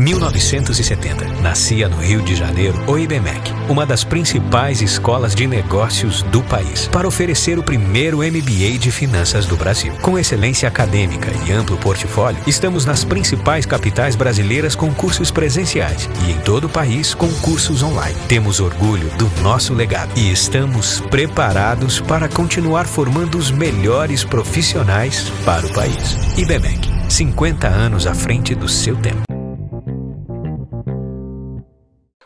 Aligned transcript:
1970. 0.00 1.42
Nascia 1.42 1.86
no 1.86 1.98
Rio 1.98 2.22
de 2.22 2.34
Janeiro 2.34 2.82
o 2.86 2.98
IBMEC, 2.98 3.52
uma 3.68 3.84
das 3.84 4.02
principais 4.02 4.80
escolas 4.80 5.34
de 5.34 5.46
negócios 5.46 6.22
do 6.22 6.42
país, 6.42 6.88
para 6.88 7.06
oferecer 7.06 7.58
o 7.58 7.62
primeiro 7.62 8.18
MBA 8.18 8.78
de 8.78 8.90
finanças 8.90 9.44
do 9.44 9.56
Brasil. 9.56 9.92
Com 10.00 10.18
excelência 10.18 10.66
acadêmica 10.66 11.30
e 11.46 11.52
amplo 11.52 11.76
portfólio, 11.76 12.42
estamos 12.46 12.86
nas 12.86 13.04
principais 13.04 13.66
capitais 13.66 14.16
brasileiras 14.16 14.74
com 14.74 14.90
cursos 14.94 15.30
presenciais 15.30 16.08
e 16.26 16.30
em 16.30 16.38
todo 16.38 16.64
o 16.64 16.70
país 16.70 17.12
com 17.12 17.30
cursos 17.34 17.82
online. 17.82 18.16
Temos 18.26 18.58
orgulho 18.58 19.10
do 19.18 19.30
nosso 19.42 19.74
legado 19.74 20.12
e 20.16 20.32
estamos 20.32 21.00
preparados 21.10 22.00
para 22.00 22.26
continuar 22.26 22.86
formando 22.86 23.36
os 23.36 23.50
melhores 23.50 24.24
profissionais 24.24 25.30
para 25.44 25.66
o 25.66 25.72
país. 25.74 26.16
IBMEC, 26.38 26.88
50 27.10 27.68
anos 27.68 28.06
à 28.06 28.14
frente 28.14 28.54
do 28.54 28.66
seu 28.66 28.96
tempo. 28.96 29.39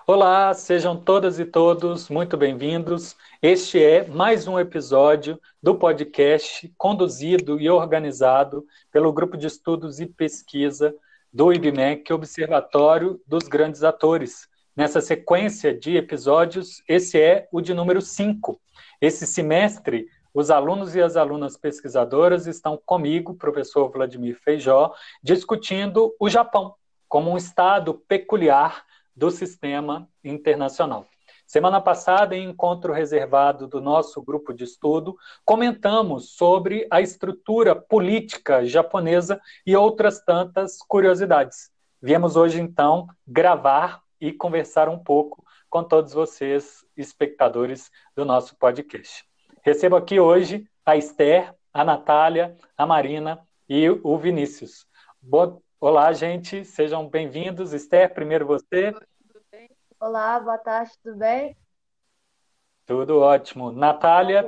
Olá, 0.06 0.52
sejam 0.52 0.98
todas 0.98 1.38
e 1.38 1.46
todos 1.46 2.10
muito 2.10 2.36
bem-vindos. 2.36 3.16
Este 3.40 3.82
é 3.82 4.06
mais 4.06 4.46
um 4.46 4.60
episódio 4.60 5.40
do 5.62 5.76
podcast 5.76 6.70
conduzido 6.76 7.58
e 7.58 7.70
organizado 7.70 8.66
pelo 8.92 9.10
Grupo 9.14 9.34
de 9.34 9.46
Estudos 9.46 10.00
e 10.00 10.06
Pesquisa 10.06 10.94
do 11.32 11.50
IBMEC, 11.54 12.12
Observatório 12.12 13.18
dos 13.26 13.44
Grandes 13.48 13.82
Atores. 13.82 14.46
Nessa 14.76 15.00
sequência 15.00 15.72
de 15.72 15.96
episódios, 15.96 16.82
esse 16.86 17.18
é 17.18 17.48
o 17.50 17.62
de 17.62 17.72
número 17.72 18.02
5. 18.02 18.60
Esse 19.00 19.26
semestre, 19.26 20.06
os 20.34 20.50
alunos 20.50 20.94
e 20.94 21.00
as 21.00 21.16
alunas 21.16 21.56
pesquisadoras 21.56 22.46
estão 22.46 22.78
comigo, 22.84 23.36
professor 23.36 23.90
Vladimir 23.90 24.38
Feijó, 24.44 24.92
discutindo 25.22 26.14
o 26.20 26.28
Japão 26.28 26.74
como 27.08 27.30
um 27.30 27.38
estado 27.38 27.94
peculiar 28.06 28.83
do 29.14 29.30
sistema 29.30 30.08
internacional. 30.22 31.06
Semana 31.46 31.80
passada, 31.80 32.34
em 32.34 32.48
encontro 32.48 32.92
reservado 32.92 33.68
do 33.68 33.80
nosso 33.80 34.22
grupo 34.22 34.52
de 34.52 34.64
estudo, 34.64 35.16
comentamos 35.44 36.30
sobre 36.30 36.86
a 36.90 37.00
estrutura 37.00 37.76
política 37.76 38.64
japonesa 38.64 39.40
e 39.66 39.76
outras 39.76 40.20
tantas 40.24 40.78
curiosidades. 40.78 41.70
Viemos 42.00 42.34
hoje, 42.34 42.60
então, 42.60 43.06
gravar 43.26 44.02
e 44.20 44.32
conversar 44.32 44.88
um 44.88 44.98
pouco 44.98 45.44
com 45.68 45.84
todos 45.84 46.12
vocês, 46.12 46.84
espectadores 46.96 47.90
do 48.16 48.24
nosso 48.24 48.56
podcast. 48.56 49.24
Recebo 49.62 49.96
aqui 49.96 50.18
hoje 50.18 50.66
a 50.84 50.96
Esther, 50.96 51.54
a 51.72 51.84
Natália, 51.84 52.56
a 52.76 52.86
Marina 52.86 53.40
e 53.68 53.88
o 53.90 54.16
Vinícius. 54.16 54.86
Boa, 55.20 55.60
Olá, 55.86 56.14
gente, 56.14 56.64
sejam 56.64 57.06
bem-vindos. 57.06 57.74
Esther, 57.74 58.14
primeiro 58.14 58.46
você. 58.46 58.90
Olá, 60.00 60.40
boa 60.40 60.56
tarde, 60.56 60.92
tudo 61.02 61.18
bem? 61.18 61.54
Tudo 62.86 63.18
ótimo. 63.18 63.70
Natália. 63.70 64.46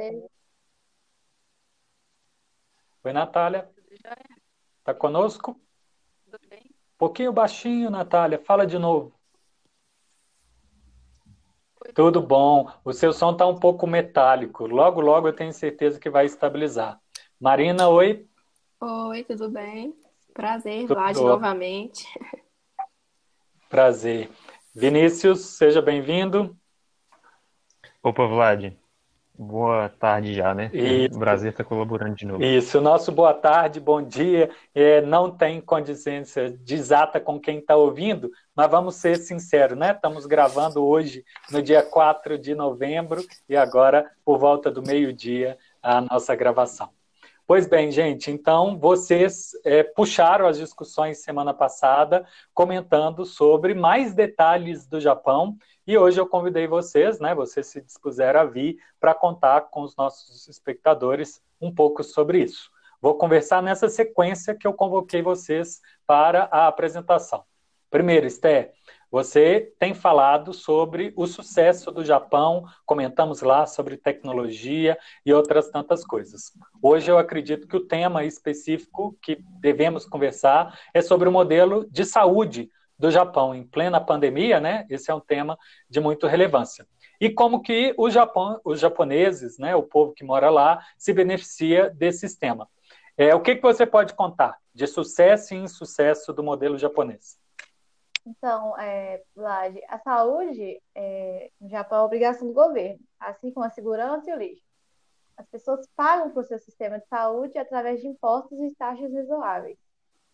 Oi, 3.04 3.12
Natália. 3.12 3.68
Está 4.78 4.94
conosco? 4.94 5.60
Tudo 6.24 6.38
bem? 6.48 6.62
Um 6.70 6.96
pouquinho 6.96 7.34
baixinho, 7.34 7.90
Natália. 7.90 8.38
Fala 8.38 8.66
de 8.66 8.78
novo. 8.78 9.12
Oi, 11.84 11.92
tudo 11.92 12.22
bom. 12.22 12.72
O 12.82 12.94
seu 12.94 13.12
som 13.12 13.32
está 13.32 13.46
um 13.46 13.60
pouco 13.60 13.86
metálico. 13.86 14.66
Logo, 14.66 15.02
logo 15.02 15.28
eu 15.28 15.36
tenho 15.36 15.52
certeza 15.52 16.00
que 16.00 16.08
vai 16.08 16.24
estabilizar. 16.24 16.98
Marina, 17.38 17.90
oi. 17.90 18.26
Oi, 18.80 19.22
tudo 19.24 19.50
bem? 19.50 19.94
Prazer, 20.36 20.86
Vlad, 20.86 21.16
novamente. 21.16 22.06
Prazer. 23.70 24.28
Vinícius, 24.74 25.56
seja 25.56 25.80
bem-vindo. 25.80 26.54
Opa, 28.02 28.26
Vlad. 28.26 28.70
Boa 29.38 29.88
tarde 29.88 30.34
já, 30.34 30.54
né? 30.54 30.70
Isso. 30.74 31.16
O 31.16 31.18
Brasil 31.18 31.48
está 31.48 31.64
colaborando 31.64 32.14
de 32.14 32.26
novo. 32.26 32.44
Isso, 32.44 32.82
nosso 32.82 33.10
boa 33.10 33.32
tarde, 33.32 33.80
bom 33.80 34.02
dia. 34.02 34.50
É, 34.74 35.00
não 35.00 35.30
tem 35.30 35.58
condizência 35.58 36.50
de 36.50 36.74
exata 36.74 37.18
com 37.18 37.40
quem 37.40 37.60
está 37.60 37.74
ouvindo, 37.74 38.30
mas 38.54 38.70
vamos 38.70 38.96
ser 38.96 39.16
sinceros, 39.16 39.78
né? 39.78 39.92
Estamos 39.92 40.26
gravando 40.26 40.84
hoje, 40.84 41.24
no 41.50 41.62
dia 41.62 41.82
4 41.82 42.38
de 42.38 42.54
novembro, 42.54 43.24
e 43.48 43.56
agora, 43.56 44.10
por 44.22 44.38
volta 44.38 44.70
do 44.70 44.82
meio-dia, 44.82 45.56
a 45.82 46.02
nossa 46.02 46.34
gravação. 46.34 46.90
Pois 47.46 47.68
bem, 47.68 47.92
gente, 47.92 48.28
então 48.28 48.76
vocês 48.76 49.52
é, 49.64 49.84
puxaram 49.84 50.48
as 50.48 50.58
discussões 50.58 51.22
semana 51.22 51.54
passada, 51.54 52.26
comentando 52.52 53.24
sobre 53.24 53.72
mais 53.72 54.12
detalhes 54.12 54.84
do 54.84 55.00
Japão, 55.00 55.56
e 55.86 55.96
hoje 55.96 56.20
eu 56.20 56.26
convidei 56.26 56.66
vocês, 56.66 57.20
né? 57.20 57.36
Vocês 57.36 57.68
se 57.68 57.80
dispuseram 57.80 58.40
a 58.40 58.44
vir 58.44 58.78
para 58.98 59.14
contar 59.14 59.60
com 59.70 59.82
os 59.82 59.94
nossos 59.94 60.48
espectadores 60.48 61.40
um 61.60 61.72
pouco 61.72 62.02
sobre 62.02 62.42
isso. 62.42 62.68
Vou 63.00 63.14
conversar 63.14 63.62
nessa 63.62 63.88
sequência 63.88 64.52
que 64.52 64.66
eu 64.66 64.72
convoquei 64.72 65.22
vocês 65.22 65.80
para 66.04 66.48
a 66.50 66.66
apresentação. 66.66 67.44
Primeiro, 67.88 68.26
Esther, 68.26 68.72
você 69.16 69.72
tem 69.78 69.94
falado 69.94 70.52
sobre 70.52 71.10
o 71.16 71.26
sucesso 71.26 71.90
do 71.90 72.04
Japão, 72.04 72.66
comentamos 72.84 73.40
lá 73.40 73.64
sobre 73.64 73.96
tecnologia 73.96 74.98
e 75.24 75.32
outras 75.32 75.70
tantas 75.70 76.04
coisas. 76.04 76.52
Hoje 76.82 77.10
eu 77.10 77.16
acredito 77.16 77.66
que 77.66 77.78
o 77.78 77.86
tema 77.86 78.26
específico 78.26 79.16
que 79.22 79.38
devemos 79.58 80.04
conversar 80.04 80.78
é 80.92 81.00
sobre 81.00 81.30
o 81.30 81.32
modelo 81.32 81.88
de 81.90 82.04
saúde 82.04 82.68
do 82.98 83.10
Japão 83.10 83.54
em 83.54 83.66
plena 83.66 83.98
pandemia, 83.98 84.60
né? 84.60 84.84
Esse 84.90 85.10
é 85.10 85.14
um 85.14 85.20
tema 85.20 85.56
de 85.88 85.98
muita 85.98 86.28
relevância. 86.28 86.86
E 87.18 87.30
como 87.30 87.62
que 87.62 87.94
o 87.96 88.10
Japão, 88.10 88.60
os 88.62 88.78
japoneses, 88.78 89.56
né, 89.56 89.74
o 89.74 89.82
povo 89.82 90.12
que 90.12 90.24
mora 90.24 90.50
lá, 90.50 90.84
se 90.98 91.14
beneficia 91.14 91.88
desse 91.88 92.18
sistema. 92.28 92.68
É, 93.16 93.34
o 93.34 93.40
que, 93.40 93.56
que 93.56 93.62
você 93.62 93.86
pode 93.86 94.12
contar 94.12 94.58
de 94.74 94.86
sucesso 94.86 95.54
e 95.54 95.56
insucesso 95.56 96.34
do 96.34 96.42
modelo 96.42 96.76
japonês? 96.76 97.45
Então, 98.26 98.76
é, 98.76 99.22
a 99.88 99.98
saúde 100.00 100.82
é, 100.96 101.48
no 101.60 101.68
Japão 101.68 102.00
é 102.00 102.02
obrigação 102.02 102.48
do 102.48 102.52
governo, 102.52 102.98
assim 103.20 103.52
como 103.52 103.64
a 103.64 103.70
segurança 103.70 104.28
e 104.28 104.34
o 104.34 104.36
lixo. 104.36 104.66
As 105.36 105.46
pessoas 105.46 105.86
pagam 105.94 106.30
por 106.32 106.44
seu 106.44 106.58
sistema 106.58 106.98
de 106.98 107.06
saúde 107.06 107.56
através 107.56 108.00
de 108.00 108.08
impostos 108.08 108.58
e 108.58 108.74
taxas 108.74 109.12
razoáveis. 109.14 109.78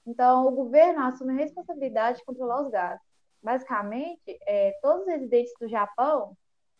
Então, 0.06 0.47
o 0.47 0.52
governo 0.52 1.04
assume 1.04 1.34
a 1.34 1.36
responsabilidade 1.36 2.19
de 2.19 2.25
controlar 2.25 2.62
os 2.62 2.70
gastos. 2.70 3.06
Basicamente, 3.42 4.38
é, 4.47 4.72
todos 4.81 5.02
os 5.02 5.12
residentes 5.12 5.52
do 5.60 5.69
Japão 5.69 6.34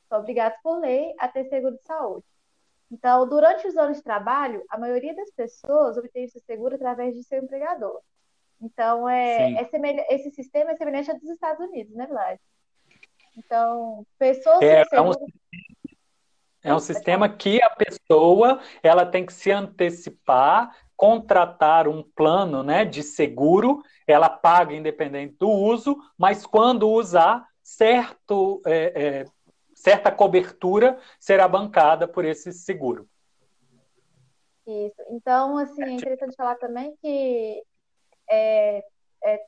são 0.08 0.20
obrigados 0.20 0.58
por 0.62 0.78
lei 0.80 1.14
a 1.18 1.28
ter 1.28 1.44
seguro 1.44 1.76
de 1.76 1.82
saúde. 1.82 2.24
Então, 2.90 3.28
durante 3.28 3.66
os 3.66 3.76
anos 3.76 3.98
de 3.98 4.02
trabalho, 4.02 4.64
a 4.70 4.78
maioria 4.78 5.14
das 5.14 5.30
pessoas 5.30 5.98
obtém 5.98 6.24
esse 6.24 6.40
seguro 6.40 6.74
através 6.74 7.14
de 7.14 7.22
seu 7.22 7.42
empregador. 7.42 8.00
Então, 8.62 9.08
é, 9.08 9.54
é 9.54 10.14
esse 10.14 10.30
sistema 10.30 10.70
é 10.70 10.76
semelhante 10.76 11.10
ao 11.10 11.18
dos 11.18 11.28
Estados 11.28 11.66
Unidos, 11.66 11.92
né, 11.94 12.06
Vlad? 12.06 12.38
Então, 13.36 14.06
pessoas... 14.18 14.62
É, 14.62 14.84
é, 14.92 15.00
um, 15.00 15.12
é 16.62 16.74
um 16.74 16.78
sistema 16.78 17.28
que 17.28 17.60
a 17.60 17.70
pessoa 17.70 18.60
ela 18.82 19.04
tem 19.04 19.26
que 19.26 19.32
se 19.32 19.50
antecipar, 19.50 20.76
contratar 20.96 21.88
um 21.88 22.04
plano 22.14 22.62
né, 22.62 22.84
de 22.84 23.02
seguro, 23.02 23.82
ela 24.06 24.28
paga 24.28 24.74
independente 24.74 25.34
do 25.40 25.50
uso, 25.50 25.96
mas 26.16 26.46
quando 26.46 26.88
usar, 26.88 27.44
certo, 27.62 28.62
é, 28.64 29.02
é, 29.02 29.24
certa 29.74 30.12
cobertura 30.12 31.00
será 31.18 31.48
bancada 31.48 32.06
por 32.06 32.24
esse 32.24 32.52
seguro. 32.52 33.08
Isso. 34.64 35.02
Então, 35.10 35.58
assim, 35.58 35.82
é 35.82 35.90
interessante 35.90 36.36
falar 36.36 36.54
também 36.54 36.94
que 37.02 37.64
é, 38.32 38.84
é, 39.25 39.44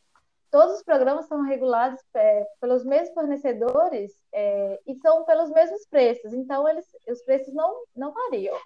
todos 0.50 0.76
os 0.76 0.82
programas 0.82 1.26
são 1.26 1.42
regulados 1.42 2.00
é, 2.14 2.46
pelos 2.60 2.84
mesmos 2.84 3.14
fornecedores 3.14 4.12
é, 4.32 4.78
e 4.86 4.94
são 4.96 5.24
pelos 5.24 5.50
mesmos 5.50 5.86
preços. 5.86 6.34
Então, 6.34 6.68
eles, 6.68 6.86
os 7.08 7.22
preços 7.22 7.54
não, 7.54 7.82
não 7.96 8.12
variam. 8.12 8.56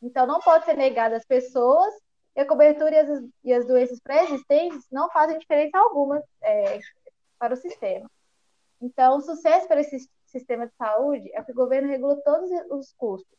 Então, 0.00 0.26
não 0.26 0.40
pode 0.40 0.64
ser 0.64 0.76
negado 0.76 1.16
às 1.16 1.24
pessoas 1.24 1.92
e 2.36 2.40
a 2.40 2.46
cobertura 2.46 2.94
e 2.94 2.98
as, 2.98 3.22
e 3.44 3.52
as 3.52 3.66
doenças 3.66 3.98
pré-existentes 4.00 4.86
não 4.92 5.10
fazem 5.10 5.38
diferença 5.38 5.76
alguma 5.78 6.22
é, 6.42 6.78
para 7.38 7.54
o 7.54 7.56
sistema. 7.56 8.08
Então, 8.80 9.16
o 9.16 9.20
sucesso 9.20 9.66
para 9.66 9.80
esse 9.80 10.08
sistema 10.26 10.66
de 10.66 10.74
saúde 10.76 11.30
é 11.34 11.42
que 11.42 11.52
o 11.52 11.56
governo 11.56 11.88
regula 11.88 12.20
todos 12.22 12.50
os 12.70 12.92
custos. 12.92 13.36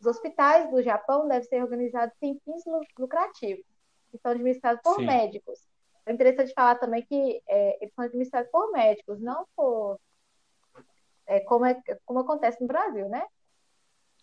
Os 0.00 0.06
hospitais 0.06 0.70
do 0.70 0.82
Japão 0.82 1.26
devem 1.26 1.48
ser 1.48 1.62
organizados 1.62 2.16
sem 2.18 2.40
fins 2.44 2.62
lucrativos 2.98 3.75
que 4.10 4.18
são 4.18 4.32
administrados 4.32 4.82
por 4.82 4.96
Sim. 4.96 5.06
médicos. 5.06 5.60
É 6.06 6.12
interessante 6.12 6.52
falar 6.54 6.76
também 6.76 7.02
que 7.02 7.42
é, 7.48 7.82
eles 7.82 7.94
são 7.94 8.04
administrados 8.04 8.50
por 8.50 8.70
médicos, 8.70 9.20
não 9.20 9.46
por. 9.56 9.98
É, 11.26 11.40
como, 11.40 11.66
é, 11.66 11.82
como 12.04 12.20
acontece 12.20 12.60
no 12.60 12.68
Brasil, 12.68 13.08
né? 13.08 13.24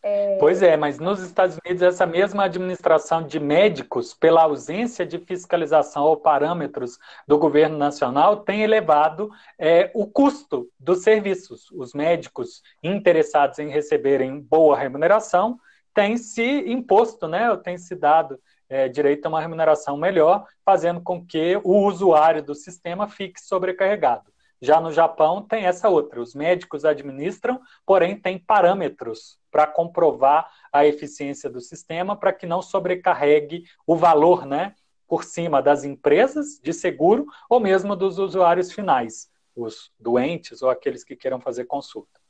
É... 0.06 0.38
Pois 0.38 0.62
é, 0.62 0.76
mas 0.76 1.00
nos 1.00 1.22
Estados 1.22 1.58
Unidos, 1.64 1.82
essa 1.82 2.06
mesma 2.06 2.44
administração 2.44 3.26
de 3.26 3.40
médicos, 3.40 4.14
pela 4.14 4.44
ausência 4.44 5.06
de 5.06 5.18
fiscalização 5.18 6.04
ou 6.04 6.18
parâmetros 6.18 7.00
do 7.26 7.38
governo 7.38 7.78
nacional, 7.78 8.42
tem 8.44 8.64
elevado 8.64 9.30
é, 9.58 9.90
o 9.94 10.06
custo 10.06 10.70
dos 10.78 11.04
serviços. 11.04 11.72
Os 11.72 11.94
médicos 11.94 12.62
interessados 12.84 13.60
em 13.60 13.70
receberem 13.70 14.42
boa 14.42 14.78
remuneração 14.78 15.58
têm 15.94 16.18
se 16.18 16.70
imposto, 16.70 17.28
né, 17.28 17.56
têm 17.58 17.78
se 17.78 17.96
dado 17.96 18.38
é, 18.70 18.88
direito 18.88 19.26
a 19.26 19.30
uma 19.30 19.42
remuneração 19.42 19.98
melhor, 19.98 20.46
fazendo 20.66 21.02
com 21.02 21.26
que 21.26 21.60
o 21.64 21.86
usuário 21.86 22.44
do 22.44 22.56
sistema 22.56 23.08
fique 23.08 23.42
sobrecarregado. 23.42 24.32
Já 24.62 24.80
no 24.80 24.94
Japão 24.94 25.42
tem 25.42 25.66
essa 25.66 25.90
outra, 25.90 26.22
os 26.22 26.34
médicos 26.34 26.86
administram, 26.86 27.60
porém 27.86 28.18
tem 28.18 28.40
parâmetros 28.40 29.38
para 29.52 29.68
comprovar 29.68 30.50
a 30.72 30.86
eficiência 30.86 31.50
do 31.50 31.60
sistema 31.60 32.16
para 32.16 32.32
que 32.32 32.46
não 32.46 32.62
sobrecarregue 32.62 33.66
o 33.86 33.96
valor, 33.98 34.46
né, 34.46 34.74
por 35.06 35.26
cima 35.26 35.62
das 35.62 35.84
empresas 35.84 36.62
de 36.64 36.72
seguro 36.72 37.26
ou 37.50 37.60
mesmo 37.60 37.94
dos 37.94 38.18
usuários 38.18 38.72
finais, 38.72 39.30
os 39.54 39.92
doentes 40.00 40.62
ou 40.62 40.70
aqueles 40.70 41.04
que 41.04 41.16
queiram 41.16 41.42
fazer 41.42 41.66
consulta. 41.66 42.23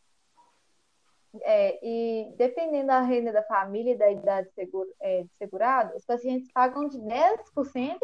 É, 1.41 1.79
e 1.81 2.31
dependendo 2.35 2.87
da 2.87 3.01
renda 3.01 3.31
da 3.31 3.43
família 3.43 3.93
e 3.93 3.97
da 3.97 4.11
idade 4.11 4.51
seguro, 4.53 4.89
é, 5.01 5.23
de 5.23 5.33
segurado, 5.35 5.95
os 5.95 6.05
pacientes 6.05 6.51
pagam 6.51 6.87
de 6.87 6.99
10% 6.99 7.97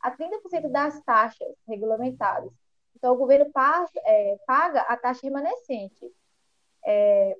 a 0.00 0.10
30% 0.10 0.70
das 0.70 0.98
taxas 1.02 1.54
regulamentadas. 1.68 2.50
Então, 2.96 3.14
o 3.14 3.18
governo 3.18 3.50
é, 4.04 4.36
paga 4.46 4.80
a 4.82 4.96
taxa 4.96 5.20
remanescente. 5.22 6.10
É, 6.86 7.36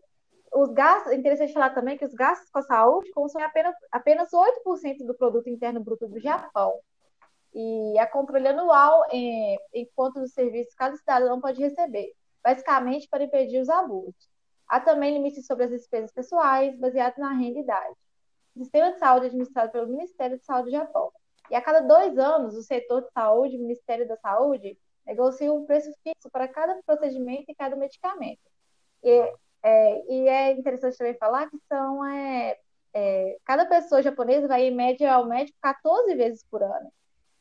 os 0.53 0.71
gastos, 0.73 1.13
é 1.13 1.15
interessante 1.15 1.53
falar 1.53 1.71
também 1.71 1.97
que 1.97 2.05
os 2.05 2.15
gastos 2.15 2.51
com 2.51 2.59
a 2.59 2.63
saúde 2.63 3.11
consomem 3.13 3.47
apenas, 3.47 3.75
apenas 3.91 4.31
8% 4.31 5.07
do 5.07 5.15
produto 5.15 5.49
interno 5.49 5.81
bruto 5.81 6.09
do 6.09 6.19
Japão. 6.19 6.79
E 7.55 7.99
a 7.99 8.07
controle 8.07 8.47
anual 8.47 9.05
em, 9.11 9.59
em 9.73 9.89
quanto 9.95 10.21
dos 10.21 10.33
serviços 10.33 10.75
cada 10.75 10.97
cidadão 10.97 11.41
pode 11.41 11.61
receber, 11.61 12.13
basicamente 12.43 13.09
para 13.09 13.25
impedir 13.25 13.61
os 13.61 13.69
abusos. 13.69 14.29
Há 14.71 14.79
também 14.79 15.13
limites 15.13 15.45
sobre 15.47 15.65
as 15.65 15.71
despesas 15.71 16.13
pessoais, 16.13 16.79
baseados 16.79 17.19
na 17.19 17.33
renda 17.33 17.59
e 17.59 17.63
idade. 17.63 17.97
O 18.55 18.61
sistema 18.61 18.93
de 18.93 19.01
saúde 19.01 19.25
é 19.25 19.29
administrado 19.29 19.73
pelo 19.73 19.89
Ministério 19.89 20.39
de 20.39 20.45
Saúde 20.45 20.71
do 20.71 20.77
Japão. 20.77 21.11
E 21.51 21.57
a 21.57 21.61
cada 21.61 21.81
dois 21.81 22.17
anos, 22.17 22.55
o 22.55 22.63
setor 22.63 23.03
de 23.03 23.11
saúde, 23.11 23.57
o 23.57 23.61
Ministério 23.61 24.07
da 24.07 24.17
Saúde, 24.17 24.79
negocia 25.05 25.53
um 25.53 25.67
preço 25.67 25.91
fixo 26.05 26.31
para 26.31 26.47
cada 26.47 26.81
procedimento 26.87 27.47
e 27.49 27.55
cada 27.55 27.75
medicamento. 27.75 28.39
E 29.03 29.33
é, 29.63 30.13
e 30.13 30.29
é 30.29 30.53
interessante 30.53 30.97
também 30.97 31.15
falar 31.15 31.51
que 31.51 31.59
são 31.69 32.05
é, 32.05 32.57
é, 32.95 33.37
cada 33.45 33.67
pessoa 33.67 34.03
japonesa 34.03 34.49
vai 34.49 34.63
em 34.63 34.75
média 34.75 35.13
ao 35.13 35.27
médico 35.27 35.59
14 35.61 36.15
vezes 36.15 36.45
por 36.51 36.63
ano. 36.63 36.93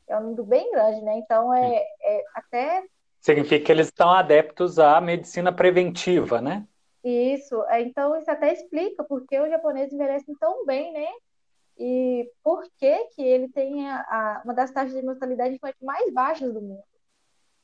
É 0.08 0.18
um 0.18 0.22
número 0.22 0.44
bem 0.44 0.70
grande, 0.72 1.00
né? 1.02 1.18
Então 1.18 1.54
é, 1.54 1.82
é 2.02 2.24
até 2.34 2.82
significa 3.20 3.64
que 3.64 3.72
eles 3.72 3.86
estão 3.86 4.10
adeptos 4.10 4.78
à 4.78 5.00
medicina 5.00 5.52
preventiva, 5.52 6.40
né? 6.40 6.66
Isso. 7.02 7.62
É, 7.64 7.80
então 7.80 8.16
isso 8.16 8.30
até 8.30 8.52
explica 8.52 9.02
por 9.04 9.26
que 9.26 9.38
os 9.40 9.48
japoneses 9.48 9.92
envelhecem 9.92 10.34
tão 10.36 10.64
bem, 10.66 10.92
né? 10.92 11.08
E 11.78 12.30
por 12.42 12.62
que 12.76 13.04
que 13.14 13.22
ele 13.22 13.48
tem 13.48 13.88
a, 13.88 14.00
a, 14.00 14.42
uma 14.44 14.52
das 14.52 14.70
taxas 14.70 14.94
de 14.94 15.02
mortalidade 15.02 15.54
infantil 15.54 15.86
mais 15.86 16.12
baixas 16.12 16.52
do 16.52 16.60
mundo. 16.60 16.84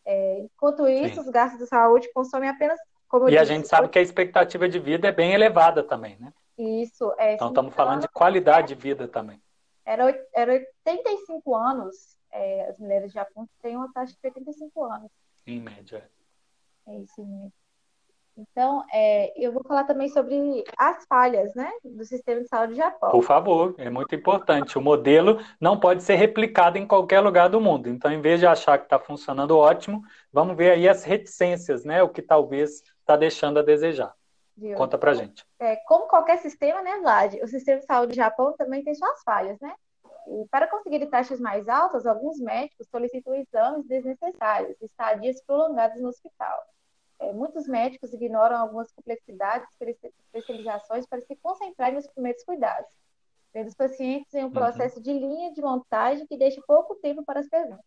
É, 0.07 0.39
enquanto 0.41 0.89
isso, 0.89 1.17
Sim. 1.17 1.21
os 1.21 1.29
gastos 1.29 1.59
de 1.59 1.67
saúde 1.67 2.11
consomem 2.15 2.49
apenas 2.49 2.79
como 3.09 3.29
e 3.29 3.39
a 3.39 3.45
gente 3.45 3.69
sabe 3.69 3.89
que 3.89 3.99
a 3.99 4.03
expectativa 4.03 4.69
de 4.69 4.79
vida 4.79 5.09
é 5.09 5.13
bem 5.13 5.33
elevada 5.33 5.83
também, 5.83 6.17
né? 6.19 6.33
Isso. 6.59 7.13
É, 7.19 7.35
então 7.35 7.49
estamos 7.49 7.75
falando 7.75 8.01
de 8.01 8.09
qualidade 8.09 8.69
de 8.69 8.75
vida 8.75 9.07
também. 9.07 9.41
Era, 9.85 10.05
era 10.35 10.53
85 10.53 11.55
anos, 11.55 12.17
é, 12.33 12.69
as 12.69 12.79
mulheres 12.79 13.09
de 13.09 13.15
Japão 13.15 13.49
têm 13.63 13.77
uma 13.77 13.93
taxa 13.93 14.13
de 14.13 14.19
85 14.25 14.85
anos. 14.85 15.11
Em 15.47 15.61
média. 15.61 16.11
É 16.89 16.97
isso, 16.97 17.21
em 17.21 17.27
média. 17.27 17.53
Então, 18.37 18.85
é, 18.93 19.33
eu 19.43 19.51
vou 19.51 19.63
falar 19.63 19.85
também 19.85 20.09
sobre 20.11 20.63
as 20.77 21.07
falhas 21.07 21.55
né, 21.55 21.71
do 21.83 22.05
sistema 22.05 22.43
de 22.43 22.49
saúde 22.49 22.75
do 22.75 22.77
Japão. 22.77 23.11
Por 23.11 23.23
favor, 23.23 23.75
é 23.79 23.89
muito 23.89 24.15
importante. 24.15 24.77
O 24.77 24.83
modelo 24.83 25.41
não 25.59 25.81
pode 25.81 26.03
ser 26.03 26.17
replicado 26.17 26.77
em 26.77 26.87
qualquer 26.87 27.21
lugar 27.21 27.49
do 27.49 27.61
mundo. 27.61 27.89
Então, 27.89 28.13
em 28.13 28.21
vez 28.21 28.39
de 28.39 28.47
achar 28.47 28.77
que 28.77 28.85
está 28.85 28.99
funcionando 28.99 29.57
ótimo, 29.57 30.03
vamos 30.31 30.55
ver 30.55 30.73
aí 30.73 30.87
as 30.87 31.03
reticências, 31.03 31.85
né, 31.85 32.03
o 32.03 32.11
que 32.11 32.21
talvez 32.21 32.83
está 33.01 33.17
deixando 33.17 33.59
a 33.59 33.63
desejar. 33.63 34.13
Viu? 34.55 34.77
Conta 34.77 34.99
pra 34.99 35.15
gente. 35.15 35.47
É, 35.59 35.77
como 35.87 36.07
qualquer 36.07 36.39
sistema, 36.39 36.83
né, 36.83 36.99
Vlad? 36.99 37.35
O 37.43 37.47
sistema 37.47 37.81
de 37.81 37.87
saúde 37.87 38.13
do 38.13 38.17
Japão 38.17 38.55
também 38.57 38.83
tem 38.85 38.95
suas 38.95 39.23
falhas, 39.23 39.59
né? 39.61 39.73
E 40.29 40.47
para 40.51 40.67
conseguir 40.67 41.07
taxas 41.07 41.41
mais 41.41 41.69
altas, 41.69 42.07
alguns 42.07 42.39
médicos 42.41 42.89
solicitam 42.91 43.35
exames 43.35 43.87
desnecessários, 43.87 44.77
estadias 44.83 45.41
prolongadas 45.45 46.01
no 46.01 46.09
hospital. 46.09 46.59
É, 47.19 47.33
muitos 47.33 47.67
médicos 47.67 48.13
ignoram 48.13 48.57
algumas 48.57 48.93
complexidades, 48.93 49.69
especializações 49.81 51.07
para 51.07 51.21
se 51.21 51.35
concentrarem 51.37 51.95
nos 51.95 52.07
primeiros 52.09 52.45
cuidados, 52.45 52.91
vendo 53.55 53.69
os 53.69 53.75
pacientes 53.75 54.35
em 54.35 54.43
um 54.43 54.47
uhum. 54.47 54.53
processo 54.53 54.97
uhum. 54.97 55.03
de 55.03 55.13
linha 55.13 55.53
de 55.53 55.63
montagem 55.63 56.27
que 56.27 56.37
deixa 56.37 56.61
pouco 56.67 56.95
tempo 56.97 57.25
para 57.25 57.41
as 57.41 57.49
perguntas. 57.49 57.85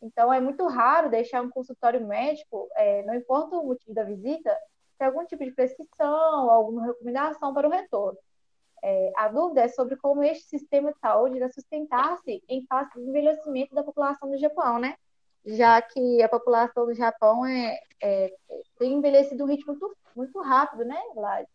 Então, 0.00 0.32
é 0.32 0.40
muito 0.40 0.66
raro 0.66 1.10
deixar 1.10 1.42
um 1.42 1.50
consultório 1.50 2.06
médico, 2.06 2.68
é, 2.76 3.02
não 3.04 3.14
importa 3.14 3.56
o 3.56 3.66
motivo 3.66 3.94
da 3.94 4.04
visita, 4.04 4.56
ter 4.98 5.04
algum 5.04 5.24
tipo 5.24 5.44
de 5.44 5.52
prescrição, 5.52 6.50
alguma 6.50 6.86
recomendação 6.86 7.52
para 7.52 7.68
o 7.68 7.70
retorno. 7.70 8.18
É, 8.82 9.12
a 9.16 9.28
dúvida 9.28 9.62
é 9.62 9.68
sobre 9.68 9.96
como 9.96 10.22
este 10.22 10.44
sistema 10.44 10.92
de 10.92 10.98
saúde 10.98 11.36
irá 11.36 11.48
sustentar-se 11.48 12.42
em 12.48 12.64
face 12.66 12.94
do 12.94 13.08
envelhecimento 13.08 13.74
da 13.74 13.82
população 13.82 14.30
do 14.30 14.38
Japão, 14.38 14.78
né? 14.78 14.96
Já 15.46 15.80
que 15.80 16.22
a 16.22 16.28
população 16.28 16.86
do 16.86 16.94
Japão 16.94 17.46
é, 17.46 17.78
é 18.02 18.32
tem 18.78 18.94
envelhecido 18.94 19.44
um 19.44 19.46
ritmo 19.46 19.76
muito, 19.78 19.96
muito 20.14 20.40
rápido, 20.40 20.84
né, 20.84 21.00
Lade? 21.14 21.48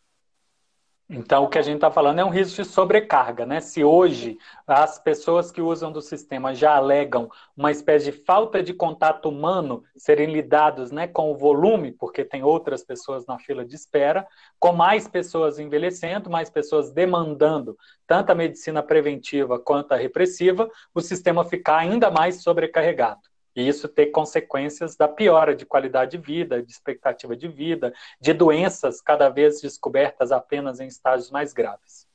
Então, 1.14 1.44
o 1.44 1.50
que 1.50 1.60
a 1.60 1.62
gente 1.62 1.76
está 1.76 1.92
falando 1.92 2.20
é 2.20 2.24
um 2.24 2.30
risco 2.30 2.62
de 2.62 2.70
sobrecarga, 2.70 3.46
né? 3.46 3.60
Se 3.60 3.84
hoje 3.84 4.38
as 4.66 4.98
pessoas 4.98 5.52
que 5.52 5.62
usam 5.62 5.92
do 5.92 6.02
sistema 6.02 6.56
já 6.56 6.78
alegam 6.78 7.30
uma 7.56 7.70
espécie 7.70 8.06
de 8.06 8.12
falta 8.14 8.64
de 8.64 8.74
contato 8.74 9.28
humano 9.28 9.84
serem 9.94 10.32
lidados 10.32 10.90
né, 10.90 11.08
com 11.08 11.30
o 11.30 11.36
volume, 11.36 11.92
porque 11.92 12.24
tem 12.24 12.44
outras 12.44 12.82
pessoas 12.82 13.26
na 13.26 13.38
fila 13.38 13.66
de 13.66 13.76
espera, 13.76 14.26
com 14.58 14.72
mais 14.72 15.06
pessoas 15.06 15.60
envelhecendo, 15.60 16.30
mais 16.30 16.50
pessoas 16.50 16.94
demandando 16.94 17.78
tanto 18.08 18.32
a 18.32 18.36
medicina 18.36 18.82
preventiva 18.82 19.60
quanto 19.60 19.92
a 19.92 19.98
repressiva, 19.98 20.70
o 20.96 21.02
sistema 21.02 21.44
ficar 21.44 21.80
ainda 21.80 22.10
mais 22.10 22.42
sobrecarregado 22.42 23.31
e 23.56 23.68
isso 23.68 23.88
ter 23.88 24.07
consequências 24.07 24.95
da 24.95 25.07
piora 25.07 25.56
de 25.56 25.65
qualidade 25.65 26.12
de 26.12 26.18
vida, 26.18 26.62
de 26.62 26.71
expectativa 26.71 27.36
de 27.36 27.48
vida, 27.48 27.94
de 28.19 28.33
doenças 28.33 29.02
cada 29.02 29.30
vez 29.30 29.61
descobertas 29.61 30.31
apenas 30.31 30.80
em 30.80 30.87
estágios 30.87 31.31
mais 31.31 31.54
graves. 31.54 32.07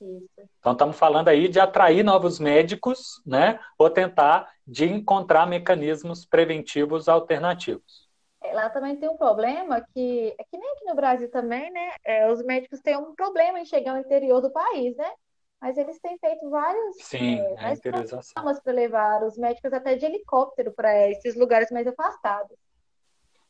Isso. 0.00 0.48
Então 0.60 0.72
estamos 0.72 0.96
falando 0.96 1.28
aí 1.28 1.48
de 1.48 1.58
atrair 1.58 2.04
novos 2.04 2.38
médicos, 2.38 3.20
né, 3.26 3.58
ou 3.76 3.90
tentar 3.90 4.52
de 4.66 4.84
encontrar 4.84 5.46
mecanismos 5.46 6.24
preventivos 6.24 7.08
alternativos. 7.08 8.08
Lá 8.52 8.70
também 8.70 8.96
tem 8.96 9.08
um 9.08 9.16
problema 9.16 9.84
que 9.92 10.34
é 10.38 10.44
que 10.44 10.56
nem 10.56 10.70
aqui 10.72 10.84
no 10.84 10.94
Brasil 10.94 11.28
também, 11.28 11.70
né? 11.72 11.90
É, 12.04 12.30
os 12.30 12.42
médicos 12.44 12.80
têm 12.80 12.96
um 12.96 13.14
problema 13.14 13.58
em 13.58 13.64
chegar 13.64 13.92
ao 13.92 13.98
interior 13.98 14.40
do 14.40 14.50
país, 14.50 14.96
né? 14.96 15.10
Mas 15.60 15.76
eles 15.76 15.98
têm 16.00 16.16
feito 16.18 16.48
vários 16.48 16.96
Sim, 17.02 17.40
é, 17.58 17.76
programas 17.76 18.60
para 18.60 18.72
levar 18.72 19.24
os 19.24 19.36
médicos 19.36 19.72
até 19.72 19.96
de 19.96 20.04
helicóptero 20.04 20.72
para 20.72 21.08
esses 21.10 21.34
lugares 21.34 21.70
mais 21.70 21.86
afastados. 21.86 22.56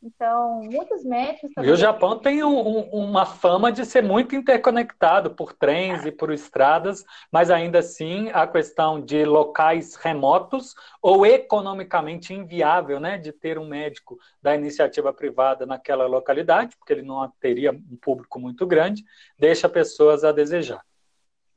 Então, 0.00 0.62
muitos 0.62 1.04
médicos 1.04 1.52
também... 1.52 1.70
E 1.70 1.72
o 1.72 1.76
Japão 1.76 2.18
tem 2.18 2.44
um, 2.44 2.56
um, 2.56 2.80
uma 2.92 3.26
fama 3.26 3.72
de 3.72 3.84
ser 3.84 4.02
muito 4.02 4.36
interconectado 4.36 5.34
por 5.34 5.52
trens 5.52 6.06
e 6.06 6.12
por 6.12 6.32
estradas, 6.32 7.04
mas 7.32 7.50
ainda 7.50 7.80
assim 7.80 8.30
a 8.30 8.46
questão 8.46 9.00
de 9.00 9.24
locais 9.24 9.96
remotos 9.96 10.74
ou 11.02 11.26
economicamente 11.26 12.32
inviável, 12.32 13.00
né, 13.00 13.18
de 13.18 13.32
ter 13.32 13.58
um 13.58 13.66
médico 13.66 14.16
da 14.40 14.54
iniciativa 14.54 15.12
privada 15.12 15.66
naquela 15.66 16.06
localidade, 16.06 16.76
porque 16.76 16.92
ele 16.92 17.02
não 17.02 17.28
teria 17.40 17.72
um 17.72 17.96
público 18.00 18.38
muito 18.38 18.64
grande, 18.66 19.04
deixa 19.36 19.68
pessoas 19.68 20.22
a 20.22 20.30
desejar. 20.30 20.87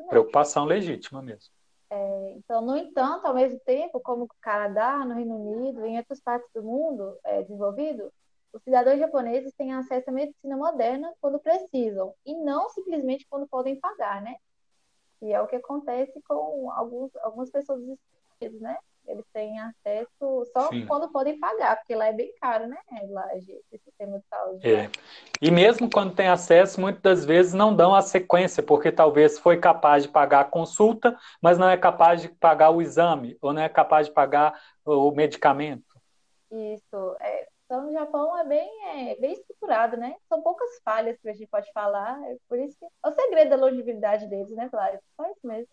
Preocupação 0.09 0.65
legítima 0.65 1.21
mesmo. 1.21 1.51
É, 1.89 2.31
então, 2.37 2.61
no 2.61 2.77
entanto, 2.77 3.25
ao 3.25 3.33
mesmo 3.33 3.59
tempo, 3.59 3.99
como 3.99 4.21
no 4.21 4.27
Canadá, 4.39 5.03
no 5.03 5.13
Reino 5.13 5.35
Unido 5.35 5.85
em 5.85 5.97
outras 5.97 6.21
partes 6.21 6.49
do 6.53 6.63
mundo 6.63 7.17
é, 7.23 7.41
desenvolvido, 7.41 8.11
os 8.53 8.63
cidadãos 8.63 8.99
japoneses 8.99 9.53
têm 9.55 9.73
acesso 9.73 10.09
à 10.09 10.13
medicina 10.13 10.55
moderna 10.55 11.13
quando 11.19 11.39
precisam 11.39 12.13
e 12.25 12.35
não 12.35 12.69
simplesmente 12.69 13.25
quando 13.29 13.47
podem 13.47 13.79
pagar, 13.79 14.21
né? 14.21 14.35
E 15.21 15.33
é 15.33 15.41
o 15.41 15.47
que 15.47 15.55
acontece 15.55 16.21
com 16.23 16.71
alguns, 16.71 17.15
algumas 17.17 17.49
pessoas 17.49 17.81
né? 18.59 18.77
Eles 19.11 19.25
têm 19.33 19.59
acesso 19.59 20.45
só 20.53 20.69
Sim. 20.69 20.85
quando 20.85 21.11
podem 21.11 21.37
pagar, 21.37 21.75
porque 21.77 21.93
lá 21.93 22.07
é 22.07 22.13
bem 22.13 22.33
caro, 22.39 22.65
né? 22.67 22.77
Lá, 23.09 23.35
esse 23.35 23.61
sistema 23.83 24.17
de 24.17 24.25
saúde. 24.27 24.73
É. 24.73 24.89
E 25.41 25.51
mesmo 25.51 25.89
quando 25.89 26.15
tem 26.15 26.29
acesso, 26.29 26.79
muitas 26.79 27.01
das 27.01 27.25
vezes 27.25 27.53
não 27.53 27.75
dão 27.75 27.93
a 27.93 28.01
sequência, 28.01 28.63
porque 28.63 28.91
talvez 28.91 29.37
foi 29.37 29.59
capaz 29.59 30.03
de 30.03 30.09
pagar 30.09 30.41
a 30.41 30.45
consulta, 30.45 31.17
mas 31.41 31.57
não 31.57 31.69
é 31.69 31.75
capaz 31.75 32.21
de 32.21 32.29
pagar 32.29 32.69
o 32.69 32.81
exame, 32.81 33.37
ou 33.41 33.51
não 33.51 33.61
é 33.61 33.67
capaz 33.67 34.07
de 34.07 34.13
pagar 34.13 34.57
o 34.85 35.11
medicamento. 35.11 35.83
Isso. 36.49 37.15
É, 37.19 37.47
então, 37.65 37.83
no 37.83 37.91
Japão 37.91 38.37
é 38.37 38.45
bem, 38.45 38.69
é 39.11 39.15
bem 39.15 39.33
estruturado, 39.33 39.97
né? 39.97 40.15
São 40.29 40.41
poucas 40.41 40.69
falhas 40.85 41.17
que 41.21 41.29
a 41.29 41.33
gente 41.33 41.47
pode 41.47 41.69
falar, 41.73 42.17
é 42.29 42.37
por 42.47 42.57
isso 42.59 42.77
que 42.79 42.85
é 42.85 43.09
o 43.09 43.13
segredo 43.13 43.49
da 43.49 43.55
longevidade 43.57 44.27
deles, 44.27 44.51
né, 44.55 44.69
Flávio? 44.69 44.99
Só 45.17 45.29
isso 45.29 45.45
mesmo 45.45 45.67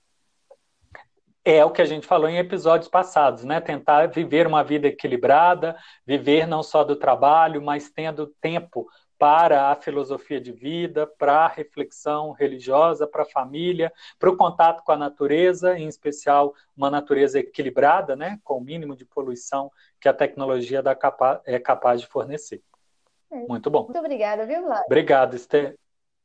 é 1.44 1.64
o 1.64 1.70
que 1.70 1.80
a 1.80 1.84
gente 1.84 2.06
falou 2.06 2.28
em 2.28 2.38
episódios 2.38 2.88
passados, 2.88 3.44
né? 3.44 3.60
Tentar 3.60 4.06
viver 4.08 4.46
uma 4.46 4.62
vida 4.62 4.88
equilibrada, 4.88 5.76
viver 6.06 6.46
não 6.46 6.62
só 6.62 6.84
do 6.84 6.96
trabalho, 6.96 7.62
mas 7.62 7.90
tendo 7.90 8.26
tempo 8.40 8.86
para 9.18 9.70
a 9.70 9.74
filosofia 9.74 10.40
de 10.40 10.52
vida, 10.52 11.06
para 11.06 11.44
a 11.44 11.48
reflexão 11.48 12.30
religiosa, 12.30 13.06
para 13.06 13.22
a 13.22 13.28
família, 13.28 13.92
para 14.18 14.30
o 14.30 14.36
contato 14.36 14.84
com 14.84 14.92
a 14.92 14.96
natureza, 14.96 15.76
em 15.76 15.88
especial 15.88 16.54
uma 16.76 16.88
natureza 16.88 17.40
equilibrada, 17.40 18.14
né? 18.14 18.38
Com 18.44 18.58
o 18.58 18.60
mínimo 18.60 18.94
de 18.94 19.04
poluição 19.04 19.72
que 20.00 20.08
a 20.08 20.14
tecnologia 20.14 20.82
é 21.44 21.58
capaz 21.58 22.00
de 22.00 22.06
fornecer. 22.06 22.62
É. 23.30 23.36
Muito 23.46 23.68
bom. 23.68 23.84
Muito 23.84 23.98
obrigada, 23.98 24.46
viu, 24.46 24.62
Vlad? 24.62 24.84
Obrigado, 24.86 25.34
Esther. 25.34 25.76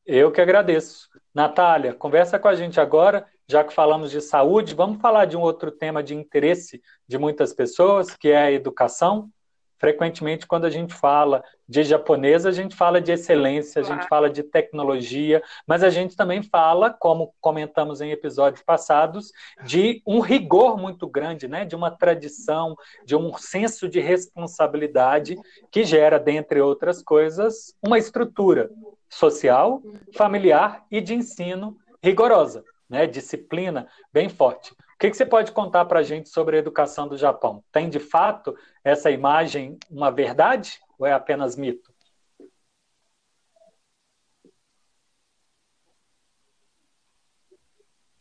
Eu 0.05 0.31
que 0.31 0.41
agradeço. 0.41 1.09
Natália, 1.33 1.93
conversa 1.93 2.37
com 2.37 2.47
a 2.47 2.55
gente 2.55 2.79
agora 2.79 3.25
já 3.47 3.63
que 3.63 3.73
falamos 3.73 4.11
de 4.11 4.21
saúde, 4.21 4.75
vamos 4.75 5.01
falar 5.01 5.25
de 5.25 5.35
um 5.35 5.41
outro 5.41 5.71
tema 5.71 6.01
de 6.01 6.15
interesse 6.15 6.81
de 7.07 7.17
muitas 7.17 7.53
pessoas, 7.53 8.15
que 8.15 8.29
é 8.29 8.37
a 8.37 8.51
educação. 8.51 9.29
Frequentemente, 9.77 10.47
quando 10.47 10.63
a 10.63 10.69
gente 10.69 10.93
fala 10.93 11.43
de 11.67 11.83
japonês, 11.83 12.45
a 12.45 12.51
gente 12.51 12.73
fala 12.73 13.01
de 13.01 13.11
excelência, 13.11 13.81
a 13.81 13.83
gente 13.83 14.07
fala 14.07 14.29
de 14.29 14.41
tecnologia, 14.41 15.43
mas 15.67 15.83
a 15.83 15.89
gente 15.89 16.15
também 16.15 16.41
fala, 16.41 16.89
como 16.89 17.33
comentamos 17.41 17.99
em 17.99 18.09
episódios 18.09 18.63
passados, 18.63 19.33
de 19.65 20.01
um 20.07 20.21
rigor 20.21 20.77
muito 20.77 21.05
grande, 21.05 21.49
né? 21.49 21.65
de 21.65 21.75
uma 21.75 21.91
tradição, 21.91 22.77
de 23.05 23.13
um 23.13 23.33
senso 23.37 23.89
de 23.89 23.99
responsabilidade 23.99 25.37
que 25.69 25.83
gera, 25.83 26.17
dentre 26.17 26.61
outras 26.61 27.03
coisas, 27.03 27.75
uma 27.85 27.97
estrutura 27.97 28.69
social, 29.09 29.81
familiar 30.15 30.85
e 30.89 31.01
de 31.01 31.13
ensino 31.13 31.75
rigorosa 32.01 32.63
né, 32.89 33.07
disciplina 33.07 33.87
bem 34.11 34.29
forte. 34.29 34.71
O 34.71 34.97
que, 34.99 35.09
que 35.09 35.17
você 35.17 35.25
pode 35.25 35.51
contar 35.51 35.85
para 35.85 35.99
a 35.99 36.03
gente 36.03 36.29
sobre 36.29 36.55
a 36.55 36.59
educação 36.59 37.07
do 37.07 37.17
Japão? 37.17 37.63
Tem 37.71 37.89
de 37.89 37.99
fato 37.99 38.57
essa 38.83 39.11
imagem 39.11 39.77
uma 39.89 40.11
verdade 40.11 40.79
ou 40.97 41.05
é 41.05 41.13
apenas 41.13 41.55
mito? 41.55 41.93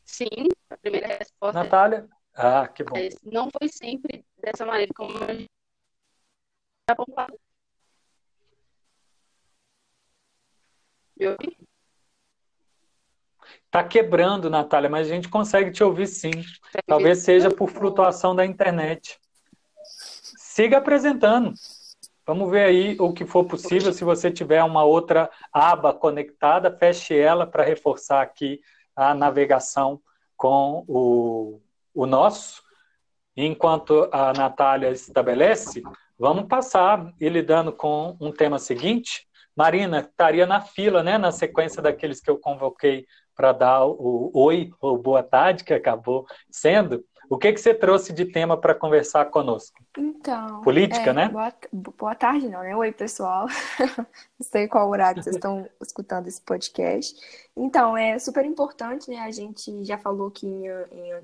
Sim, 0.05 0.49
a 0.69 0.77
primeira 0.77 1.07
resposta. 1.07 1.61
É 1.61 1.63
Natália? 1.63 2.09
Ah, 2.35 2.67
que 2.69 2.83
bom. 2.83 2.97
Não 3.25 3.49
foi 3.51 3.69
sempre 3.69 4.25
dessa 4.39 4.67
maneira 4.67 4.93
como 4.95 5.17
a 5.23 5.33
gente 5.33 5.49
Japão 6.89 7.07
Me 11.17 11.27
ouvi? 11.29 11.72
Tá 13.73 13.83
quebrando, 13.83 14.51
Natália, 14.51 14.91
mas 14.91 15.07
a 15.07 15.11
gente 15.15 15.31
consegue 15.31 15.71
te 15.71 15.83
ouvir 15.83 16.07
sim. 16.07 16.45
Talvez 16.87 17.21
seja 17.21 17.51
por 17.51 17.71
flutuação 17.71 18.37
da 18.37 18.45
internet. 18.45 19.19
Siga 20.37 20.77
apresentando. 20.77 21.55
Vamos 22.27 22.51
ver 22.51 22.67
aí 22.67 22.97
o 23.01 23.15
que 23.15 23.25
for 23.25 23.47
possível. 23.47 23.91
Se 23.91 24.05
você 24.05 24.31
tiver 24.31 24.63
uma 24.63 24.85
outra 24.85 25.31
aba 25.51 25.95
conectada, 25.95 26.71
feche 26.71 27.17
ela 27.17 27.47
para 27.47 27.65
reforçar 27.65 28.21
aqui 28.21 28.61
a 28.95 29.15
navegação 29.15 30.03
com 30.37 30.85
o, 30.87 31.59
o 31.95 32.05
nosso. 32.05 32.63
Enquanto 33.35 34.07
a 34.13 34.35
Natália 34.35 34.91
estabelece, 34.91 35.83
vamos 36.19 36.47
passar 36.47 37.11
e 37.19 37.27
lidando 37.27 37.73
com 37.73 38.19
um 38.21 38.31
tema 38.31 38.59
seguinte. 38.59 39.27
Marina 39.57 40.01
estaria 40.01 40.47
na 40.47 40.61
fila, 40.61 41.03
né, 41.03 41.17
na 41.17 41.33
sequência 41.33 41.81
daqueles 41.81 42.21
que 42.21 42.31
eu 42.31 42.39
convoquei 42.39 43.07
para 43.35 43.53
dar 43.53 43.87
o 43.87 44.31
oi 44.35 44.73
ou 44.81 44.99
boa 44.99 45.23
tarde, 45.23 45.65
que 45.65 45.75
acabou 45.75 46.27
sendo. 46.51 47.05
O 47.33 47.39
que, 47.39 47.51
que 47.51 47.61
você 47.61 47.73
trouxe 47.73 48.13
de 48.13 48.27
tema 48.27 48.59
para 48.59 48.75
conversar 48.75 49.25
conosco? 49.27 49.83
Então. 49.97 50.61
Política, 50.61 51.11
é, 51.11 51.13
né? 51.15 51.29
Boa, 51.31 51.53
boa, 51.73 52.15
tarde, 52.15 52.47
não, 52.47 52.61
né? 52.61 52.77
Oi, 52.77 52.93
pessoal. 52.93 53.47
não 53.99 54.07
sei 54.43 54.69
qual 54.69 54.91
horário 54.91 55.23
vocês 55.23 55.37
estão 55.37 55.67
escutando 55.81 56.29
esse 56.29 56.43
podcast. 56.43 57.15
Então, 57.57 57.97
é 57.97 58.19
super 58.19 58.45
importante, 58.45 59.09
né? 59.09 59.21
A 59.21 59.31
gente 59.31 59.83
já 59.83 59.97
falou 59.97 60.29
aqui 60.29 60.47
em, 60.47 60.67
em 60.67 61.23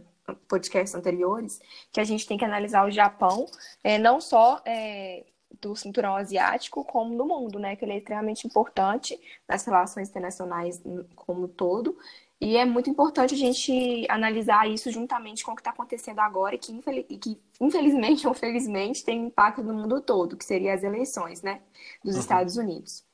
podcasts 0.48 0.94
anteriores 0.94 1.60
que 1.92 2.00
a 2.00 2.04
gente 2.04 2.26
tem 2.26 2.38
que 2.38 2.44
analisar 2.44 2.86
o 2.86 2.90
Japão, 2.90 3.44
é, 3.84 3.98
não 3.98 4.18
só. 4.18 4.62
É, 4.64 5.24
do 5.60 5.74
cinturão 5.74 6.16
asiático 6.16 6.84
como 6.84 7.14
no 7.14 7.26
mundo, 7.26 7.58
né? 7.58 7.76
Que 7.76 7.84
ele 7.84 7.92
é 7.92 7.98
extremamente 7.98 8.46
importante 8.46 9.18
nas 9.48 9.64
relações 9.64 10.08
internacionais 10.08 10.82
como 11.14 11.44
um 11.44 11.48
todo. 11.48 11.96
E 12.40 12.56
é 12.56 12.64
muito 12.64 12.88
importante 12.88 13.34
a 13.34 13.36
gente 13.36 14.06
analisar 14.08 14.68
isso 14.68 14.90
juntamente 14.90 15.44
com 15.44 15.52
o 15.52 15.54
que 15.56 15.60
está 15.60 15.70
acontecendo 15.70 16.20
agora 16.20 16.54
e 16.54 16.58
que, 16.58 16.70
infeliz, 16.72 17.04
que, 17.20 17.40
infelizmente 17.60 18.26
ou 18.28 18.34
felizmente, 18.34 19.04
tem 19.04 19.26
impacto 19.26 19.62
no 19.62 19.74
mundo 19.74 20.00
todo, 20.00 20.36
que 20.36 20.44
seria 20.44 20.74
as 20.74 20.84
eleições, 20.84 21.42
né? 21.42 21.60
Dos 22.04 22.14
uhum. 22.14 22.20
Estados 22.20 22.56
Unidos. 22.56 23.04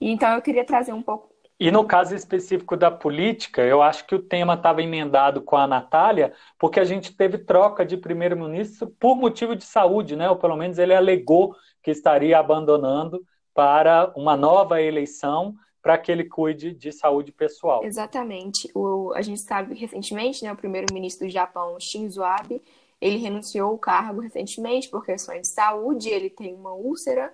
E, 0.00 0.10
então 0.10 0.32
eu 0.34 0.42
queria 0.42 0.64
trazer 0.64 0.92
um 0.92 1.02
pouco 1.02 1.34
e 1.58 1.70
no 1.70 1.86
caso 1.86 2.14
específico 2.14 2.76
da 2.76 2.90
política, 2.90 3.62
eu 3.62 3.80
acho 3.82 4.06
que 4.06 4.14
o 4.14 4.22
tema 4.22 4.54
estava 4.54 4.82
emendado 4.82 5.40
com 5.40 5.56
a 5.56 5.66
Natália, 5.66 6.34
porque 6.58 6.78
a 6.78 6.84
gente 6.84 7.16
teve 7.16 7.38
troca 7.38 7.84
de 7.84 7.96
primeiro-ministro 7.96 8.88
por 9.00 9.16
motivo 9.16 9.56
de 9.56 9.64
saúde, 9.64 10.14
né? 10.16 10.28
Ou 10.28 10.36
pelo 10.36 10.56
menos 10.56 10.78
ele 10.78 10.94
alegou 10.94 11.56
que 11.82 11.90
estaria 11.90 12.38
abandonando 12.38 13.24
para 13.54 14.12
uma 14.14 14.36
nova 14.36 14.82
eleição 14.82 15.54
para 15.80 15.96
que 15.96 16.12
ele 16.12 16.24
cuide 16.24 16.74
de 16.74 16.92
saúde 16.92 17.32
pessoal. 17.32 17.84
Exatamente. 17.84 18.70
O, 18.74 19.12
a 19.14 19.22
gente 19.22 19.40
sabe 19.40 19.74
recentemente, 19.74 20.44
né, 20.44 20.52
o 20.52 20.56
primeiro-ministro 20.56 21.26
do 21.26 21.32
Japão, 21.32 21.78
Shinzo 21.80 22.22
Abe, 22.22 22.60
ele 23.00 23.16
renunciou 23.16 23.70
ao 23.70 23.78
cargo 23.78 24.20
recentemente 24.20 24.88
por 24.88 25.06
questões 25.06 25.42
de 25.42 25.48
saúde, 25.48 26.08
ele 26.10 26.28
tem 26.28 26.54
uma 26.54 26.72
úlcera 26.72 27.32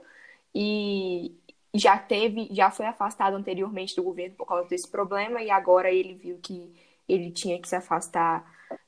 e 0.55 1.35
já 1.75 1.97
teve, 1.99 2.49
já 2.50 2.71
foi 2.71 2.87
afastado 2.87 3.35
anteriormente 3.35 3.97
do 3.97 4.02
governo 4.02 4.37
por 4.37 4.47
causa 4.47 4.69
desse 4.69 4.88
problema 4.88 5.43
e 5.43 5.50
agora 5.50 5.91
ele 5.91 6.14
viu 6.14 6.38
que 6.43 6.73
ele 7.09 7.31
tinha 7.31 7.61
que 7.61 7.69
se 7.69 7.75
afastar 7.75 8.45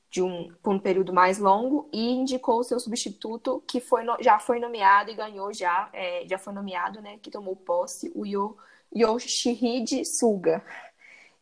de 0.09 0.21
um 0.21 0.53
por 0.61 0.73
um 0.73 0.79
período 0.79 1.11
mais 1.11 1.39
longo 1.39 1.89
e 1.91 2.11
indicou 2.11 2.59
o 2.59 2.63
seu 2.63 2.79
substituto 2.79 3.61
que 3.67 3.81
foi 3.81 4.03
já 4.21 4.39
foi 4.39 4.59
nomeado 4.59 5.11
e 5.11 5.15
ganhou 5.15 5.51
já 5.53 5.89
é, 5.91 6.25
já 6.27 6.37
foi 6.37 6.53
nomeado, 6.53 7.01
né, 7.01 7.17
que 7.21 7.31
tomou 7.31 7.55
posse 7.55 8.11
o 8.15 8.25
Yo, 8.25 8.55
Yoshihide 8.95 10.05
Suga. 10.05 10.63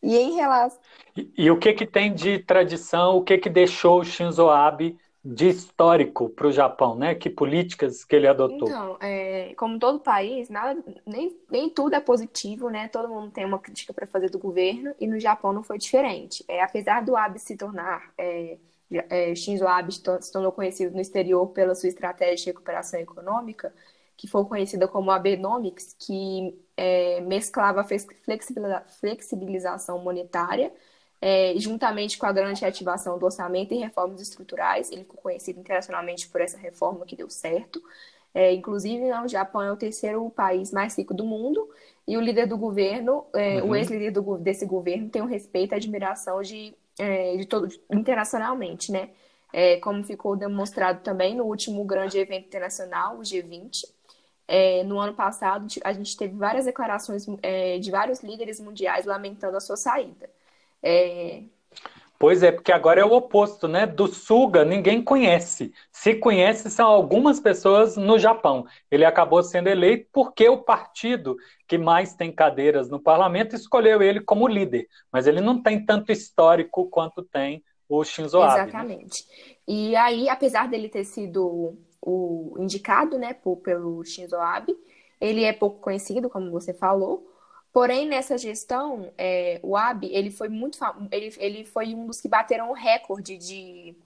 E 0.01 0.17
em 0.17 0.33
relação 0.33 0.79
e, 1.15 1.31
e, 1.37 1.51
o 1.51 1.57
que 1.57 1.71
que 1.73 1.85
tem 1.85 2.13
de 2.13 2.39
tradição, 2.39 3.17
o 3.17 3.23
que 3.23 3.37
que 3.37 3.49
deixou 3.49 4.01
o 4.01 4.03
Shinzo 4.03 4.49
Abe 4.49 4.97
de 5.25 5.47
histórico 5.47 6.29
para 6.29 6.47
o 6.47 6.51
Japão, 6.51 6.95
né? 6.95 7.15
Que 7.15 7.29
políticas 7.29 8.03
que 8.03 8.15
ele 8.15 8.27
adotou? 8.27 8.67
Então, 8.67 8.97
é, 8.99 9.53
como 9.55 9.79
todo 9.79 9.99
país, 9.99 10.49
nada, 10.49 10.83
nem, 11.05 11.39
nem 11.49 11.69
tudo 11.69 11.95
é 11.95 12.01
positivo, 12.01 12.69
né? 12.69 12.89
Todo 12.89 13.07
mundo 13.07 13.31
tem 13.31 13.45
uma 13.45 13.59
crítica 13.59 13.93
para 13.93 14.05
fazer 14.05 14.29
do 14.29 14.37
governo 14.37 14.93
e 14.99 15.07
no 15.07 15.17
Japão 15.19 15.53
não 15.53 15.63
foi 15.63 15.77
diferente. 15.77 16.43
É, 16.47 16.61
apesar 16.61 17.05
do 17.05 17.15
Abe 17.15 17.39
se 17.39 17.55
tornar 17.55 18.11
é, 18.17 18.57
é, 19.09 19.33
Shinzo 19.33 19.65
Abe 19.65 19.93
se 19.93 20.31
tornou 20.31 20.51
conhecido 20.51 20.93
no 20.93 21.01
exterior 21.01 21.47
pela 21.47 21.73
sua 21.73 21.87
estratégia 21.89 22.35
de 22.35 22.45
recuperação 22.47 22.99
econômica, 22.99 23.73
que 24.17 24.27
foi 24.27 24.43
conhecida 24.45 24.87
como 24.89 25.09
Abenomics, 25.09 25.95
que 25.97 26.61
é, 26.75 27.21
mesclava 27.21 27.85
flexibilização 28.99 29.99
monetária 29.99 30.73
é, 31.25 31.53
juntamente 31.55 32.17
com 32.17 32.25
a 32.25 32.33
grande 32.33 32.59
reativação 32.59 33.17
do 33.17 33.23
orçamento 33.23 33.73
e 33.73 33.77
reformas 33.77 34.19
estruturais. 34.19 34.91
Ele 34.91 35.03
ficou 35.03 35.21
conhecido 35.21 35.57
internacionalmente 35.57 36.27
por 36.27 36.41
essa 36.41 36.57
reforma 36.57 37.05
que 37.05 37.15
deu 37.15 37.29
certo. 37.29 37.81
É, 38.33 38.51
inclusive, 38.51 39.09
o 39.23 39.27
Japão 39.29 39.61
é 39.61 39.71
o 39.71 39.77
terceiro 39.77 40.29
país 40.31 40.69
mais 40.73 40.97
rico 40.97 41.13
do 41.13 41.23
mundo 41.23 41.69
e 42.05 42.17
o 42.17 42.19
líder 42.19 42.45
do 42.45 42.57
governo, 42.57 43.25
é, 43.33 43.61
uhum. 43.61 43.69
o 43.69 43.75
ex-líder 43.75 44.11
desse 44.41 44.65
governo, 44.65 45.07
tem 45.07 45.21
um 45.21 45.25
respeito 45.25 45.73
e 45.73 45.75
admiração 45.75 46.41
de, 46.41 46.75
é, 46.99 47.37
de 47.37 47.45
todo, 47.45 47.69
internacionalmente, 47.89 48.91
né? 48.91 49.11
É, 49.53 49.77
como 49.77 50.03
ficou 50.03 50.35
demonstrado 50.35 51.03
também 51.03 51.37
no 51.37 51.45
último 51.45 51.85
grande 51.85 52.17
evento 52.17 52.47
internacional, 52.47 53.15
o 53.15 53.21
G20. 53.21 53.85
É, 54.45 54.83
no 54.83 54.99
ano 54.99 55.13
passado, 55.13 55.67
a 55.85 55.93
gente 55.93 56.17
teve 56.17 56.35
várias 56.35 56.65
declarações 56.65 57.25
é, 57.41 57.79
de 57.79 57.89
vários 57.89 58.19
líderes 58.21 58.59
mundiais 58.59 59.05
lamentando 59.05 59.55
a 59.55 59.61
sua 59.61 59.77
saída. 59.77 60.29
É... 60.83 61.43
Pois 62.19 62.41
é, 62.41 62.51
porque 62.53 62.71
agora 62.71 63.01
é 63.01 63.05
o 63.05 63.11
oposto, 63.11 63.67
né? 63.67 63.85
Do 63.85 64.07
Suga 64.07 64.63
ninguém 64.63 65.03
conhece. 65.03 65.73
Se 65.91 66.15
conhece, 66.15 66.69
são 66.69 66.87
algumas 66.87 67.39
pessoas 67.39 67.97
no 67.97 68.17
Japão. 68.17 68.65
Ele 68.89 69.03
acabou 69.03 69.43
sendo 69.43 69.67
eleito 69.67 70.07
porque 70.11 70.47
o 70.47 70.59
partido 70.59 71.35
que 71.67 71.77
mais 71.77 72.13
tem 72.13 72.31
cadeiras 72.31 72.89
no 72.89 72.97
parlamento 72.97 73.55
escolheu 73.55 74.01
ele 74.01 74.21
como 74.21 74.47
líder. 74.47 74.87
Mas 75.11 75.27
ele 75.27 75.41
não 75.41 75.61
tem 75.61 75.85
tanto 75.85 76.13
histórico 76.13 76.87
quanto 76.89 77.23
tem 77.23 77.61
o 77.89 78.03
Shinzo 78.05 78.41
Abe. 78.41 78.55
Né? 78.55 78.63
Exatamente. 78.63 79.27
Né? 79.27 79.55
E 79.67 79.95
aí, 79.95 80.29
apesar 80.29 80.69
dele 80.69 80.87
ter 80.87 81.03
sido 81.03 81.77
o 82.01 82.55
indicado, 82.59 83.17
né, 83.17 83.33
por, 83.33 83.57
pelo 83.57 84.03
Shinzo 84.05 84.37
Abe, 84.37 84.75
ele 85.19 85.43
é 85.43 85.51
pouco 85.51 85.79
conhecido, 85.79 86.29
como 86.29 86.51
você 86.51 86.73
falou. 86.73 87.32
Porém, 87.73 88.07
nessa 88.07 88.37
gestão, 88.37 89.11
é, 89.17 89.59
o 89.63 89.75
Abe, 89.75 90.07
ele 90.13 90.29
foi 90.29 90.47
muito 90.47 90.77
ele, 91.11 91.33
ele 91.39 91.65
foi 91.65 91.95
um 91.95 92.05
dos 92.05 92.21
que 92.21 92.27
bateram 92.27 92.69
o 92.69 92.73
recorde 92.73 93.35
de 93.35 93.97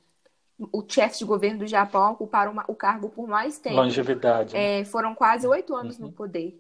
o 0.72 0.84
chefe 0.88 1.20
de 1.20 1.26
governo 1.26 1.60
do 1.60 1.68
Japão 1.68 2.14
ocupar 2.14 2.48
uma, 2.48 2.64
o 2.68 2.74
cargo 2.74 3.10
por 3.10 3.28
mais 3.28 3.60
tempo. 3.60 3.76
Longevidade. 3.76 4.54
Né? 4.54 4.80
É, 4.80 4.86
foram 4.86 5.14
quase 5.14 5.46
oito 5.46 5.76
anos 5.76 6.00
uhum. 6.00 6.06
no 6.08 6.12
poder. 6.14 6.60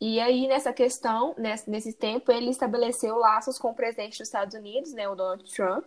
E 0.00 0.20
aí, 0.20 0.48
nessa 0.48 0.72
questão, 0.72 1.34
nesse, 1.38 1.70
nesse 1.70 1.92
tempo, 1.92 2.30
ele 2.30 2.50
estabeleceu 2.50 3.16
laços 3.16 3.56
com 3.56 3.70
o 3.70 3.74
presidente 3.74 4.18
dos 4.18 4.28
Estados 4.28 4.54
Unidos, 4.54 4.92
né, 4.92 5.08
o 5.08 5.14
Donald 5.14 5.44
Trump, 5.50 5.84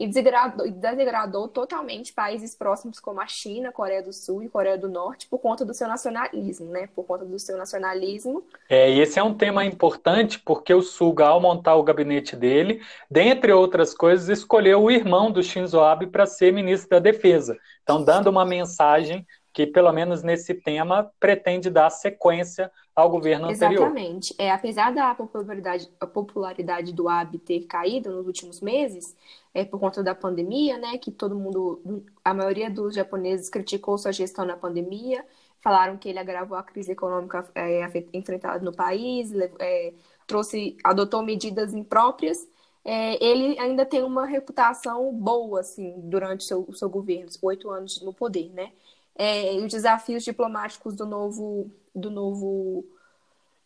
e 0.00 0.06
desagradou, 0.06 0.66
desagradou 0.70 1.46
totalmente 1.46 2.10
países 2.14 2.56
próximos 2.56 2.98
como 2.98 3.20
a 3.20 3.26
China, 3.26 3.70
Coreia 3.70 4.02
do 4.02 4.14
Sul 4.14 4.42
e 4.42 4.48
Coreia 4.48 4.78
do 4.78 4.88
Norte 4.88 5.26
por 5.28 5.38
conta 5.38 5.62
do 5.62 5.74
seu 5.74 5.86
nacionalismo, 5.86 6.70
né? 6.70 6.88
Por 6.96 7.04
conta 7.04 7.26
do 7.26 7.38
seu 7.38 7.58
nacionalismo. 7.58 8.42
É, 8.70 8.90
e 8.90 8.98
esse 8.98 9.18
é 9.18 9.22
um 9.22 9.34
tema 9.34 9.62
importante 9.62 10.38
porque 10.38 10.72
o 10.72 10.80
Suga, 10.80 11.26
ao 11.26 11.38
montar 11.38 11.74
o 11.74 11.82
gabinete 11.82 12.34
dele, 12.34 12.80
dentre 13.10 13.52
outras 13.52 13.92
coisas, 13.92 14.30
escolheu 14.30 14.82
o 14.82 14.90
irmão 14.90 15.30
do 15.30 15.42
Shinzo 15.42 15.78
Abe 15.80 16.06
para 16.06 16.24
ser 16.24 16.50
ministro 16.50 16.88
da 16.88 16.98
Defesa. 16.98 17.58
Então, 17.82 18.02
dando 18.02 18.28
uma 18.28 18.46
mensagem 18.46 19.26
que, 19.52 19.66
pelo 19.66 19.92
menos 19.92 20.22
nesse 20.22 20.54
tema, 20.54 21.10
pretende 21.18 21.70
dar 21.70 21.90
sequência 21.90 22.70
ao 22.94 23.10
governo 23.10 23.48
anterior. 23.48 23.86
Exatamente. 23.86 24.34
É, 24.38 24.50
apesar 24.50 24.92
da 24.92 25.14
popularidade, 25.14 25.88
popularidade 26.12 26.92
do 26.92 27.08
Abe 27.08 27.38
ter 27.38 27.60
caído 27.66 28.10
nos 28.10 28.26
últimos 28.26 28.60
meses, 28.60 29.16
é, 29.52 29.64
por 29.64 29.80
conta 29.80 30.02
da 30.02 30.14
pandemia, 30.14 30.78
né, 30.78 30.98
que 30.98 31.10
todo 31.10 31.34
mundo, 31.34 32.04
a 32.24 32.32
maioria 32.32 32.70
dos 32.70 32.94
japoneses 32.94 33.48
criticou 33.48 33.98
sua 33.98 34.12
gestão 34.12 34.44
na 34.44 34.56
pandemia, 34.56 35.24
falaram 35.60 35.96
que 35.96 36.08
ele 36.08 36.18
agravou 36.18 36.56
a 36.56 36.62
crise 36.62 36.92
econômica 36.92 37.48
é, 37.54 37.82
enfrentada 38.12 38.64
no 38.64 38.72
país, 38.72 39.32
é, 39.58 39.92
trouxe, 40.26 40.76
adotou 40.84 41.22
medidas 41.22 41.74
impróprias, 41.74 42.46
é, 42.84 43.22
ele 43.22 43.58
ainda 43.58 43.84
tem 43.84 44.02
uma 44.02 44.24
reputação 44.26 45.12
boa, 45.12 45.60
assim, 45.60 45.94
durante 46.04 46.40
o 46.40 46.44
seu, 46.44 46.72
seu 46.72 46.88
governo, 46.88 47.28
oito 47.42 47.68
anos 47.70 48.00
no 48.00 48.12
poder, 48.12 48.50
né? 48.54 48.72
É, 49.16 49.52
os 49.56 49.70
desafios 49.70 50.24
diplomáticos 50.24 50.94
do 50.94 51.06
novo, 51.06 51.70
do 51.94 52.10
novo 52.10 52.84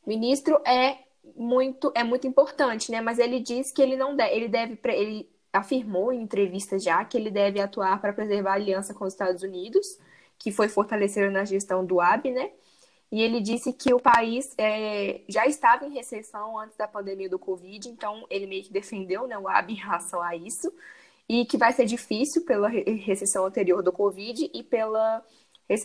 ministro 0.06 0.60
é 0.66 0.98
muito, 1.36 1.92
é 1.94 2.02
muito 2.02 2.26
importante, 2.26 2.90
né? 2.90 3.00
Mas 3.00 3.18
ele 3.18 3.40
diz 3.40 3.70
que 3.72 3.80
ele 3.80 3.96
não 3.96 4.16
deve, 4.16 4.34
ele 4.34 4.48
deve, 4.48 4.78
ele 4.84 5.30
afirmou 5.52 6.12
em 6.12 6.22
entrevista 6.22 6.78
já 6.78 7.04
que 7.04 7.16
ele 7.16 7.30
deve 7.30 7.60
atuar 7.60 8.00
para 8.00 8.12
preservar 8.12 8.52
a 8.52 8.54
aliança 8.54 8.92
com 8.92 9.04
os 9.04 9.12
Estados 9.12 9.42
Unidos, 9.42 9.98
que 10.38 10.50
foi 10.50 10.68
fortalecida 10.68 11.30
na 11.30 11.44
gestão 11.44 11.84
do 11.84 12.00
AB, 12.00 12.30
né? 12.30 12.50
E 13.14 13.22
ele 13.22 13.40
disse 13.40 13.72
que 13.72 13.94
o 13.94 14.00
país 14.00 14.52
é, 14.58 15.20
já 15.28 15.46
estava 15.46 15.86
em 15.86 15.94
recessão 15.94 16.58
antes 16.58 16.76
da 16.76 16.88
pandemia 16.88 17.28
do 17.28 17.38
Covid, 17.38 17.88
então 17.88 18.26
ele 18.28 18.46
meio 18.46 18.64
que 18.64 18.72
defendeu 18.72 19.28
né, 19.28 19.38
o 19.38 19.46
AB 19.48 19.72
em 19.72 19.76
relação 19.76 20.20
a 20.20 20.34
isso, 20.34 20.72
e 21.28 21.44
que 21.46 21.56
vai 21.56 21.72
ser 21.72 21.86
difícil 21.86 22.44
pela 22.44 22.68
recessão 22.68 23.46
anterior 23.46 23.82
do 23.82 23.92
Covid 23.92 24.50
e 24.52 24.62
pela, 24.62 25.24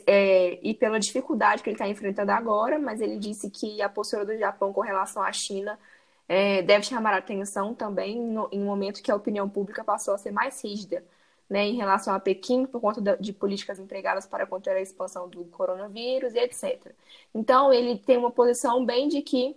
é, 0.06 0.60
e 0.62 0.74
pela 0.74 1.00
dificuldade 1.00 1.64
que 1.64 1.70
ele 1.70 1.76
está 1.76 1.88
enfrentando 1.88 2.32
agora, 2.32 2.78
mas 2.80 3.02
ele 3.02 3.18
disse 3.18 3.50
que 3.50 3.82
a 3.82 3.90
postura 3.90 4.26
do 4.26 4.38
Japão 4.38 4.74
com 4.74 4.82
relação 4.82 5.24
à 5.24 5.32
China 5.32 5.80
é, 6.28 6.62
deve 6.62 6.86
chamar 6.86 7.14
atenção 7.14 7.74
também 7.74 8.20
no, 8.22 8.50
em 8.52 8.62
um 8.62 8.66
momento 8.66 9.02
que 9.02 9.12
a 9.12 9.16
opinião 9.16 9.50
pública 9.50 9.84
passou 9.84 10.14
a 10.14 10.18
ser 10.18 10.32
mais 10.32 10.64
rígida 10.64 11.04
né, 11.50 11.66
em 11.66 11.76
relação 11.76 12.14
a 12.14 12.20
Pequim, 12.20 12.66
por 12.66 12.80
conta 12.80 13.02
de, 13.02 13.18
de 13.18 13.34
políticas 13.34 13.80
empregadas 13.80 14.28
para 14.28 14.46
conter 14.46 14.76
a 14.78 14.82
expansão 14.82 15.28
do 15.28 15.46
coronavírus 15.46 16.36
e 16.36 16.40
etc. 16.40 16.94
Então, 17.34 17.74
ele 17.74 17.98
tem 17.98 18.18
uma 18.18 18.32
posição 18.32 18.86
bem 18.86 19.08
de 19.08 19.22
que 19.22 19.56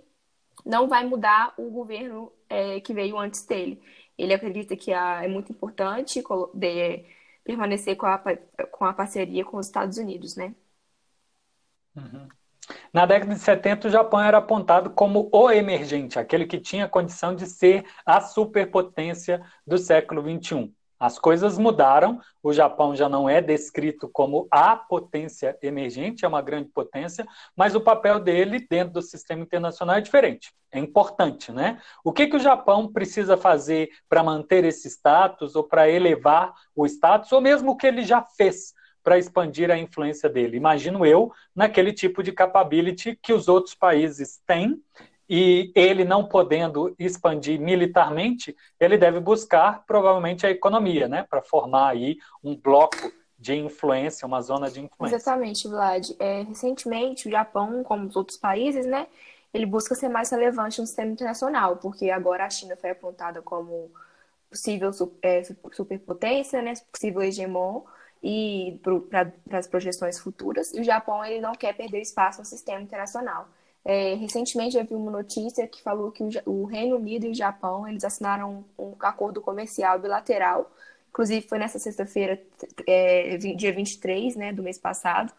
não 0.64 0.88
vai 0.88 1.04
mudar 1.04 1.52
o 1.58 1.70
governo 1.70 2.32
é, 2.48 2.80
que 2.80 2.94
veio 2.94 3.18
antes 3.18 3.44
dele. 3.44 3.80
Ele 4.22 4.34
acredita 4.34 4.76
que 4.76 4.92
é 4.92 5.26
muito 5.26 5.50
importante 5.50 6.22
permanecer 7.42 7.96
com 7.96 8.06
a, 8.06 8.22
com 8.70 8.84
a 8.84 8.92
parceria 8.92 9.44
com 9.44 9.56
os 9.56 9.66
Estados 9.66 9.98
Unidos, 9.98 10.36
né? 10.36 10.54
Uhum. 11.96 12.28
Na 12.92 13.04
década 13.04 13.34
de 13.34 13.40
70, 13.40 13.88
o 13.88 13.90
Japão 13.90 14.20
era 14.20 14.38
apontado 14.38 14.90
como 14.90 15.28
o 15.32 15.50
emergente, 15.50 16.20
aquele 16.20 16.46
que 16.46 16.60
tinha 16.60 16.88
condição 16.88 17.34
de 17.34 17.46
ser 17.46 17.84
a 18.06 18.20
superpotência 18.20 19.44
do 19.66 19.76
século 19.76 20.22
XXI. 20.22 20.72
As 21.02 21.18
coisas 21.18 21.58
mudaram, 21.58 22.20
o 22.40 22.52
Japão 22.52 22.94
já 22.94 23.08
não 23.08 23.28
é 23.28 23.42
descrito 23.42 24.08
como 24.08 24.46
a 24.48 24.76
potência 24.76 25.58
emergente, 25.60 26.24
é 26.24 26.28
uma 26.28 26.40
grande 26.40 26.68
potência, 26.68 27.26
mas 27.56 27.74
o 27.74 27.80
papel 27.80 28.20
dele 28.20 28.64
dentro 28.70 28.92
do 28.92 29.02
sistema 29.02 29.42
internacional 29.42 29.96
é 29.96 30.00
diferente. 30.00 30.54
É 30.70 30.78
importante, 30.78 31.50
né? 31.50 31.82
O 32.04 32.12
que, 32.12 32.28
que 32.28 32.36
o 32.36 32.38
Japão 32.38 32.86
precisa 32.92 33.36
fazer 33.36 33.90
para 34.08 34.22
manter 34.22 34.62
esse 34.62 34.88
status 34.88 35.56
ou 35.56 35.64
para 35.64 35.90
elevar 35.90 36.54
o 36.72 36.86
status, 36.86 37.32
ou 37.32 37.40
mesmo 37.40 37.72
o 37.72 37.76
que 37.76 37.88
ele 37.88 38.04
já 38.04 38.22
fez 38.22 38.72
para 39.02 39.18
expandir 39.18 39.72
a 39.72 39.76
influência 39.76 40.28
dele. 40.28 40.56
Imagino 40.56 41.04
eu 41.04 41.32
naquele 41.52 41.92
tipo 41.92 42.22
de 42.22 42.30
capability 42.30 43.18
que 43.20 43.32
os 43.32 43.48
outros 43.48 43.74
países 43.74 44.40
têm 44.46 44.80
e 45.28 45.72
ele 45.74 46.04
não 46.04 46.24
podendo 46.26 46.94
expandir 46.98 47.60
militarmente, 47.60 48.56
ele 48.78 48.98
deve 48.98 49.20
buscar 49.20 49.84
provavelmente 49.86 50.46
a 50.46 50.50
economia, 50.50 51.08
né, 51.08 51.26
para 51.28 51.42
formar 51.42 51.88
aí 51.90 52.18
um 52.42 52.56
bloco 52.56 53.12
de 53.38 53.56
influência, 53.56 54.26
uma 54.26 54.40
zona 54.40 54.70
de 54.70 54.80
influência. 54.80 55.16
Exatamente, 55.16 55.66
Vlad. 55.66 56.10
É, 56.18 56.42
recentemente, 56.42 57.28
o 57.28 57.30
Japão, 57.30 57.82
como 57.82 58.06
os 58.06 58.14
outros 58.14 58.38
países, 58.38 58.86
né, 58.86 59.06
ele 59.52 59.66
busca 59.66 59.94
ser 59.94 60.08
mais 60.08 60.30
relevante 60.30 60.80
no 60.80 60.86
sistema 60.86 61.10
internacional, 61.10 61.76
porque 61.76 62.10
agora 62.10 62.46
a 62.46 62.50
China 62.50 62.76
foi 62.76 62.90
apontada 62.90 63.42
como 63.42 63.90
possível 64.48 64.90
é, 65.22 65.42
superpotência, 65.72 66.62
né, 66.62 66.74
possível 66.92 67.22
hegemon, 67.22 67.82
e 68.22 68.80
para 69.10 69.58
as 69.58 69.66
projeções 69.66 70.18
futuras. 70.18 70.72
E 70.72 70.80
o 70.80 70.84
Japão 70.84 71.24
ele 71.24 71.40
não 71.40 71.52
quer 71.52 71.74
perder 71.74 72.00
espaço 72.00 72.38
no 72.38 72.44
sistema 72.44 72.80
internacional. 72.80 73.48
É, 73.84 74.14
recentemente 74.14 74.76
eu 74.76 74.84
vi 74.84 74.94
uma 74.94 75.10
notícia 75.10 75.66
que 75.66 75.82
falou 75.82 76.12
que 76.12 76.22
o, 76.46 76.64
Reino 76.64 76.96
Unido 76.96 77.26
e 77.26 77.30
o 77.30 77.34
Japão 77.34 77.86
eles 77.88 78.04
assinaram 78.04 78.64
um, 78.78 78.84
um 78.90 78.96
acordo 79.00 79.40
comercial 79.40 79.98
bilateral. 79.98 80.70
Inclusive 81.10 81.46
foi 81.48 81.58
nessa 81.58 81.78
sexta-feira, 81.78 82.40
é, 82.86 83.36
dia 83.36 83.72
23 83.72 84.36
né, 84.36 84.52
do 84.52 84.62
mês 84.62 84.78
passado, 84.78 85.32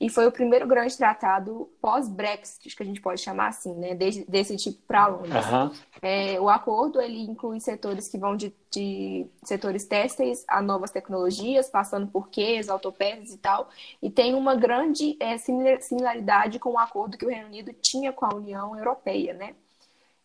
e 0.00 0.08
foi 0.08 0.28
o 0.28 0.32
primeiro 0.32 0.64
grande 0.66 0.96
tratado 0.96 1.68
pós-Brexit, 1.80 2.76
que 2.76 2.82
a 2.82 2.86
gente 2.86 3.00
pode 3.00 3.20
chamar 3.20 3.48
assim, 3.48 3.74
né? 3.74 3.96
Desse, 3.96 4.30
desse 4.30 4.56
tipo 4.56 4.80
para 4.86 5.08
Londres. 5.08 5.44
Uhum. 5.46 5.70
É, 6.00 6.40
o 6.40 6.48
acordo 6.48 7.00
ele 7.00 7.20
inclui 7.22 7.58
setores 7.58 8.06
que 8.06 8.16
vão 8.16 8.36
de, 8.36 8.54
de, 8.70 9.26
setores 9.42 9.86
têxteis 9.86 10.44
a 10.46 10.62
novas 10.62 10.92
tecnologias, 10.92 11.68
passando 11.68 12.06
por 12.06 12.28
quês, 12.28 12.68
autopeças 12.68 13.30
e 13.30 13.38
tal, 13.38 13.68
e 14.00 14.08
tem 14.08 14.34
uma 14.34 14.54
grande 14.54 15.16
é, 15.18 15.36
similaridade 15.36 16.60
com 16.60 16.70
o 16.70 16.78
acordo 16.78 17.18
que 17.18 17.26
o 17.26 17.28
Reino 17.28 17.48
Unido 17.48 17.72
tinha 17.72 18.12
com 18.12 18.24
a 18.24 18.34
União 18.34 18.76
Europeia, 18.76 19.34
né? 19.34 19.56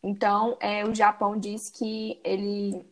Então, 0.04 0.56
é, 0.60 0.86
o 0.86 0.94
Japão 0.94 1.36
diz 1.38 1.70
que 1.70 2.20
ele 2.24 2.86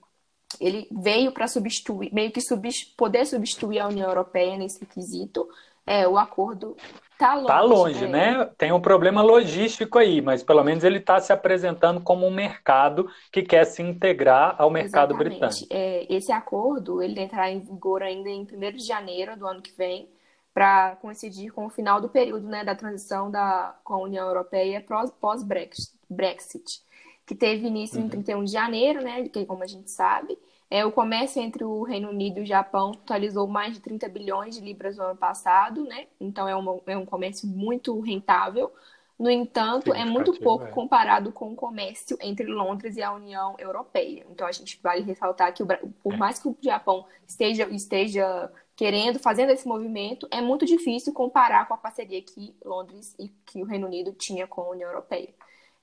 ele 0.60 0.86
veio 0.92 1.32
para 1.32 1.48
substituir, 1.48 2.14
meio 2.14 2.30
que 2.30 2.42
subst 2.42 2.94
poder 2.98 3.26
substituir 3.26 3.80
a 3.80 3.88
União 3.88 4.10
Europeia 4.10 4.58
nesse 4.58 4.86
quesito, 4.86 5.48
é, 5.86 6.08
o 6.08 6.18
acordo 6.18 6.76
está 7.14 7.34
longe. 7.34 7.46
Está 7.46 7.62
longe, 7.62 8.06
é. 8.06 8.08
né? 8.08 8.50
Tem 8.58 8.72
um 8.72 8.82
problema 8.82 9.22
logístico 9.22 9.98
aí, 9.98 10.22
mas 10.22 10.44
pelo 10.44 10.64
menos 10.64 10.84
ele 10.84 10.98
está 10.98 11.20
se 11.20 11.32
apresentando 11.32 12.02
como 12.02 12.26
um 12.26 12.32
mercado 12.32 13.10
que 13.32 13.42
quer 13.42 13.66
se 13.66 13.82
integrar 13.82 14.56
ao 14.58 14.70
mercado 14.70 15.14
Exatamente. 15.14 15.40
britânico. 15.40 15.68
É, 15.70 16.06
esse 16.14 16.32
acordo 16.32 17.02
ele 17.02 17.20
entrará 17.20 17.50
em 17.50 17.60
vigor 17.60 18.02
ainda 18.04 18.30
em 18.30 18.42
1 18.42 18.46
de 18.78 18.84
janeiro 18.84 19.38
do 19.38 19.48
ano 19.48 19.62
que 19.62 19.72
vem, 19.72 20.10
para 20.54 20.98
coincidir 20.98 21.52
com 21.54 21.66
o 21.66 21.70
final 21.70 22.02
do 22.02 22.10
período 22.10 22.48
né, 22.48 22.64
da 22.64 22.76
transição 22.76 23.32
da, 23.32 23.76
com 23.84 23.94
a 23.94 24.02
União 24.02 24.28
Europeia 24.28 24.84
pós-Brexit, 25.20 26.82
que 27.26 27.34
teve 27.34 27.68
início 27.68 28.00
uhum. 28.00 28.06
em 28.06 28.10
31 28.10 28.44
de 28.44 28.52
janeiro, 28.52 29.02
né, 29.02 29.30
que 29.30 29.46
como 29.46 29.64
a 29.64 29.68
gente 29.68 29.90
sabe, 29.90 30.38
é, 30.72 30.86
o 30.86 30.92
comércio 30.92 31.42
entre 31.42 31.66
o 31.66 31.84
Reino 31.84 32.10
Unido 32.10 32.40
e 32.40 32.44
o 32.44 32.46
Japão 32.46 32.94
totalizou 32.94 33.46
mais 33.46 33.74
de 33.74 33.82
30 33.82 34.08
bilhões 34.08 34.56
de 34.56 34.62
libras 34.62 34.96
no 34.96 35.04
ano 35.04 35.18
passado, 35.18 35.84
né? 35.84 36.08
Então 36.18 36.48
é 36.48 36.56
um, 36.56 36.82
é 36.88 36.98
um 36.98 37.06
comércio 37.06 37.46
muito 37.46 38.00
rentável. 38.00 38.72
No 39.20 39.30
entanto, 39.30 39.94
é 39.94 40.06
muito 40.06 40.34
pouco 40.40 40.66
é. 40.66 40.72
comparado 40.72 41.32
com 41.34 41.52
o 41.52 41.56
comércio 41.56 42.18
entre 42.22 42.48
Londres 42.48 42.96
e 42.96 43.04
a 43.04 43.12
União 43.12 43.54
Europeia. 43.60 44.26
Então, 44.32 44.48
a 44.48 44.52
gente 44.52 44.80
vale 44.82 45.04
ressaltar 45.04 45.54
que, 45.54 45.64
por 46.02 46.14
é. 46.14 46.18
mais 46.18 46.40
que 46.40 46.48
o 46.48 46.58
Japão 46.60 47.06
esteja, 47.28 47.70
esteja 47.70 48.52
querendo, 48.76 49.20
fazendo 49.20 49.52
esse 49.52 49.68
movimento, 49.68 50.28
é 50.32 50.42
muito 50.42 50.66
difícil 50.66 51.14
comparar 51.14 51.68
com 51.68 51.76
a 51.76 51.78
parceria 51.78 52.20
que 52.20 52.56
Londres 52.66 53.14
e 53.20 53.28
que 53.46 53.62
o 53.62 53.66
Reino 53.66 53.86
Unido 53.86 54.12
tinha 54.14 54.48
com 54.48 54.62
a 54.62 54.70
União 54.72 54.90
Europeia. 54.90 55.30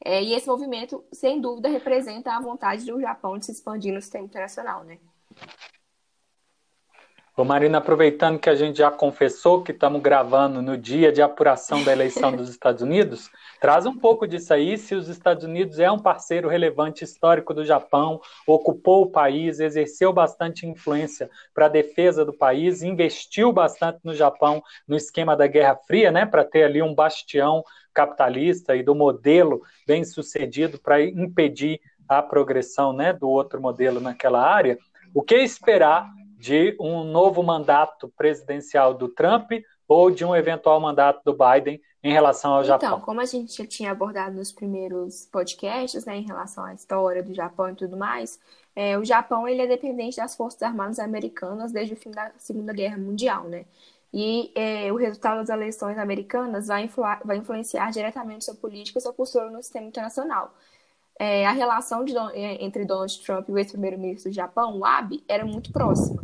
É, 0.05 0.23
e 0.23 0.33
esse 0.33 0.47
movimento, 0.47 1.05
sem 1.13 1.41
dúvida, 1.41 1.69
representa 1.69 2.33
a 2.33 2.41
vontade 2.41 2.85
do 2.85 3.01
Japão 3.01 3.37
de 3.39 3.47
se 3.47 3.53
expandir 3.53 3.93
no 3.93 4.01
sistema 4.01 4.25
internacional, 4.25 4.85
né? 4.85 4.99
Ô 7.39 7.45
Marina, 7.45 7.79
aproveitando 7.79 8.37
que 8.37 8.51
a 8.51 8.55
gente 8.57 8.79
já 8.79 8.91
confessou 8.91 9.63
que 9.63 9.71
estamos 9.71 10.03
gravando 10.03 10.61
no 10.61 10.77
dia 10.77 11.13
de 11.13 11.23
apuração 11.23 11.85
da 11.85 11.93
eleição 11.93 12.35
dos 12.35 12.51
Estados 12.51 12.83
Unidos, 12.83 13.31
traz 13.63 13.87
um 13.87 13.97
pouco 13.97 14.27
disso 14.27 14.53
aí, 14.53 14.77
se 14.77 14.93
os 14.97 15.09
Estados 15.09 15.45
Unidos 15.45 15.79
é 15.79 15.89
um 15.89 16.01
parceiro 16.01 16.49
relevante 16.49 17.05
histórico 17.05 17.55
do 17.55 17.65
Japão, 17.65 18.21
ocupou 18.45 19.05
o 19.05 19.11
país, 19.13 19.61
exerceu 19.61 20.13
bastante 20.13 20.67
influência 20.67 21.31
para 21.55 21.67
a 21.67 21.69
defesa 21.69 22.25
do 22.25 22.33
país, 22.33 22.83
investiu 22.83 23.53
bastante 23.53 24.01
no 24.03 24.17
Japão 24.17 24.61
no 24.89 24.97
esquema 24.97 25.37
da 25.37 25.47
Guerra 25.47 25.77
Fria, 25.87 26.11
né, 26.11 26.27
para 26.27 26.45
ter 26.45 26.65
ali 26.65 26.83
um 26.83 26.93
bastião 26.93 27.63
capitalista 27.95 28.75
e 28.75 28.83
do 28.83 28.97
modelo 28.97 29.63
bem 29.87 30.03
sucedido 30.03 30.77
para 30.77 31.01
impedir 31.01 31.81
a 32.09 32.21
progressão 32.21 32.93
né, 32.93 33.13
do 33.13 33.29
outro 33.29 33.63
modelo 33.63 34.01
naquela 34.01 34.43
área. 34.45 34.77
O 35.15 35.23
que 35.23 35.37
esperar 35.37 36.11
de 36.39 36.77
um 36.81 37.03
novo 37.03 37.43
mandato 37.43 38.09
presidencial 38.17 38.95
do 38.95 39.09
Trump 39.09 39.51
ou 39.89 40.09
de 40.09 40.25
um 40.25 40.37
eventual 40.37 40.81
mandato 40.81 41.21
do 41.25 41.37
Biden 41.37 41.81
em 42.03 42.13
relação 42.13 42.53
ao 42.53 42.61
então, 42.61 42.69
Japão? 42.69 42.89
Então, 42.91 43.01
como 43.01 43.21
a 43.21 43.25
gente 43.25 43.57
já 43.57 43.67
tinha 43.67 43.91
abordado 43.91 44.37
nos 44.37 44.53
primeiros 44.53 45.27
podcasts, 45.27 46.05
né, 46.05 46.17
em 46.17 46.25
relação 46.25 46.65
à 46.65 46.73
história 46.73 47.25
do 47.25 47.35
Japão 47.35 47.71
e 47.71 47.75
tudo 47.75 47.97
mais, 47.97 48.39
é, 48.77 48.97
o 48.97 49.05
Japão 49.05 49.49
ele 49.49 49.63
é 49.63 49.67
dependente 49.67 50.19
das 50.19 50.37
forças 50.37 50.63
armadas 50.63 51.01
americanas 51.01 51.73
desde 51.73 51.95
o 51.95 51.97
fim 51.97 52.13
da 52.13 52.31
Segunda 52.39 52.73
Guerra 52.73 52.99
Mundial, 52.99 53.45
né? 53.45 53.65
E 54.15 54.53
é, 54.55 54.91
o 54.93 54.97
resultado 54.97 55.39
das 55.39 55.51
eleições 55.51 55.99
americanas 55.99 56.69
vai, 56.69 56.89
vai 57.25 57.37
influenciar 57.37 57.91
diretamente 57.91 58.45
sua 58.45 58.55
política 58.55 58.99
e 58.99 59.03
sua 59.03 59.13
postura 59.13 59.51
no 59.51 59.61
sistema 59.63 59.87
internacional 59.87 60.55
é, 61.19 61.45
a 61.45 61.53
relação 61.53 62.05
de, 62.05 62.17
é, 62.17 62.65
entre 62.65 62.85
Donald 62.85 63.21
Trump 63.25 63.49
e 63.49 63.53
o 63.53 63.59
ex-primeiro-ministro 63.59 64.31
do 64.31 64.35
Japão, 64.35 64.79
o 64.79 64.85
Abe, 64.85 65.25
era 65.27 65.45
muito 65.45 65.73
próxima. 65.73 66.23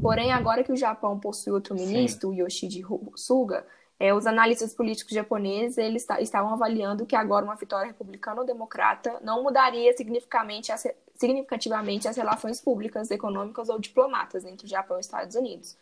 Porém, 0.00 0.32
agora 0.32 0.62
que 0.62 0.72
o 0.72 0.76
Japão 0.76 1.18
possui 1.18 1.52
outro 1.52 1.74
ministro, 1.74 2.30
Sim. 2.30 2.42
Yoshide 2.42 2.84
Suga, 3.14 3.66
é, 3.98 4.12
os 4.12 4.26
analistas 4.26 4.74
políticos 4.74 5.14
japoneses 5.14 5.78
eles 5.78 6.06
estavam 6.20 6.52
avaliando 6.52 7.06
que 7.06 7.16
agora 7.16 7.44
uma 7.44 7.56
vitória 7.56 7.86
republicana 7.86 8.40
ou 8.40 8.46
democrata 8.46 9.18
não 9.22 9.42
mudaria 9.42 9.96
significativamente 9.96 10.70
as, 10.70 10.86
significativamente 11.14 12.06
as 12.06 12.16
relações 12.16 12.60
públicas, 12.60 13.10
econômicas 13.10 13.68
ou 13.68 13.78
diplomatas 13.78 14.44
entre 14.44 14.66
o 14.66 14.68
Japão 14.68 14.98
e 14.98 15.00
os 15.00 15.06
Estados 15.06 15.34
Unidos. 15.34 15.76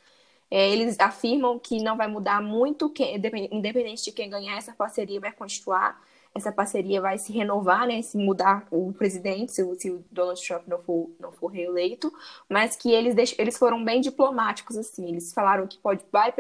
É, 0.51 0.71
eles 0.71 0.99
afirmam 1.01 1.59
que 1.59 1.83
não 1.83 1.97
vai 1.97 2.07
mudar 2.07 2.41
muito, 2.41 2.89
que, 2.89 3.03
independente 3.51 4.05
de 4.05 4.13
quem 4.13 4.31
ganhar, 4.31 4.57
essa 4.57 4.73
parceria 4.73 5.19
vai 5.19 5.33
continuar 5.33 6.01
essa 6.35 6.51
parceria 6.51 7.01
vai 7.01 7.17
se 7.17 7.33
renovar, 7.33 7.87
né, 7.87 8.03
se 8.03 8.19
mudar 8.19 8.67
o 8.71 8.93
presidente, 8.93 9.53
se, 9.53 9.75
se 9.77 9.91
o 9.91 10.05
Donald 10.11 10.45
Trump 10.45 10.67
não 10.67 10.79
for, 10.83 11.11
não 11.21 11.31
for 11.31 11.47
reeleito, 11.47 12.13
mas 12.49 12.75
que 12.75 12.91
eles, 12.91 13.15
deix, 13.15 13.35
eles 13.39 13.57
foram 13.57 13.85
bem 13.85 14.01
diplomáticos, 14.01 14.77
assim, 14.77 15.09
eles 15.09 15.33
falaram 15.33 15.67
que 15.67 15.79
pode, 15.79 16.05
vai, 16.11 16.33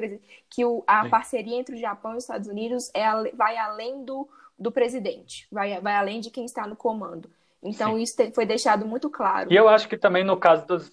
que 0.50 0.64
o, 0.64 0.82
a 0.86 1.04
Sim. 1.04 1.10
parceria 1.10 1.56
entre 1.56 1.76
o 1.76 1.78
Japão 1.78 2.14
e 2.14 2.16
os 2.16 2.24
Estados 2.24 2.48
Unidos 2.48 2.90
é, 2.92 3.08
vai 3.32 3.56
além 3.56 4.04
do, 4.04 4.28
do 4.58 4.72
presidente, 4.72 5.46
vai, 5.50 5.80
vai 5.80 5.94
além 5.94 6.20
de 6.20 6.30
quem 6.30 6.44
está 6.44 6.66
no 6.66 6.74
comando. 6.74 7.30
Então, 7.62 7.94
Sim. 7.94 8.02
isso 8.02 8.16
foi 8.34 8.44
deixado 8.44 8.84
muito 8.84 9.08
claro. 9.08 9.50
E 9.52 9.56
eu 9.56 9.68
acho 9.68 9.88
que 9.88 9.96
também 9.96 10.24
no 10.24 10.36
caso 10.36 10.66
dos, 10.66 10.92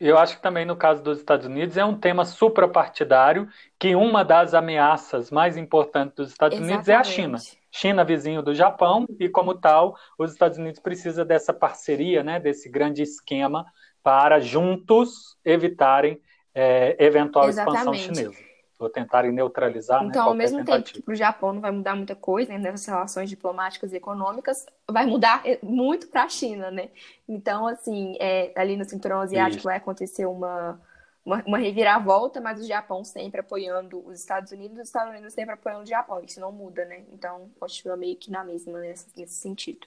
eu 0.00 0.16
acho 0.16 0.36
que 0.36 0.42
também 0.42 0.64
no 0.64 0.74
caso 0.74 1.02
dos 1.02 1.18
Estados 1.18 1.46
Unidos 1.46 1.76
é 1.76 1.84
um 1.84 1.98
tema 1.98 2.24
suprapartidário, 2.24 3.48
que 3.78 3.94
uma 3.94 4.24
das 4.24 4.54
ameaças 4.54 5.30
mais 5.30 5.56
importantes 5.56 6.16
dos 6.16 6.30
Estados 6.30 6.58
Exatamente. 6.58 6.74
Unidos 6.74 6.88
é 6.88 6.94
a 6.94 7.04
China. 7.04 7.38
China 7.70 8.04
vizinho 8.04 8.42
do 8.42 8.54
Japão 8.54 9.06
e 9.18 9.28
como 9.28 9.54
tal, 9.54 9.96
os 10.18 10.32
Estados 10.32 10.58
Unidos 10.58 10.80
precisa 10.80 11.24
dessa 11.24 11.52
parceria, 11.52 12.22
né, 12.22 12.40
desse 12.40 12.68
grande 12.68 13.02
esquema 13.02 13.64
para 14.02 14.40
juntos 14.40 15.36
evitarem 15.44 16.20
é, 16.54 16.96
eventual 16.98 17.48
Exatamente. 17.48 17.78
expansão 17.78 18.14
chinesa. 18.24 18.49
Ou 18.80 18.88
tentarem 18.88 19.30
neutralizar. 19.30 20.02
Né, 20.02 20.08
então, 20.08 20.24
né, 20.24 20.28
ao 20.30 20.34
mesmo 20.34 20.58
tentativa. 20.58 20.84
tempo 20.84 20.96
que 20.96 21.02
para 21.02 21.12
o 21.12 21.16
Japão 21.16 21.52
não 21.52 21.60
vai 21.60 21.70
mudar 21.70 21.94
muita 21.94 22.16
coisa 22.16 22.50
né, 22.52 22.58
nessas 22.58 22.86
relações 22.86 23.28
diplomáticas 23.28 23.92
e 23.92 23.96
econômicas, 23.96 24.66
vai 24.90 25.06
mudar 25.06 25.42
é, 25.44 25.58
muito 25.62 26.08
para 26.08 26.24
a 26.24 26.28
China, 26.28 26.70
né? 26.70 26.88
Então, 27.28 27.66
assim, 27.66 28.16
é, 28.18 28.52
ali 28.56 28.76
no 28.76 28.84
cinturão 28.84 29.20
asiático 29.20 29.58
Isso. 29.58 29.68
vai 29.68 29.76
acontecer 29.76 30.26
uma 30.26 30.80
uma, 31.24 31.42
uma 31.44 31.58
reviravolta, 31.58 32.40
mas 32.40 32.60
o 32.60 32.66
Japão 32.66 33.04
sempre 33.04 33.40
apoiando 33.40 34.04
os 34.06 34.18
Estados 34.18 34.52
Unidos, 34.52 34.78
os 34.78 34.84
Estados 34.84 35.12
Unidos 35.12 35.32
sempre 35.32 35.54
apoiando 35.54 35.84
o 35.84 35.86
Japão. 35.86 36.22
Isso 36.24 36.40
não 36.40 36.50
muda, 36.50 36.84
né? 36.84 37.04
Então, 37.12 37.50
continua 37.58 37.96
meio 37.96 38.16
que 38.16 38.30
na 38.30 38.42
mesma 38.42 38.80
nesse, 38.80 39.06
nesse 39.16 39.34
sentido. 39.34 39.86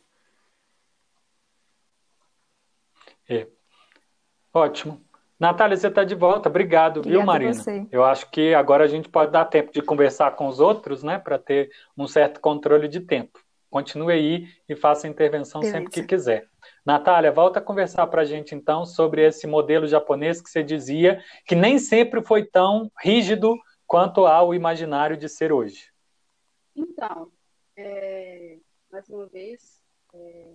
É. 3.27 3.47
Ótimo. 4.53 5.03
Natália, 5.39 5.75
você 5.75 5.87
está 5.87 6.03
de 6.03 6.15
volta. 6.15 6.49
Obrigado, 6.49 6.97
Obrigada 6.99 7.19
viu, 7.19 7.25
Marina? 7.25 7.53
Você. 7.53 7.87
Eu 7.91 8.03
acho 8.03 8.29
que 8.29 8.53
agora 8.53 8.83
a 8.83 8.87
gente 8.87 9.09
pode 9.09 9.31
dar 9.31 9.45
tempo 9.45 9.71
de 9.71 9.81
conversar 9.81 10.35
com 10.35 10.47
os 10.47 10.59
outros, 10.59 11.03
né? 11.03 11.19
Para 11.19 11.37
ter 11.37 11.71
um 11.97 12.07
certo 12.07 12.39
controle 12.39 12.87
de 12.87 13.01
tempo. 13.01 13.39
Continue 13.69 14.13
aí 14.13 14.47
e 14.69 14.75
faça 14.75 15.07
a 15.07 15.09
intervenção 15.09 15.59
Beleza. 15.59 15.79
sempre 15.79 15.91
que 15.91 16.03
quiser. 16.03 16.47
Natália, 16.85 17.31
volta 17.31 17.59
a 17.59 17.61
conversar 17.61 18.05
para 18.07 18.21
a 18.21 18.25
gente 18.25 18.53
então 18.53 18.85
sobre 18.85 19.25
esse 19.25 19.47
modelo 19.47 19.87
japonês 19.87 20.41
que 20.41 20.49
você 20.49 20.61
dizia 20.61 21.23
que 21.45 21.55
nem 21.55 21.79
sempre 21.79 22.21
foi 22.21 22.45
tão 22.45 22.91
rígido 23.01 23.57
quanto 23.87 24.27
ao 24.27 24.53
imaginário 24.53 25.17
de 25.17 25.27
ser 25.27 25.51
hoje. 25.51 25.91
Então, 26.75 27.31
é, 27.75 28.57
mais 28.91 29.09
uma 29.09 29.25
vez, 29.25 29.81
é, 30.13 30.53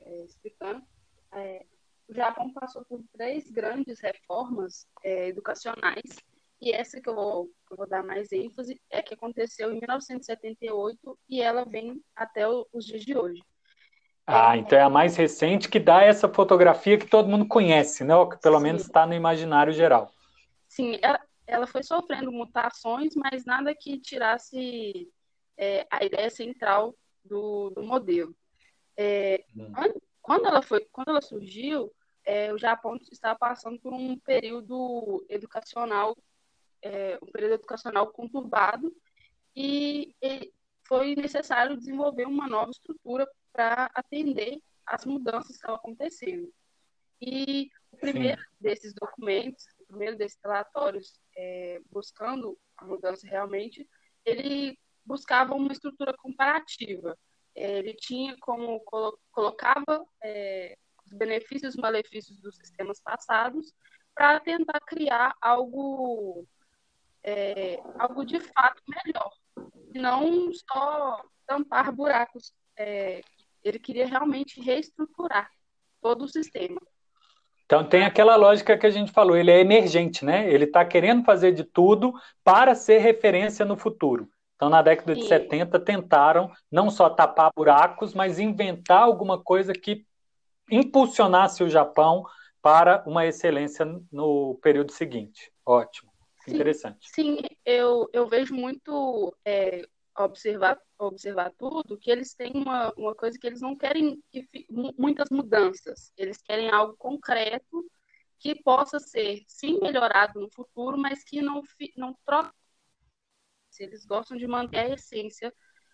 é, 0.00 0.24
explicando, 0.24 0.82
é, 1.32 1.66
o 2.08 2.14
Japão 2.14 2.52
passou 2.52 2.84
por 2.84 3.02
três 3.12 3.50
grandes 3.50 4.00
reformas 4.00 4.86
é, 5.02 5.28
educacionais 5.28 6.02
e 6.60 6.72
essa 6.72 7.00
que 7.00 7.08
eu 7.08 7.14
vou, 7.14 7.50
eu 7.70 7.76
vou, 7.76 7.86
dar 7.86 8.02
mais 8.02 8.32
ênfase 8.32 8.80
é 8.90 9.02
que 9.02 9.14
aconteceu 9.14 9.70
em 9.70 9.80
1978 9.80 11.18
e 11.28 11.42
ela 11.42 11.64
vem 11.64 12.00
até 12.14 12.48
os 12.48 12.84
dias 12.84 13.04
de 13.04 13.16
hoje. 13.16 13.42
Ah, 14.26 14.56
então 14.56 14.76
é 14.76 14.82
a 14.82 14.90
mais 14.90 15.16
recente 15.16 15.68
que 15.68 15.78
dá 15.78 16.02
essa 16.02 16.28
fotografia 16.28 16.98
que 16.98 17.06
todo 17.06 17.28
mundo 17.28 17.46
conhece, 17.46 18.02
né? 18.02 18.16
Ou 18.16 18.28
que 18.28 18.40
pelo 18.40 18.56
Sim. 18.56 18.62
menos 18.64 18.82
está 18.82 19.06
no 19.06 19.14
imaginário 19.14 19.72
geral. 19.72 20.10
Sim, 20.68 20.98
ela, 21.00 21.20
ela, 21.46 21.66
foi 21.66 21.82
sofrendo 21.84 22.32
mutações, 22.32 23.14
mas 23.14 23.44
nada 23.44 23.72
que 23.72 24.00
tirasse 24.00 25.08
é, 25.56 25.86
a 25.88 26.04
ideia 26.04 26.28
central 26.28 26.92
do, 27.24 27.70
do 27.70 27.84
modelo. 27.84 28.34
É, 28.96 29.44
hum. 29.54 29.72
Quando 30.26 30.48
ela 30.48 30.60
foi, 30.60 30.84
quando 30.90 31.10
ela 31.10 31.22
surgiu, 31.22 31.94
é, 32.24 32.52
o 32.52 32.58
Japão 32.58 32.98
estava 33.12 33.38
passando 33.38 33.78
por 33.78 33.92
um 33.92 34.18
período 34.18 35.24
educacional, 35.28 36.16
é, 36.82 37.16
um 37.22 37.30
período 37.30 37.54
educacional 37.54 38.08
conturbado 38.08 38.92
e, 39.54 40.16
e 40.20 40.52
foi 40.82 41.14
necessário 41.14 41.76
desenvolver 41.76 42.26
uma 42.26 42.48
nova 42.48 42.72
estrutura 42.72 43.24
para 43.52 43.88
atender 43.94 44.60
às 44.84 45.04
mudanças 45.04 45.46
que 45.46 45.52
estavam 45.52 45.76
acontecendo. 45.76 46.52
E 47.20 47.70
o 47.92 47.96
primeiro 47.96 48.40
Sim. 48.40 48.48
desses 48.60 48.92
documentos, 48.94 49.64
o 49.78 49.86
primeiro 49.86 50.16
desses 50.16 50.40
relatórios, 50.42 51.20
é, 51.36 51.80
buscando 51.88 52.58
a 52.76 52.84
mudança 52.84 53.28
realmente, 53.28 53.88
ele 54.24 54.76
buscava 55.04 55.54
uma 55.54 55.70
estrutura 55.70 56.12
comparativa. 56.14 57.16
É, 57.56 57.78
ele 57.78 57.94
tinha 57.94 58.36
como 58.38 58.80
colo 58.80 59.18
colocava 59.32 60.04
é, 60.22 60.76
os 61.04 61.12
benefícios 61.12 61.74
e 61.74 61.76
os 61.78 61.82
malefícios 61.82 62.38
dos 62.40 62.54
sistemas 62.56 63.00
passados 63.00 63.72
para 64.14 64.40
tentar 64.40 64.80
criar 64.80 65.34
algo 65.40 66.46
é, 67.22 67.80
algo 67.98 68.24
de 68.24 68.38
fato 68.38 68.82
melhor, 68.88 69.32
não 69.94 70.52
só 70.52 71.22
tampar 71.46 71.90
buracos 71.92 72.52
é, 72.78 73.22
ele 73.64 73.78
queria 73.78 74.06
realmente 74.06 74.60
reestruturar 74.60 75.50
todo 76.00 76.24
o 76.24 76.28
sistema. 76.28 76.80
Então 77.64 77.88
tem 77.88 78.04
aquela 78.04 78.36
lógica 78.36 78.78
que 78.78 78.86
a 78.86 78.90
gente 78.90 79.10
falou, 79.10 79.36
ele 79.36 79.50
é 79.50 79.60
emergente, 79.60 80.24
né? 80.24 80.48
Ele 80.48 80.64
está 80.64 80.84
querendo 80.84 81.24
fazer 81.24 81.52
de 81.52 81.64
tudo 81.64 82.14
para 82.44 82.76
ser 82.76 82.98
referência 82.98 83.64
no 83.64 83.76
futuro. 83.76 84.28
Então, 84.56 84.70
na 84.70 84.80
década 84.80 85.14
de 85.14 85.26
70, 85.26 85.78
tentaram 85.78 86.50
não 86.72 86.90
só 86.90 87.10
tapar 87.10 87.50
buracos, 87.54 88.14
mas 88.14 88.38
inventar 88.38 89.02
alguma 89.02 89.38
coisa 89.38 89.72
que 89.72 90.04
impulsionasse 90.70 91.62
o 91.62 91.68
Japão 91.68 92.24
para 92.62 93.04
uma 93.06 93.26
excelência 93.26 93.86
no 94.10 94.58
período 94.62 94.92
seguinte. 94.92 95.52
Ótimo, 95.64 96.10
sim, 96.42 96.52
interessante. 96.52 96.98
Sim, 97.02 97.38
eu, 97.64 98.08
eu 98.12 98.26
vejo 98.26 98.54
muito 98.54 99.36
é, 99.44 99.86
observar, 100.18 100.80
observar 100.98 101.52
tudo, 101.58 101.98
que 101.98 102.10
eles 102.10 102.34
têm 102.34 102.52
uma, 102.54 102.92
uma 102.96 103.14
coisa 103.14 103.38
que 103.38 103.46
eles 103.46 103.60
não 103.60 103.76
querem 103.76 104.18
que, 104.30 104.48
muitas 104.98 105.28
mudanças. 105.30 106.12
Eles 106.16 106.40
querem 106.42 106.70
algo 106.70 106.96
concreto 106.96 107.84
que 108.38 108.54
possa 108.62 108.98
ser, 108.98 109.42
sim, 109.46 109.78
melhorado 109.80 110.40
no 110.40 110.50
futuro, 110.50 110.96
mas 110.96 111.22
que 111.22 111.40
não, 111.42 111.62
não 111.96 112.16
troque. 112.24 112.50
Eles 113.80 114.04
gostam 114.04 114.36
de 114.36 114.46
manter 114.46 114.78
a 114.78 114.88
essência 114.94 115.52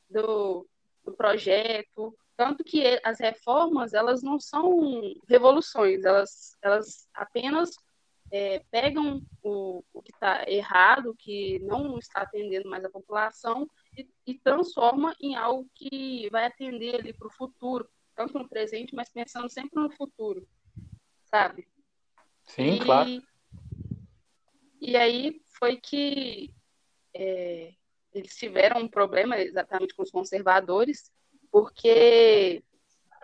do, 0.08 0.66
do 1.04 1.12
projeto, 1.12 2.16
tanto 2.36 2.64
que 2.64 3.00
as 3.04 3.20
reformas, 3.20 3.92
elas 3.92 4.22
não 4.22 4.38
são 4.40 4.80
revoluções, 5.28 6.04
elas, 6.04 6.56
elas 6.62 7.08
apenas 7.14 7.70
é, 8.30 8.60
pegam 8.70 9.22
o, 9.42 9.84
o 9.92 10.02
que 10.02 10.10
está 10.10 10.48
errado, 10.48 11.10
o 11.10 11.14
que 11.14 11.58
não 11.60 11.98
está 11.98 12.22
atendendo 12.22 12.68
mais 12.68 12.84
a 12.84 12.90
população, 12.90 13.68
e, 13.96 14.08
e 14.26 14.38
transforma 14.38 15.14
em 15.20 15.36
algo 15.36 15.68
que 15.74 16.28
vai 16.30 16.46
atender 16.46 16.94
ali 16.94 17.12
para 17.12 17.28
o 17.28 17.32
futuro, 17.32 17.88
tanto 18.16 18.38
no 18.38 18.48
presente, 18.48 18.94
mas 18.94 19.10
pensando 19.10 19.48
sempre 19.50 19.80
no 19.80 19.90
futuro, 19.90 20.48
sabe? 21.24 21.68
Sim, 22.44 22.74
e, 22.74 22.80
claro. 22.80 23.22
E 24.80 24.96
aí 24.96 25.42
foi 25.58 25.76
que 25.76 26.52
é, 27.14 27.72
eles 28.12 28.36
tiveram 28.36 28.82
um 28.82 28.88
problema 28.88 29.38
exatamente 29.38 29.94
com 29.94 30.02
os 30.02 30.10
conservadores, 30.10 31.10
porque 31.50 32.62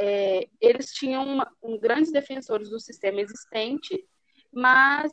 é, 0.01 0.49
eles 0.61 0.93
tinham 0.93 1.25
uma, 1.25 1.51
um, 1.63 1.79
grandes 1.79 2.13
defensores 2.13 2.71
do 2.71 2.81
sistema 2.81 3.21
existente, 3.21 4.05
mas 4.53 5.13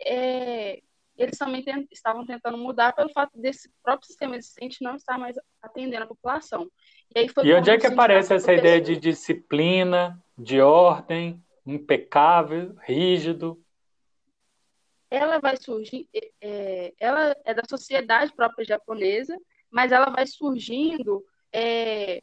é, 0.00 0.82
eles 1.16 1.38
também 1.38 1.62
tem, 1.62 1.86
estavam 1.90 2.24
tentando 2.24 2.56
mudar 2.58 2.94
pelo 2.94 3.10
fato 3.10 3.38
desse 3.38 3.70
próprio 3.82 4.06
sistema 4.06 4.36
existente 4.36 4.82
não 4.82 4.96
estar 4.96 5.18
mais 5.18 5.36
atendendo 5.60 6.04
a 6.04 6.08
população. 6.08 6.68
E, 7.14 7.26
e 7.44 7.54
onde 7.54 7.70
é 7.70 7.78
que 7.78 7.86
aparece 7.86 8.34
essa 8.34 8.52
ideia 8.52 8.80
de 8.80 8.96
disciplina, 8.96 10.20
de 10.36 10.60
ordem, 10.60 11.42
impecável, 11.66 12.74
rígido? 12.82 13.61
Ela 15.14 15.38
vai 15.38 15.58
surgir, 15.58 16.08
é, 16.40 16.94
ela 16.98 17.36
é 17.44 17.52
da 17.52 17.64
sociedade 17.68 18.32
própria 18.32 18.64
japonesa, 18.64 19.38
mas 19.70 19.92
ela 19.92 20.08
vai 20.08 20.26
surgindo, 20.26 21.22
é, 21.52 22.22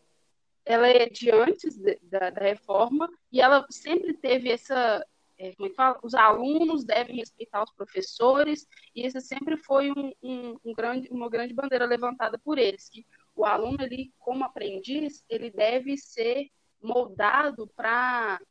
ela 0.65 0.87
é 0.87 1.07
de 1.07 1.29
antes 1.29 1.77
da, 2.01 2.31
da 2.31 2.41
reforma 2.41 3.07
e 3.31 3.39
ela 3.41 3.63
sempre 3.69 4.13
teve 4.13 4.49
essa 4.49 5.05
é, 5.37 5.53
como 5.53 5.67
é 5.67 5.69
que 5.69 5.75
fala? 5.75 5.99
Os 6.01 6.15
alunos 6.15 6.83
devem 6.83 7.15
respeitar 7.15 7.63
os 7.63 7.71
professores, 7.71 8.67
e 8.93 9.05
essa 9.05 9.21
sempre 9.21 9.55
foi 9.55 9.91
um, 9.91 10.11
um, 10.21 10.57
um, 10.65 10.73
grande, 10.73 11.07
uma 11.11 11.29
grande 11.29 11.53
bandeira 11.53 11.85
levantada 11.85 12.37
por 12.37 12.57
eles, 12.57 12.89
que 12.89 13.05
o 13.35 13.45
aluno, 13.45 13.77
ele, 13.81 14.11
como 14.19 14.43
aprendiz, 14.43 15.23
ele 15.29 15.49
deve 15.49 15.95
ser 15.95 16.49
moldado 16.81 17.67
para 17.67 18.41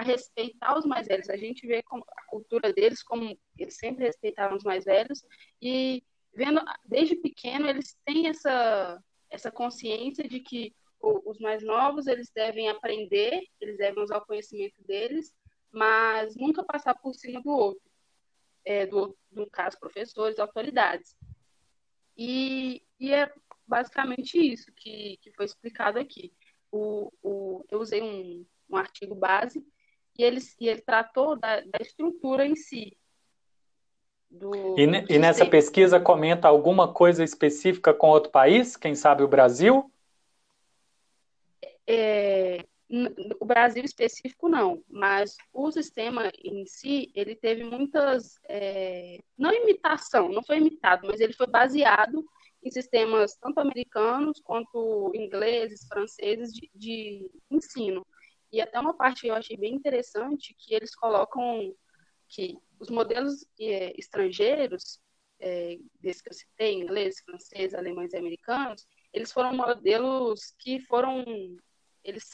respeitar 0.00 0.76
os 0.76 0.84
mais 0.84 1.06
velhos. 1.06 1.30
A 1.30 1.36
gente 1.36 1.66
vê 1.66 1.82
como, 1.82 2.04
a 2.16 2.24
cultura 2.26 2.72
deles, 2.72 3.02
como 3.02 3.38
eles 3.58 3.76
sempre 3.76 4.04
respeitaram 4.04 4.56
os 4.56 4.64
mais 4.64 4.84
velhos, 4.84 5.24
e 5.60 6.02
vendo, 6.34 6.60
desde 6.84 7.16
pequeno, 7.16 7.68
eles 7.68 7.96
têm 8.04 8.28
essa, 8.28 9.00
essa 9.30 9.50
consciência 9.50 10.28
de 10.28 10.40
que 10.40 10.74
os 11.00 11.38
mais 11.38 11.62
novos, 11.62 12.06
eles 12.06 12.30
devem 12.34 12.68
aprender, 12.68 13.46
eles 13.60 13.76
devem 13.76 14.02
usar 14.02 14.18
o 14.18 14.26
conhecimento 14.26 14.82
deles, 14.84 15.34
mas 15.70 16.34
nunca 16.34 16.64
passar 16.64 16.94
por 16.94 17.14
cima 17.14 17.42
do 17.42 17.50
outro, 17.50 17.82
é, 18.64 18.86
do, 18.86 19.16
no 19.30 19.48
caso, 19.50 19.78
professores, 19.78 20.38
autoridades. 20.38 21.14
E, 22.16 22.82
e 22.98 23.12
é 23.12 23.30
basicamente 23.66 24.38
isso 24.38 24.72
que, 24.72 25.18
que 25.18 25.30
foi 25.32 25.44
explicado 25.44 25.98
aqui. 25.98 26.32
O, 26.70 27.12
o, 27.22 27.64
eu 27.70 27.80
usei 27.80 28.00
um, 28.00 28.46
um 28.70 28.76
artigo 28.76 29.14
base 29.14 29.64
e 30.16 30.22
ele, 30.22 30.40
e 30.60 30.68
ele 30.68 30.80
tratou 30.80 31.36
da, 31.36 31.60
da 31.60 31.78
estrutura 31.80 32.46
em 32.46 32.56
si. 32.56 32.96
Do, 34.30 34.76
e, 34.76 35.14
e 35.14 35.18
nessa 35.18 35.46
pesquisa 35.46 36.00
comenta 36.00 36.48
alguma 36.48 36.92
coisa 36.92 37.22
específica 37.22 37.94
com 37.94 38.08
outro 38.08 38.30
país? 38.30 38.76
Quem 38.76 38.94
sabe 38.94 39.22
o 39.22 39.28
Brasil? 39.28 39.90
É, 41.86 42.64
o 43.40 43.44
Brasil 43.44 43.84
específico 43.84 44.48
não, 44.48 44.82
mas 44.88 45.36
o 45.52 45.70
sistema 45.70 46.30
em 46.42 46.64
si, 46.66 47.10
ele 47.14 47.34
teve 47.34 47.64
muitas, 47.64 48.38
é, 48.48 49.18
não 49.36 49.52
imitação, 49.52 50.28
não 50.28 50.42
foi 50.42 50.58
imitado, 50.58 51.06
mas 51.06 51.20
ele 51.20 51.32
foi 51.32 51.46
baseado 51.46 52.24
em 52.62 52.70
sistemas 52.70 53.36
tanto 53.36 53.58
americanos 53.58 54.40
quanto 54.42 55.12
ingleses, 55.14 55.86
franceses 55.86 56.52
de, 56.52 56.70
de 56.74 57.30
ensino. 57.50 58.06
E 58.54 58.60
até 58.60 58.78
uma 58.78 58.94
parte 58.94 59.22
que 59.22 59.26
eu 59.26 59.34
achei 59.34 59.56
bem 59.56 59.74
interessante, 59.74 60.54
que 60.56 60.76
eles 60.76 60.94
colocam 60.94 61.74
que 62.28 62.56
os 62.78 62.88
modelos 62.88 63.44
é, 63.60 63.92
estrangeiros, 63.98 65.00
é, 65.40 65.76
desses 66.00 66.22
que 66.22 66.28
eu 66.28 66.34
citei, 66.34 66.74
inglês, 66.74 67.20
francês, 67.26 67.74
alemães 67.74 68.12
e 68.12 68.16
americanos, 68.16 68.86
eles 69.12 69.32
foram 69.32 69.56
modelos 69.56 70.54
que 70.60 70.78
foram 70.78 71.24
eles 72.04 72.30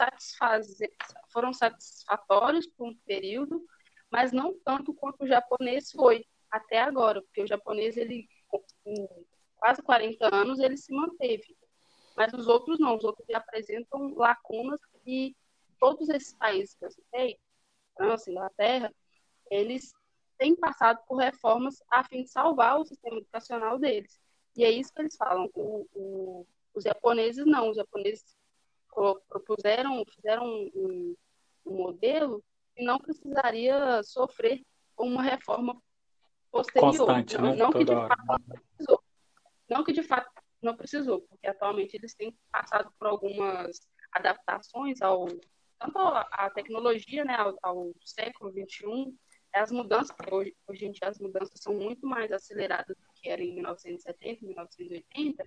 foram 1.32 1.54
satisfatórios 1.54 2.66
por 2.66 2.88
um 2.88 2.96
período, 3.06 3.64
mas 4.10 4.30
não 4.30 4.52
tanto 4.62 4.92
quanto 4.92 5.24
o 5.24 5.26
japonês 5.26 5.90
foi 5.90 6.26
até 6.50 6.82
agora, 6.82 7.22
porque 7.22 7.42
o 7.42 7.46
japonês, 7.46 7.96
ele, 7.96 8.28
com 8.46 8.62
quase 9.56 9.80
40 9.80 10.34
anos, 10.34 10.58
ele 10.58 10.76
se 10.76 10.92
manteve. 10.92 11.56
Mas 12.14 12.30
os 12.34 12.46
outros 12.46 12.78
não, 12.78 12.96
os 12.96 13.04
outros 13.04 13.26
apresentam 13.30 14.12
lacunas 14.14 14.80
e 15.06 15.34
todos 15.80 16.08
esses 16.10 16.34
países 16.34 16.74
que 16.74 16.84
eu 16.84 16.90
citei, 16.90 17.38
França, 17.96 18.30
Inglaterra, 18.30 18.94
eles 19.50 19.92
têm 20.38 20.54
passado 20.54 21.00
por 21.08 21.16
reformas 21.16 21.82
a 21.90 22.04
fim 22.04 22.22
de 22.22 22.30
salvar 22.30 22.78
o 22.78 22.84
sistema 22.84 23.16
educacional 23.16 23.78
deles. 23.78 24.20
E 24.56 24.64
é 24.64 24.70
isso 24.70 24.92
que 24.92 25.02
eles 25.02 25.16
falam. 25.16 25.50
O, 25.54 25.86
o, 25.94 26.46
os 26.74 26.84
japoneses 26.84 27.44
não, 27.46 27.70
os 27.70 27.76
japoneses 27.76 28.24
propuseram, 29.28 30.04
fizeram 30.14 30.44
um, 30.46 31.16
um 31.66 31.76
modelo 31.76 32.42
que 32.74 32.84
não 32.84 32.98
precisaria 32.98 34.02
sofrer 34.02 34.62
uma 34.96 35.22
reforma 35.22 35.80
posterior. 36.50 36.96
Constante, 36.96 37.38
não, 37.38 37.50
né? 37.50 37.56
não 37.56 37.70
que 37.70 37.84
de 37.84 37.94
fato 37.94 38.26
não 38.26 38.38
precisou. 38.38 39.04
Não 39.68 39.84
que 39.84 39.92
de 39.92 40.02
fato 40.02 40.30
não 40.60 40.76
precisou, 40.76 41.20
porque 41.22 41.46
atualmente 41.46 41.94
eles 41.96 42.14
têm 42.14 42.36
passado 42.50 42.92
por 42.98 43.06
algumas 43.08 43.80
adaptações 44.12 45.00
ao 45.00 45.26
tanto 45.80 45.98
à 45.98 46.50
tecnologia, 46.50 47.24
né, 47.24 47.34
ao, 47.34 47.58
ao 47.62 47.92
século 48.04 48.52
21, 48.52 49.16
as 49.52 49.72
mudanças, 49.72 50.14
hoje, 50.30 50.54
hoje 50.68 50.84
em 50.84 50.92
dia 50.92 51.08
as 51.08 51.18
mudanças 51.18 51.58
são 51.60 51.74
muito 51.74 52.06
mais 52.06 52.30
aceleradas 52.30 52.96
do 52.96 53.12
que 53.14 53.28
eram 53.28 53.42
em 53.42 53.54
1970, 53.54 54.44
1980, 54.44 55.44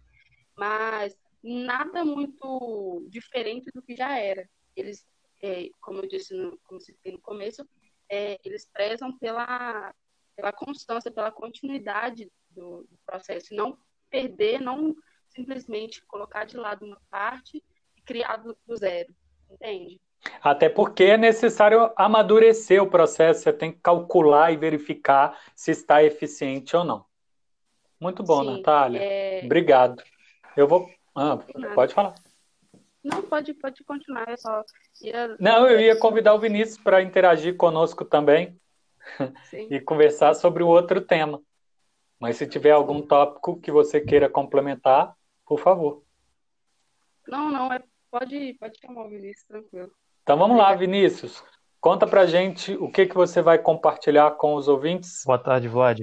mas 0.57 1.15
nada 1.41 2.03
muito 2.03 3.05
diferente 3.09 3.69
do 3.73 3.81
que 3.81 3.95
já 3.95 4.17
era. 4.17 4.49
Eles, 4.75 5.05
é, 5.41 5.69
como 5.79 5.99
eu 5.99 6.07
disse, 6.07 6.33
no, 6.33 6.57
como 6.63 6.79
no 7.05 7.21
começo, 7.21 7.67
é, 8.09 8.39
eles 8.43 8.65
prezam 8.65 9.15
pela, 9.17 9.93
pela 10.35 10.51
constância, 10.51 11.11
pela 11.11 11.31
continuidade 11.31 12.29
do, 12.49 12.83
do, 12.83 12.99
processo, 13.05 13.53
não 13.53 13.77
perder, 14.09 14.59
não 14.59 14.95
simplesmente 15.29 16.03
colocar 16.05 16.45
de 16.45 16.57
lado 16.57 16.85
uma 16.85 17.01
parte 17.09 17.63
e 17.95 18.01
criar 18.01 18.37
do, 18.37 18.57
do 18.65 18.75
zero, 18.75 19.15
entende? 19.49 19.99
Até 20.41 20.69
porque 20.69 21.03
é 21.03 21.17
necessário 21.17 21.91
amadurecer 21.95 22.81
o 22.81 22.89
processo, 22.89 23.41
você 23.41 23.53
tem 23.53 23.71
que 23.71 23.79
calcular 23.79 24.51
e 24.51 24.57
verificar 24.57 25.37
se 25.55 25.71
está 25.71 26.03
eficiente 26.03 26.75
ou 26.75 26.83
não. 26.83 27.05
Muito 27.99 28.23
bom, 28.23 28.43
Sim, 28.43 28.57
Natália. 28.57 28.99
É... 29.01 29.41
Obrigado. 29.45 30.01
Eu 30.55 30.67
vou 30.67 30.89
ah, 31.15 31.37
pode 31.75 31.93
falar. 31.93 32.15
Não, 33.03 33.21
pode, 33.21 33.53
pode 33.53 33.83
continuar. 33.83 34.29
Eu 34.29 34.37
só 34.37 34.63
ia... 35.01 35.35
Não, 35.39 35.67
eu 35.67 35.79
ia 35.79 35.95
convidar 35.97 36.33
o 36.33 36.39
Vinícius 36.39 36.77
para 36.77 37.01
interagir 37.01 37.55
conosco 37.55 38.03
também 38.03 38.59
e 39.69 39.79
conversar 39.79 40.33
sobre 40.33 40.63
o 40.63 40.67
outro 40.67 41.01
tema. 41.01 41.41
Mas 42.19 42.37
se 42.37 42.47
tiver 42.47 42.71
algum 42.71 43.01
tópico 43.01 43.59
que 43.59 43.71
você 43.71 43.99
queira 43.99 44.29
complementar, 44.29 45.13
por 45.45 45.59
favor. 45.59 46.03
Não, 47.27 47.51
não, 47.51 47.71
é, 47.71 47.83
pode, 48.09 48.53
pode 48.59 48.79
chamar 48.79 49.05
o 49.05 49.09
Vinícius, 49.09 49.45
tranquilo. 49.45 49.91
Então 50.23 50.37
vamos 50.37 50.57
lá, 50.57 50.73
Vinícius. 50.73 51.43
Conta 51.81 52.07
pra 52.07 52.25
gente 52.25 52.73
o 52.75 52.89
que, 52.89 53.05
que 53.05 53.13
você 53.13 53.41
vai 53.41 53.57
compartilhar 53.57 54.31
com 54.31 54.55
os 54.55 54.69
ouvintes. 54.69 55.21
Boa 55.25 55.37
tarde, 55.37 55.67
Vlad. 55.67 55.99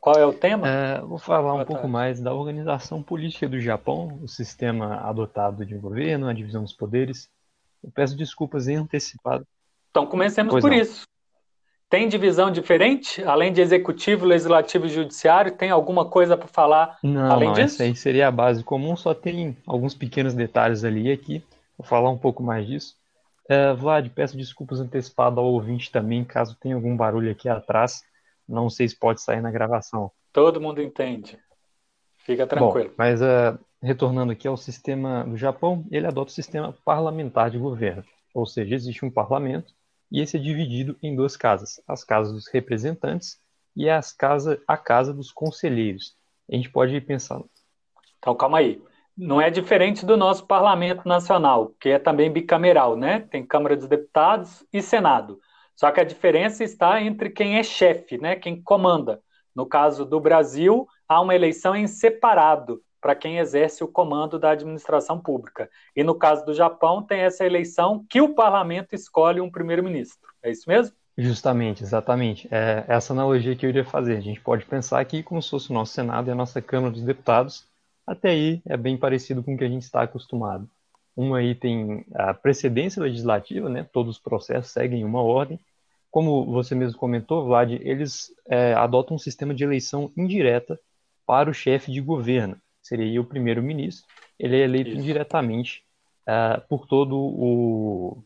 Qual 0.00 0.16
é 0.16 0.24
o 0.24 0.32
tema? 0.32 0.66
É, 0.66 1.00
vou 1.02 1.18
falar 1.18 1.52
um 1.52 1.64
pouco 1.66 1.86
mais 1.86 2.22
da 2.22 2.32
organização 2.32 3.02
política 3.02 3.46
do 3.46 3.60
Japão, 3.60 4.18
o 4.22 4.26
sistema 4.26 4.96
adotado 5.06 5.66
de 5.66 5.74
governo, 5.74 6.26
a 6.26 6.32
divisão 6.32 6.62
dos 6.62 6.72
poderes. 6.72 7.28
Eu 7.84 7.90
peço 7.90 8.16
desculpas 8.16 8.66
em 8.66 8.76
antecipado. 8.76 9.46
Então 9.90 10.06
comecemos 10.06 10.52
pois 10.52 10.62
por 10.62 10.70
não. 10.70 10.78
isso. 10.78 11.02
tem 11.90 12.08
divisão 12.08 12.50
diferente? 12.50 13.22
Além 13.24 13.52
de 13.52 13.60
executivo, 13.60 14.24
legislativo 14.24 14.86
e 14.86 14.88
judiciário, 14.88 15.52
tem 15.52 15.68
alguma 15.68 16.06
coisa 16.06 16.34
para 16.34 16.48
falar 16.48 16.98
não, 17.02 17.30
além 17.30 17.48
não, 17.48 17.54
disso? 17.54 17.74
Essa 17.74 17.82
aí 17.82 17.94
seria 17.94 18.28
a 18.28 18.32
base 18.32 18.64
comum, 18.64 18.96
só 18.96 19.12
tem 19.12 19.54
alguns 19.66 19.94
pequenos 19.94 20.32
detalhes 20.32 20.82
ali 20.82 21.08
e 21.08 21.12
aqui. 21.12 21.44
Vou 21.76 21.86
falar 21.86 22.08
um 22.08 22.18
pouco 22.18 22.42
mais 22.42 22.66
disso. 22.66 22.99
Uh, 23.50 23.74
Vlad, 23.74 24.08
peço 24.10 24.36
desculpas 24.36 24.78
antecipadas 24.78 25.38
ao 25.38 25.44
ouvinte 25.44 25.90
também, 25.90 26.24
caso 26.24 26.56
tenha 26.60 26.76
algum 26.76 26.96
barulho 26.96 27.32
aqui 27.32 27.48
atrás. 27.48 28.04
Não 28.48 28.70
sei 28.70 28.88
se 28.88 28.96
pode 28.96 29.20
sair 29.20 29.40
na 29.40 29.50
gravação. 29.50 30.12
Todo 30.32 30.60
mundo 30.60 30.80
entende. 30.80 31.36
Fica 32.18 32.46
tranquilo. 32.46 32.90
Bom, 32.90 32.94
mas 32.96 33.20
uh, 33.20 33.58
retornando 33.82 34.30
aqui 34.30 34.46
ao 34.46 34.56
sistema 34.56 35.24
do 35.24 35.36
Japão, 35.36 35.84
ele 35.90 36.06
adota 36.06 36.30
o 36.30 36.34
sistema 36.34 36.72
parlamentar 36.84 37.50
de 37.50 37.58
governo. 37.58 38.04
Ou 38.32 38.46
seja, 38.46 38.76
existe 38.76 39.04
um 39.04 39.10
parlamento 39.10 39.74
e 40.12 40.20
esse 40.20 40.36
é 40.36 40.40
dividido 40.40 40.96
em 41.02 41.16
duas 41.16 41.36
casas: 41.36 41.80
as 41.88 42.04
casas 42.04 42.32
dos 42.32 42.46
representantes 42.48 43.40
e 43.74 43.88
as 43.88 44.12
casa, 44.12 44.62
a 44.66 44.76
casa 44.76 45.12
dos 45.12 45.32
conselheiros. 45.32 46.16
A 46.50 46.54
gente 46.54 46.70
pode 46.70 46.94
ir 46.94 47.00
pensando. 47.00 47.48
Então, 48.18 48.34
calma 48.34 48.58
aí. 48.58 48.80
Não 49.22 49.38
é 49.38 49.50
diferente 49.50 50.06
do 50.06 50.16
nosso 50.16 50.46
parlamento 50.46 51.06
nacional, 51.06 51.74
que 51.78 51.90
é 51.90 51.98
também 51.98 52.32
bicameral, 52.32 52.96
né? 52.96 53.20
Tem 53.30 53.44
Câmara 53.44 53.76
dos 53.76 53.86
Deputados 53.86 54.64
e 54.72 54.80
Senado. 54.80 55.38
Só 55.76 55.90
que 55.90 56.00
a 56.00 56.04
diferença 56.04 56.64
está 56.64 57.02
entre 57.02 57.28
quem 57.28 57.58
é 57.58 57.62
chefe, 57.62 58.16
né? 58.16 58.34
Quem 58.34 58.62
comanda. 58.62 59.20
No 59.54 59.66
caso 59.66 60.06
do 60.06 60.18
Brasil, 60.18 60.88
há 61.06 61.20
uma 61.20 61.34
eleição 61.34 61.76
em 61.76 61.86
separado 61.86 62.80
para 62.98 63.14
quem 63.14 63.36
exerce 63.36 63.84
o 63.84 63.88
comando 63.88 64.38
da 64.38 64.52
administração 64.52 65.20
pública. 65.20 65.68
E 65.94 66.02
no 66.02 66.14
caso 66.14 66.46
do 66.46 66.54
Japão, 66.54 67.02
tem 67.02 67.20
essa 67.20 67.44
eleição 67.44 68.02
que 68.08 68.22
o 68.22 68.34
parlamento 68.34 68.94
escolhe 68.94 69.40
um 69.40 69.50
primeiro-ministro. 69.50 70.30
É 70.42 70.50
isso 70.50 70.64
mesmo? 70.66 70.96
Justamente, 71.18 71.82
exatamente. 71.82 72.48
É 72.50 72.86
essa 72.88 73.12
analogia 73.12 73.54
que 73.54 73.66
eu 73.66 73.70
iria 73.70 73.84
fazer. 73.84 74.16
A 74.16 74.20
gente 74.20 74.40
pode 74.40 74.64
pensar 74.64 74.98
aqui 74.98 75.22
como 75.22 75.42
se 75.42 75.50
fosse 75.50 75.70
o 75.70 75.74
nosso 75.74 75.92
Senado 75.92 76.28
e 76.28 76.30
a 76.30 76.34
nossa 76.34 76.62
Câmara 76.62 76.92
dos 76.92 77.02
Deputados. 77.02 77.68
Até 78.10 78.30
aí 78.30 78.62
é 78.66 78.76
bem 78.76 78.96
parecido 78.96 79.42
com 79.42 79.54
o 79.54 79.58
que 79.58 79.64
a 79.64 79.68
gente 79.68 79.82
está 79.82 80.02
acostumado. 80.02 80.68
Um 81.16 81.34
aí 81.34 81.54
tem 81.54 82.04
a 82.14 82.32
precedência 82.34 83.02
legislativa, 83.02 83.68
né? 83.68 83.86
todos 83.92 84.16
os 84.16 84.22
processos 84.22 84.72
seguem 84.72 85.04
uma 85.04 85.22
ordem. 85.22 85.58
Como 86.10 86.44
você 86.46 86.74
mesmo 86.74 86.98
comentou, 86.98 87.44
Vlad, 87.44 87.72
eles 87.72 88.34
é, 88.48 88.74
adotam 88.74 89.14
um 89.14 89.18
sistema 89.18 89.54
de 89.54 89.62
eleição 89.62 90.10
indireta 90.16 90.78
para 91.24 91.48
o 91.48 91.54
chefe 91.54 91.92
de 91.92 92.00
governo 92.00 92.56
seria 92.82 93.20
o 93.20 93.24
primeiro-ministro, 93.24 94.06
ele 94.38 94.56
é 94.56 94.64
eleito 94.64 94.90
Isso. 94.90 95.02
diretamente 95.02 95.84
uh, 96.22 96.60
por 96.68 96.86
todo 96.86 97.16
o 97.16 98.22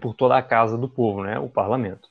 por 0.00 0.12
toda 0.12 0.36
a 0.36 0.42
casa 0.42 0.76
do 0.76 0.88
povo, 0.88 1.22
né, 1.22 1.38
o 1.38 1.48
parlamento. 1.48 2.08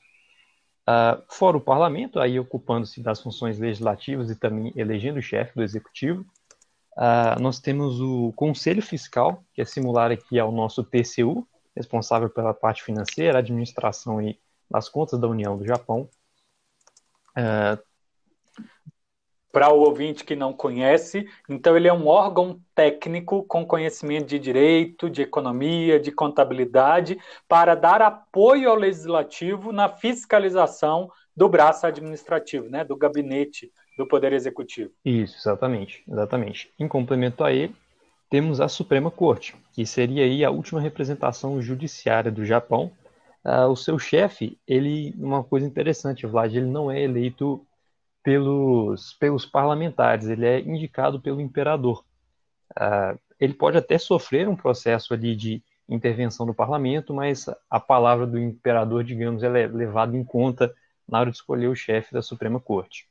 Uh, 0.88 1.22
fora 1.28 1.58
o 1.58 1.60
parlamento, 1.60 2.18
aí 2.18 2.40
ocupando-se 2.40 3.02
das 3.02 3.20
funções 3.20 3.58
legislativas 3.58 4.30
e 4.30 4.36
também 4.36 4.72
elegendo 4.74 5.18
o 5.18 5.22
chefe 5.22 5.54
do 5.54 5.62
executivo, 5.62 6.24
uh, 6.98 7.40
nós 7.40 7.60
temos 7.60 8.00
o 8.00 8.32
Conselho 8.32 8.82
Fiscal, 8.82 9.44
que 9.54 9.62
é 9.62 9.64
similar 9.64 10.10
aqui 10.10 10.38
ao 10.38 10.52
nosso 10.52 10.82
TCU, 10.82 11.46
responsável 11.74 12.28
pela 12.28 12.52
parte 12.52 12.82
financeira, 12.82 13.38
administração 13.38 14.20
e 14.20 14.38
das 14.68 14.88
contas 14.88 15.18
da 15.18 15.28
União 15.28 15.56
do 15.56 15.66
Japão. 15.66 16.10
Uh, 17.30 17.80
para 19.50 19.72
o 19.72 19.80
ouvinte 19.80 20.24
que 20.24 20.36
não 20.36 20.52
conhece, 20.52 21.26
então 21.48 21.76
ele 21.76 21.88
é 21.88 21.92
um 21.92 22.06
órgão 22.06 22.60
técnico 22.74 23.42
com 23.44 23.66
conhecimento 23.66 24.26
de 24.26 24.38
direito, 24.38 25.08
de 25.08 25.22
economia, 25.22 25.98
de 25.98 26.12
contabilidade, 26.12 27.18
para 27.48 27.74
dar 27.74 28.02
apoio 28.02 28.68
ao 28.68 28.76
legislativo 28.76 29.72
na 29.72 29.88
fiscalização 29.88 31.10
do 31.34 31.48
braço 31.48 31.86
administrativo, 31.86 32.68
né, 32.68 32.84
do 32.84 32.96
gabinete 32.96 33.72
do 33.98 34.06
Poder 34.06 34.32
Executivo. 34.32 34.92
Isso, 35.04 35.36
exatamente, 35.36 36.04
exatamente. 36.08 36.72
Em 36.78 36.86
complemento 36.86 37.42
a 37.42 37.52
ele, 37.52 37.74
temos 38.30 38.60
a 38.60 38.68
Suprema 38.68 39.10
Corte, 39.10 39.56
que 39.72 39.84
seria 39.84 40.22
aí 40.22 40.44
a 40.44 40.50
última 40.50 40.80
representação 40.80 41.60
judiciária 41.60 42.30
do 42.30 42.44
Japão. 42.44 42.92
Uh, 43.44 43.66
o 43.66 43.74
seu 43.74 43.98
chefe, 43.98 44.56
ele, 44.68 45.12
uma 45.18 45.42
coisa 45.42 45.66
interessante, 45.66 46.26
Vlad, 46.26 46.54
ele 46.54 46.66
não 46.66 46.88
é 46.88 47.02
eleito 47.02 47.66
pelos, 48.22 49.14
pelos 49.14 49.44
parlamentares, 49.44 50.28
ele 50.28 50.46
é 50.46 50.60
indicado 50.60 51.20
pelo 51.20 51.40
imperador. 51.40 52.04
Uh, 52.78 53.18
ele 53.40 53.54
pode 53.54 53.78
até 53.78 53.98
sofrer 53.98 54.48
um 54.48 54.54
processo 54.54 55.12
ali 55.12 55.34
de 55.34 55.60
intervenção 55.88 56.46
do 56.46 56.54
parlamento, 56.54 57.12
mas 57.12 57.46
a 57.68 57.80
palavra 57.80 58.26
do 58.26 58.38
imperador, 58.38 59.02
digamos, 59.02 59.42
é 59.42 59.48
levada 59.48 60.16
em 60.16 60.22
conta 60.22 60.72
na 61.08 61.18
hora 61.18 61.30
de 61.30 61.36
escolher 61.36 61.66
o 61.66 61.74
chefe 61.74 62.12
da 62.12 62.22
Suprema 62.22 62.60
Corte. 62.60 63.08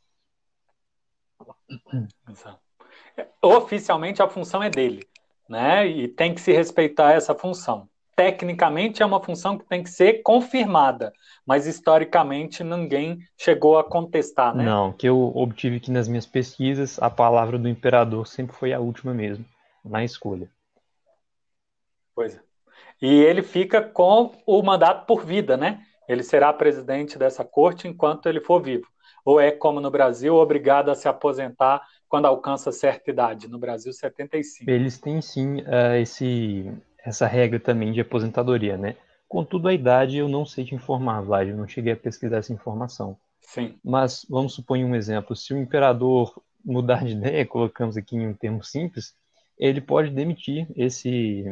Oficialmente 3.41 4.21
a 4.21 4.27
função 4.27 4.62
é 4.62 4.69
dele, 4.69 5.07
né? 5.49 5.88
E 5.88 6.07
tem 6.07 6.33
que 6.33 6.41
se 6.41 6.51
respeitar 6.51 7.13
essa 7.13 7.33
função 7.33 7.89
tecnicamente 8.17 9.03
é 9.03 9.05
uma 9.05 9.21
função 9.21 9.60
que 9.60 9.65
tem 9.65 9.83
que 9.83 9.91
ser 9.91 10.23
confirmada, 10.23 11.13
mas 11.45 11.67
historicamente 11.67 12.63
ninguém 12.63 13.19
chegou 13.38 13.77
a 13.77 13.83
contestar, 13.83 14.55
né? 14.55 14.65
Não, 14.65 14.91
que 14.91 15.07
eu 15.07 15.31
obtive 15.36 15.77
aqui 15.77 15.91
nas 15.91 16.07
minhas 16.07 16.25
pesquisas, 16.25 16.99
a 16.99 17.12
palavra 17.12 17.60
do 17.60 17.69
imperador 17.69 18.25
sempre 18.25 18.55
foi 18.55 18.73
a 18.73 18.79
última 18.79 19.13
mesmo, 19.13 19.45
na 19.86 20.03
escolha. 20.03 20.49
Pois 22.15 22.36
é. 22.36 22.39
E 22.99 23.21
ele 23.21 23.43
fica 23.43 23.83
com 23.83 24.31
o 24.47 24.63
mandato 24.63 25.05
por 25.05 25.23
vida, 25.23 25.55
né? 25.55 25.86
Ele 26.10 26.23
será 26.23 26.51
presidente 26.51 27.19
dessa 27.19 27.45
corte 27.45 27.88
enquanto 27.88 28.27
ele 28.27 28.41
for 28.41 28.60
vivo. 28.60 28.88
Ou 29.27 29.41
é, 29.41 29.51
como 29.51 29.81
no 29.81 29.91
Brasil, 29.91 30.35
obrigado 30.35 30.89
a 30.89 30.95
se 30.95 31.05
aposentar 31.05 31.85
quando 32.07 32.27
alcança 32.27 32.71
certa 32.71 33.11
idade. 33.11 33.49
No 33.49 33.59
Brasil, 33.59 33.91
75. 33.91 34.71
Eles 34.71 34.97
têm 34.97 35.21
sim 35.21 35.59
uh, 35.63 35.97
esse, 35.99 36.71
essa 37.03 37.27
regra 37.27 37.59
também 37.59 37.91
de 37.91 37.99
aposentadoria, 37.99 38.77
né? 38.77 38.95
Contudo, 39.27 39.67
a 39.67 39.73
idade 39.73 40.17
eu 40.17 40.29
não 40.29 40.45
sei 40.45 40.63
te 40.63 40.73
informar, 40.73 41.19
Vlad, 41.19 41.49
eu 41.49 41.57
não 41.57 41.67
cheguei 41.67 41.91
a 41.91 41.97
pesquisar 41.97 42.37
essa 42.37 42.53
informação. 42.53 43.17
Sim. 43.41 43.77
Mas 43.83 44.25
vamos 44.29 44.53
supor 44.53 44.77
um 44.77 44.95
exemplo: 44.95 45.35
se 45.35 45.53
o 45.53 45.57
imperador 45.57 46.41
mudar 46.63 47.03
de 47.03 47.11
ideia, 47.19 47.45
colocamos 47.45 47.97
aqui 47.97 48.15
em 48.15 48.27
um 48.29 48.33
termo 48.33 48.63
simples, 48.63 49.13
ele 49.59 49.81
pode 49.81 50.09
demitir 50.09 50.69
esse, 50.73 51.43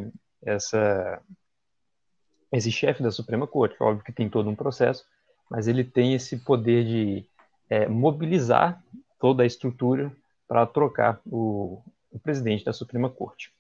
essa, 0.41 1.21
esse 2.53 2.71
chefe 2.71 3.03
da 3.03 3.11
Suprema 3.11 3.45
Corte. 3.45 3.75
Óbvio 3.81 4.05
que 4.05 4.13
tem 4.13 4.29
todo 4.29 4.49
um 4.49 4.55
processo, 4.55 5.03
mas 5.51 5.67
ele 5.67 5.83
tem 5.83 6.13
esse 6.13 6.37
poder 6.37 6.85
de 6.85 7.25
é, 7.69 7.87
mobilizar 7.87 8.81
toda 9.19 9.43
a 9.43 9.45
estrutura 9.45 10.11
para 10.47 10.65
trocar 10.65 11.19
o, 11.25 11.81
o 12.11 12.19
presidente 12.19 12.63
da 12.63 12.73
Suprema 12.73 13.09
Corte. 13.09 13.51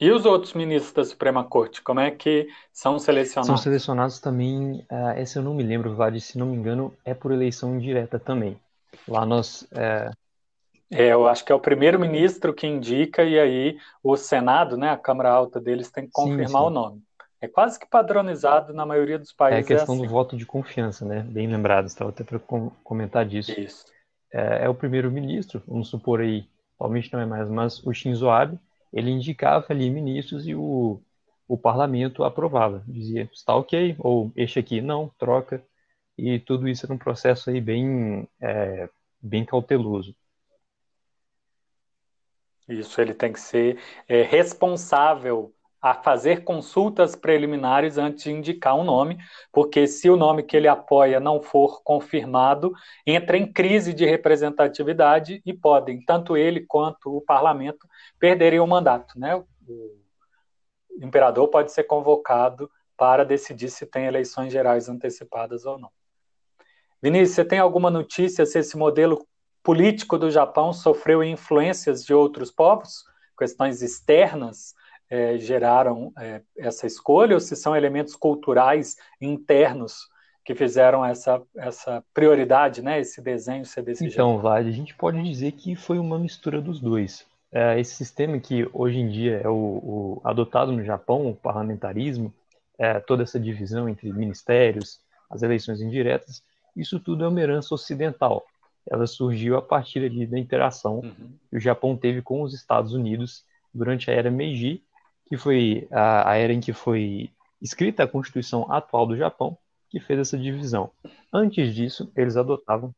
E 0.00 0.10
os 0.10 0.26
outros 0.26 0.52
ministros 0.52 0.92
da 0.92 1.04
Suprema 1.04 1.44
Corte, 1.44 1.80
como 1.80 2.00
é 2.00 2.10
que 2.10 2.48
são 2.72 2.98
selecionados? 2.98 3.46
São 3.46 3.56
selecionados 3.56 4.18
também, 4.18 4.84
uh, 4.90 5.16
esse 5.16 5.38
eu 5.38 5.42
não 5.42 5.54
me 5.54 5.62
lembro, 5.62 5.94
Vlad, 5.94 6.18
se 6.18 6.36
não 6.36 6.46
me 6.46 6.56
engano, 6.56 6.92
é 7.04 7.14
por 7.14 7.32
eleição 7.32 7.76
indireta 7.76 8.18
também. 8.18 8.58
Lá 9.06 9.24
nós. 9.24 9.66
É... 9.72 10.10
é 10.92 11.12
eu 11.12 11.26
acho 11.28 11.44
que 11.44 11.52
é 11.52 11.54
o 11.54 11.60
primeiro-ministro 11.60 12.52
que 12.52 12.66
indica, 12.66 13.22
e 13.22 13.38
aí 13.38 13.78
o 14.02 14.16
Senado, 14.16 14.76
né, 14.76 14.90
a 14.90 14.96
Câmara 14.96 15.30
Alta 15.30 15.60
deles, 15.60 15.90
tem 15.90 16.06
que 16.06 16.12
confirmar 16.12 16.48
sim, 16.48 16.52
sim. 16.52 16.64
o 16.64 16.70
nome. 16.70 17.02
É 17.44 17.48
quase 17.48 17.78
que 17.78 17.86
padronizado 17.86 18.72
na 18.72 18.86
maioria 18.86 19.18
dos 19.18 19.30
países. 19.30 19.58
É 19.58 19.74
a 19.74 19.76
questão 19.76 19.94
é 19.94 19.98
assim. 19.98 20.06
do 20.06 20.10
voto 20.10 20.34
de 20.34 20.46
confiança, 20.46 21.04
né? 21.04 21.20
Bem 21.20 21.46
lembrado, 21.46 21.86
estava 21.86 22.08
até 22.08 22.24
para 22.24 22.38
comentar 22.38 23.26
disso. 23.26 23.52
Isso. 23.60 23.84
É, 24.32 24.64
é 24.64 24.68
o 24.68 24.74
primeiro-ministro, 24.74 25.62
vamos 25.66 25.88
supor 25.88 26.22
aí, 26.22 26.48
atualmente 26.74 27.12
não 27.12 27.20
é 27.20 27.26
mais, 27.26 27.50
mas 27.50 27.84
o 27.84 27.92
Shinzo 27.92 28.30
Abe, 28.30 28.58
ele 28.90 29.10
indicava 29.10 29.66
ali 29.68 29.90
ministros 29.90 30.46
e 30.46 30.54
o, 30.54 31.02
o 31.46 31.58
parlamento 31.58 32.24
aprovava, 32.24 32.82
dizia 32.88 33.28
está 33.30 33.54
ok, 33.54 33.94
ou 33.98 34.32
este 34.34 34.58
aqui 34.58 34.80
não, 34.80 35.10
troca, 35.18 35.62
e 36.16 36.38
tudo 36.38 36.66
isso 36.66 36.86
era 36.86 36.94
um 36.94 36.98
processo 36.98 37.50
aí 37.50 37.60
bem, 37.60 38.26
é, 38.40 38.88
bem 39.20 39.44
cauteloso. 39.44 40.16
Isso, 42.66 42.98
ele 43.02 43.12
tem 43.12 43.34
que 43.34 43.40
ser 43.40 43.78
é, 44.08 44.22
responsável 44.22 45.54
a 45.84 45.92
fazer 45.92 46.44
consultas 46.44 47.14
preliminares 47.14 47.98
antes 47.98 48.24
de 48.24 48.32
indicar 48.32 48.74
um 48.74 48.82
nome, 48.82 49.18
porque 49.52 49.86
se 49.86 50.08
o 50.08 50.16
nome 50.16 50.42
que 50.42 50.56
ele 50.56 50.66
apoia 50.66 51.20
não 51.20 51.42
for 51.42 51.82
confirmado, 51.82 52.72
entra 53.06 53.36
em 53.36 53.52
crise 53.52 53.92
de 53.92 54.06
representatividade 54.06 55.42
e 55.44 55.52
podem, 55.52 56.02
tanto 56.02 56.38
ele 56.38 56.64
quanto 56.66 57.14
o 57.14 57.20
parlamento, 57.20 57.86
perderem 58.18 58.60
o 58.60 58.66
mandato. 58.66 59.20
Né? 59.20 59.36
O 59.36 59.44
imperador 61.02 61.48
pode 61.48 61.70
ser 61.70 61.84
convocado 61.84 62.70
para 62.96 63.22
decidir 63.22 63.68
se 63.68 63.84
tem 63.84 64.06
eleições 64.06 64.50
gerais 64.50 64.88
antecipadas 64.88 65.66
ou 65.66 65.78
não. 65.78 65.90
Vinícius, 67.02 67.34
você 67.34 67.44
tem 67.44 67.58
alguma 67.58 67.90
notícia 67.90 68.46
se 68.46 68.58
esse 68.58 68.74
modelo 68.74 69.22
político 69.62 70.16
do 70.16 70.30
Japão 70.30 70.72
sofreu 70.72 71.22
influências 71.22 72.02
de 72.02 72.14
outros 72.14 72.50
povos? 72.50 73.04
Questões 73.36 73.82
externas 73.82 74.72
é, 75.14 75.38
geraram 75.38 76.12
é, 76.18 76.42
essa 76.58 76.86
escolha 76.88 77.34
ou 77.34 77.40
se 77.40 77.54
são 77.54 77.76
elementos 77.76 78.16
culturais 78.16 78.96
internos 79.20 80.08
que 80.44 80.54
fizeram 80.54 81.04
essa, 81.04 81.40
essa 81.56 82.04
prioridade, 82.12 82.82
né, 82.82 83.00
esse 83.00 83.22
desenho 83.22 83.64
ser 83.64 83.82
desse 83.82 84.04
então, 84.04 84.30
jeito. 84.30 84.42
Vlad, 84.42 84.66
a 84.66 84.70
gente 84.72 84.94
pode 84.94 85.22
dizer 85.22 85.52
que 85.52 85.76
foi 85.76 85.98
uma 85.98 86.18
mistura 86.18 86.60
dos 86.60 86.80
dois. 86.80 87.24
É, 87.52 87.78
esse 87.78 87.94
sistema 87.94 88.38
que 88.40 88.68
hoje 88.72 88.98
em 88.98 89.08
dia 89.08 89.40
é 89.42 89.48
o, 89.48 89.54
o 89.54 90.20
adotado 90.24 90.72
no 90.72 90.82
Japão, 90.82 91.30
o 91.30 91.36
parlamentarismo, 91.36 92.34
é, 92.76 92.98
toda 92.98 93.22
essa 93.22 93.38
divisão 93.38 93.88
entre 93.88 94.12
ministérios, 94.12 95.00
as 95.30 95.42
eleições 95.42 95.80
indiretas, 95.80 96.42
isso 96.76 96.98
tudo 96.98 97.24
é 97.24 97.28
uma 97.28 97.40
herança 97.40 97.72
ocidental. 97.72 98.44
Ela 98.90 99.06
surgiu 99.06 99.56
a 99.56 99.62
partir 99.62 100.04
ali 100.04 100.26
da 100.26 100.38
interação 100.38 100.98
uhum. 100.98 101.30
que 101.48 101.56
o 101.56 101.60
Japão 101.60 101.96
teve 101.96 102.20
com 102.20 102.42
os 102.42 102.52
Estados 102.52 102.92
Unidos 102.92 103.44
durante 103.72 104.10
a 104.10 104.14
era 104.14 104.30
Meiji, 104.30 104.82
que 105.26 105.36
foi 105.36 105.88
a, 105.90 106.30
a 106.30 106.36
era 106.36 106.52
em 106.52 106.60
que 106.60 106.72
foi 106.72 107.30
escrita 107.60 108.04
a 108.04 108.08
Constituição 108.08 108.70
atual 108.70 109.06
do 109.06 109.16
Japão, 109.16 109.56
que 109.88 110.00
fez 110.00 110.20
essa 110.20 110.38
divisão. 110.38 110.90
Antes 111.32 111.74
disso, 111.74 112.10
eles 112.16 112.36
adotavam. 112.36 112.94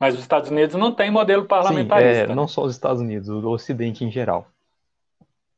Mas 0.00 0.14
os 0.14 0.20
Estados 0.20 0.50
Unidos 0.50 0.76
não 0.76 0.92
tem 0.92 1.10
modelo 1.10 1.44
parlamentarista. 1.44 2.26
Sim, 2.26 2.32
é, 2.32 2.34
não 2.34 2.46
só 2.46 2.62
os 2.64 2.72
Estados 2.72 3.02
Unidos, 3.02 3.28
o 3.28 3.48
Ocidente 3.48 4.04
em 4.04 4.10
geral. 4.10 4.48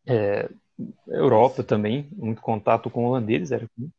É, 0.07 0.49
Europa 1.07 1.63
também, 1.63 2.09
muito 2.13 2.41
contato 2.41 2.89
com 2.89 3.05
holandeses 3.05 3.53
era 3.53 3.65
assim. 3.65 3.91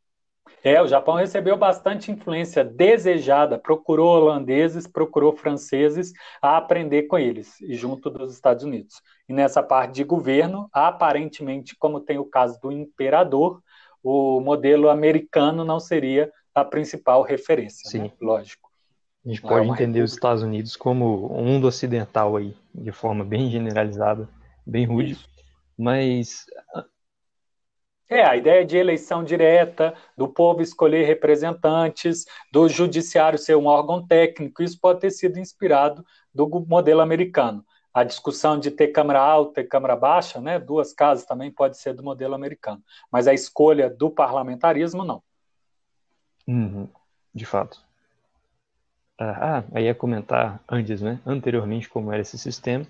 É, 0.64 0.80
o 0.80 0.86
Japão 0.86 1.16
recebeu 1.16 1.56
bastante 1.56 2.12
influência 2.12 2.64
desejada, 2.64 3.58
procurou 3.58 4.16
holandeses, 4.16 4.86
procurou 4.86 5.36
franceses 5.36 6.12
a 6.40 6.56
aprender 6.56 7.04
com 7.04 7.18
eles, 7.18 7.60
e 7.60 7.74
junto 7.74 8.08
dos 8.08 8.32
Estados 8.32 8.62
Unidos. 8.62 9.02
E 9.28 9.32
nessa 9.32 9.62
parte 9.62 9.94
de 9.94 10.04
governo, 10.04 10.68
aparentemente, 10.72 11.74
como 11.76 12.00
tem 12.00 12.18
o 12.18 12.24
caso 12.24 12.60
do 12.60 12.70
imperador, 12.70 13.60
o 14.02 14.40
modelo 14.40 14.88
americano 14.88 15.64
não 15.64 15.80
seria 15.80 16.30
a 16.54 16.64
principal 16.64 17.22
referência, 17.22 17.88
Sim. 17.90 18.02
Né? 18.02 18.12
lógico. 18.20 18.70
A 19.24 19.28
gente 19.28 19.40
pode 19.40 19.54
é 19.54 19.62
entender 19.62 19.76
república. 19.78 20.04
os 20.04 20.12
Estados 20.12 20.42
Unidos 20.42 20.76
como 20.76 21.32
um 21.32 21.44
mundo 21.44 21.66
ocidental 21.66 22.36
aí, 22.36 22.56
de 22.74 22.90
forma 22.90 23.24
bem 23.24 23.50
generalizada, 23.50 24.28
bem 24.66 24.84
rude, 24.84 25.12
Isso. 25.12 25.28
mas 25.78 26.46
é, 28.12 28.24
a 28.24 28.36
ideia 28.36 28.64
de 28.64 28.76
eleição 28.76 29.24
direta, 29.24 29.94
do 30.16 30.28
povo 30.28 30.60
escolher 30.60 31.04
representantes, 31.04 32.26
do 32.52 32.68
judiciário 32.68 33.38
ser 33.38 33.56
um 33.56 33.66
órgão 33.66 34.06
técnico, 34.06 34.62
isso 34.62 34.78
pode 34.78 35.00
ter 35.00 35.10
sido 35.10 35.38
inspirado 35.38 36.04
do 36.34 36.48
modelo 36.66 37.00
americano. 37.00 37.64
A 37.92 38.04
discussão 38.04 38.58
de 38.58 38.70
ter 38.70 38.88
Câmara 38.88 39.20
Alta 39.20 39.60
e 39.60 39.64
Câmara 39.64 39.96
Baixa, 39.96 40.40
né, 40.40 40.58
duas 40.58 40.92
casas 40.92 41.26
também 41.26 41.50
pode 41.50 41.78
ser 41.78 41.94
do 41.94 42.02
modelo 42.02 42.34
americano. 42.34 42.82
Mas 43.10 43.26
a 43.26 43.34
escolha 43.34 43.90
do 43.90 44.10
parlamentarismo, 44.10 45.04
não. 45.04 45.22
Uhum, 46.46 46.88
de 47.34 47.44
fato. 47.46 47.80
Ah, 49.18 49.58
ah, 49.58 49.64
aí 49.72 49.84
ia 49.84 49.94
comentar 49.94 50.60
antes, 50.68 51.00
né? 51.00 51.20
Anteriormente, 51.24 51.88
como 51.88 52.12
era 52.12 52.22
esse 52.22 52.38
sistema. 52.38 52.86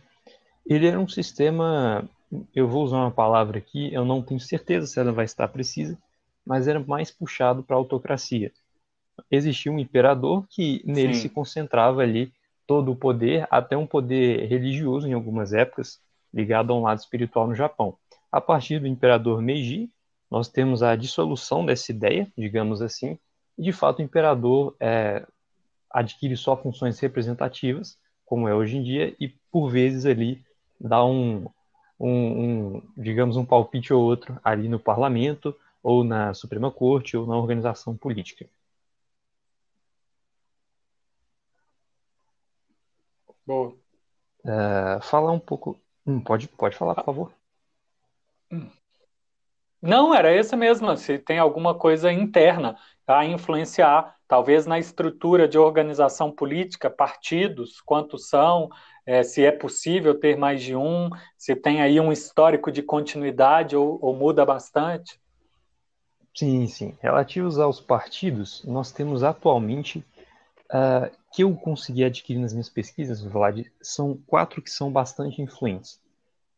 Ele 0.66 0.86
era 0.86 0.98
um 0.98 1.08
sistema, 1.08 2.08
eu 2.54 2.68
vou 2.68 2.84
usar 2.84 2.98
uma 2.98 3.10
palavra 3.10 3.58
aqui, 3.58 3.92
eu 3.92 4.04
não 4.04 4.22
tenho 4.22 4.40
certeza 4.40 4.86
se 4.86 4.98
ela 4.98 5.12
vai 5.12 5.24
estar 5.24 5.48
precisa, 5.48 5.98
mas 6.44 6.68
era 6.68 6.80
mais 6.80 7.10
puxado 7.10 7.62
para 7.62 7.76
a 7.76 7.78
autocracia. 7.78 8.52
Existia 9.30 9.70
um 9.70 9.78
imperador 9.78 10.46
que 10.48 10.82
nele 10.84 11.14
Sim. 11.14 11.22
se 11.22 11.28
concentrava 11.28 12.02
ali 12.02 12.32
todo 12.66 12.92
o 12.92 12.96
poder, 12.96 13.46
até 13.50 13.76
um 13.76 13.86
poder 13.86 14.46
religioso 14.46 15.06
em 15.06 15.12
algumas 15.12 15.52
épocas, 15.52 16.00
ligado 16.32 16.72
a 16.72 16.76
um 16.76 16.82
lado 16.82 16.98
espiritual 16.98 17.46
no 17.46 17.54
Japão. 17.54 17.96
A 18.30 18.40
partir 18.40 18.78
do 18.78 18.86
imperador 18.86 19.42
Meiji, 19.42 19.90
nós 20.30 20.48
temos 20.48 20.82
a 20.82 20.96
dissolução 20.96 21.66
dessa 21.66 21.92
ideia, 21.92 22.26
digamos 22.38 22.80
assim, 22.80 23.18
de 23.58 23.72
fato, 23.72 23.98
o 23.98 24.02
imperador 24.02 24.74
é, 24.80 25.26
adquire 25.90 26.36
só 26.36 26.56
funções 26.56 26.98
representativas, 26.98 27.98
como 28.24 28.48
é 28.48 28.54
hoje 28.54 28.78
em 28.78 28.82
dia, 28.82 29.14
e 29.20 29.28
por 29.50 29.68
vezes 29.68 30.06
ali 30.06 30.42
dá 30.82 31.04
um, 31.04 31.46
um, 31.98 32.74
um, 32.76 32.82
digamos, 32.96 33.36
um 33.36 33.44
palpite 33.44 33.92
ou 33.92 34.02
outro 34.02 34.38
ali 34.42 34.68
no 34.68 34.78
parlamento, 34.78 35.56
ou 35.82 36.04
na 36.04 36.34
Suprema 36.34 36.70
Corte, 36.70 37.16
ou 37.16 37.26
na 37.26 37.36
organização 37.36 37.96
política. 37.96 38.48
Boa. 43.46 43.74
É, 44.44 45.00
falar 45.02 45.32
um 45.32 45.38
pouco. 45.38 45.80
Hum, 46.06 46.20
pode, 46.20 46.48
pode 46.48 46.76
falar, 46.76 46.94
por 46.96 47.04
favor. 47.04 47.32
Não, 49.80 50.14
era 50.14 50.32
essa 50.32 50.56
mesmo. 50.56 50.96
Se 50.96 51.18
tem 51.18 51.38
alguma 51.38 51.74
coisa 51.74 52.12
interna 52.12 52.76
a 53.06 53.24
influenciar, 53.24 54.16
talvez 54.32 54.64
na 54.64 54.78
estrutura 54.78 55.46
de 55.46 55.58
organização 55.58 56.32
política, 56.32 56.88
partidos, 56.88 57.82
quantos 57.82 58.30
são, 58.30 58.70
é, 59.04 59.22
se 59.22 59.44
é 59.44 59.52
possível 59.52 60.18
ter 60.18 60.38
mais 60.38 60.62
de 60.62 60.74
um, 60.74 61.10
se 61.36 61.54
tem 61.54 61.82
aí 61.82 62.00
um 62.00 62.10
histórico 62.10 62.72
de 62.72 62.82
continuidade 62.82 63.76
ou, 63.76 63.98
ou 64.00 64.16
muda 64.16 64.42
bastante? 64.46 65.20
Sim, 66.34 66.66
sim. 66.66 66.96
Relativos 67.02 67.58
aos 67.58 67.78
partidos, 67.78 68.64
nós 68.64 68.90
temos 68.90 69.22
atualmente, 69.22 69.98
uh, 70.70 71.14
que 71.30 71.42
eu 71.42 71.54
consegui 71.54 72.02
adquirir 72.02 72.38
nas 72.38 72.54
minhas 72.54 72.70
pesquisas, 72.70 73.22
Vlad, 73.22 73.66
são 73.82 74.18
quatro 74.26 74.62
que 74.62 74.70
são 74.70 74.90
bastante 74.90 75.42
influentes. 75.42 76.00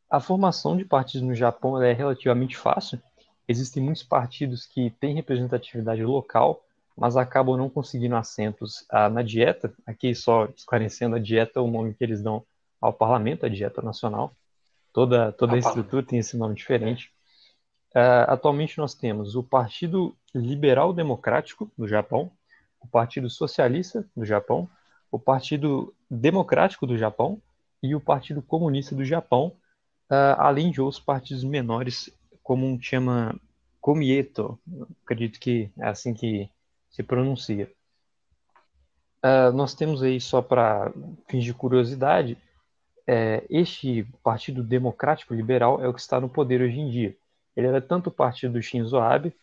A 0.09 0.21
formação 0.21 0.77
de 0.77 0.85
partidos 0.85 1.27
no 1.27 1.35
Japão 1.35 1.83
é 1.83 1.93
relativamente 1.93 2.57
fácil, 2.57 3.03
existem 3.49 3.83
muitos 3.83 4.05
partidos 4.05 4.65
que 4.65 4.91
têm 4.91 5.17
representatividade 5.17 6.05
local, 6.05 6.65
mas 6.97 7.17
acabam 7.17 7.57
não 7.57 7.69
conseguindo 7.69 8.17
assentos 8.17 8.85
ah, 8.89 9.09
na 9.09 9.23
dieta. 9.23 9.73
Aqui, 9.87 10.15
só 10.15 10.47
esclarecendo, 10.57 11.17
a 11.17 11.19
dieta 11.19 11.59
é 11.59 11.63
o 11.63 11.71
nome 11.71 11.95
que 11.95 12.05
eles 12.05 12.23
dão 12.23 12.45
ao 12.81 12.93
parlamento, 12.93 13.47
a 13.47 13.49
dieta 13.49 13.83
nacional. 13.83 14.35
Toda, 14.93 15.33
toda 15.33 15.57
a 15.57 15.59
estrutura 15.59 16.05
tem 16.05 16.19
esse 16.21 16.37
nome 16.37 16.55
diferente. 16.55 17.11
Uh, 17.95 18.27
atualmente 18.29 18.79
nós 18.79 18.95
temos 18.95 19.37
o 19.37 19.43
Partido 19.43 20.17
Liberal 20.35 20.93
Democrático 20.93 21.71
do 21.79 21.87
Japão, 21.87 22.31
o 22.81 22.87
Partido 22.87 23.31
Socialista 23.31 24.05
do 24.17 24.25
Japão, 24.25 24.69
o 25.11 25.19
Partido 25.19 25.95
Democrático 26.11 26.87
do 26.87 26.99
Japão 26.99 27.41
e 27.83 27.95
o 27.95 28.01
Partido 28.01 28.43
Comunista 28.43 28.95
do 28.95 29.05
Japão, 29.05 29.53
uh, 30.11 30.35
além 30.39 30.71
de 30.71 30.81
outros 30.81 31.01
partidos 31.01 31.45
menores 31.45 32.11
como 32.43 32.67
um 32.67 32.81
chama 32.81 33.41
Comieto, 33.81 34.59
acredito 35.05 35.39
que 35.39 35.71
é 35.79 35.89
assim 35.89 36.15
que 36.15 36.49
se 36.95 37.03
pronuncia. 37.03 37.69
Uh, 39.19 39.53
nós 39.53 39.75
temos 39.75 40.03
aí, 40.03 40.21
só 40.21 40.41
para 40.41 40.93
fins 41.29 41.43
de 41.43 41.53
curiosidade, 41.53 42.39
é, 43.07 43.45
este 43.51 44.07
Partido 44.23 44.63
Democrático 44.63 45.35
Liberal 45.35 45.83
é 45.83 45.89
o 45.89 45.93
que 45.93 46.01
está 46.01 46.21
no 46.21 46.29
poder 46.29 46.63
hoje 46.63 46.79
em 46.79 46.89
dia. 46.89 47.17
Ele 47.57 47.67
era 47.67 47.81
tanto 47.81 48.09
o 48.09 48.13
partido 48.13 48.53
do 48.53 48.63
Shinzo 48.63 48.97
Abe, 48.99 49.35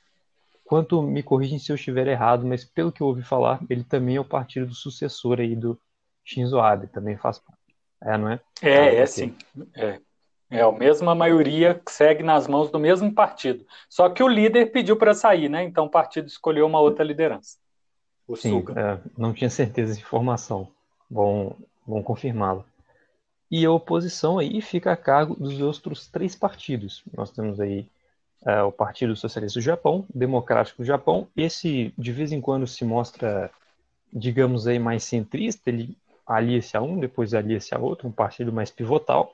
quanto, 0.64 1.02
me 1.02 1.22
corrigem 1.22 1.60
se 1.60 1.72
eu 1.72 1.76
estiver 1.76 2.08
errado, 2.08 2.46
mas 2.46 2.64
pelo 2.64 2.92
que 2.92 3.02
eu 3.02 3.08
ouvi 3.08 3.22
falar, 3.22 3.60
ele 3.70 3.84
também 3.84 4.16
é 4.16 4.22
o 4.22 4.26
partido 4.26 4.68
do 4.68 4.74
sucessor 4.74 5.42
aí 5.42 5.56
do 5.56 5.78
Shinzo 6.24 6.60
Abe, 6.60 6.88
também 6.88 7.18
faz 7.18 7.38
parte. 7.38 7.60
É, 8.02 8.18
não 8.18 8.30
é? 8.30 8.40
É, 8.62 8.96
é 8.96 9.06
sim. 9.06 9.36
É. 9.76 10.00
É 10.52 10.62
a 10.62 10.72
mesma 10.72 11.16
maioria 11.16 11.76
que 11.76 11.90
segue 11.90 12.22
nas 12.22 12.46
mãos 12.46 12.70
do 12.70 12.78
mesmo 12.78 13.10
partido. 13.14 13.66
Só 13.90 14.10
que 14.10 14.22
o 14.22 14.28
líder 14.28 14.74
pediu 14.74 14.98
para 14.98 15.14
sair, 15.14 15.48
né? 15.48 15.64
Então 15.64 15.86
o 15.86 15.90
partido 15.90 16.28
escolheu 16.28 16.68
uma 16.68 16.82
outra 16.82 17.06
liderança. 17.06 17.58
O 18.28 18.36
Sim, 18.36 18.66
é, 18.76 18.98
não 19.18 19.34
tinha 19.34 19.50
certeza 19.50 19.96
de 19.96 20.02
informação. 20.02 20.68
Bom, 21.10 21.56
bom 21.88 22.04
confirmá-lo. 22.04 22.66
E 23.50 23.66
a 23.66 23.72
oposição 23.72 24.40
aí 24.40 24.62
fica 24.62 24.92
a 24.92 24.98
cargo 24.98 25.36
dos 25.36 25.62
outros 25.62 26.08
três 26.08 26.36
partidos. 26.36 27.02
Nós 27.16 27.32
temos 27.32 27.62
aí 27.62 27.88
é, 28.46 28.62
o 28.62 28.74
Partido 28.74 29.16
Socialista 29.16 29.58
do 29.58 29.64
Japão, 29.64 30.06
Democrático 30.14 30.82
do 30.82 30.86
Japão. 30.86 31.30
Esse 31.36 31.94
de 31.98 32.12
vez 32.12 32.34
em 32.34 32.42
quando 32.42 32.68
se 32.68 32.84
mostra, 32.84 33.50
digamos 34.12 34.68
aí, 34.68 34.80
mais 34.80 35.06
centrista. 35.06 35.70
Ele 35.70 35.98
alia-se 36.28 36.76
a 36.76 36.82
um, 36.82 37.00
depois 37.00 37.34
alia-se 37.34 37.74
a 37.74 37.80
outro, 37.80 38.10
um 38.10 38.12
partido 38.12 38.52
mais 38.52 38.70
pivotal 38.70 39.34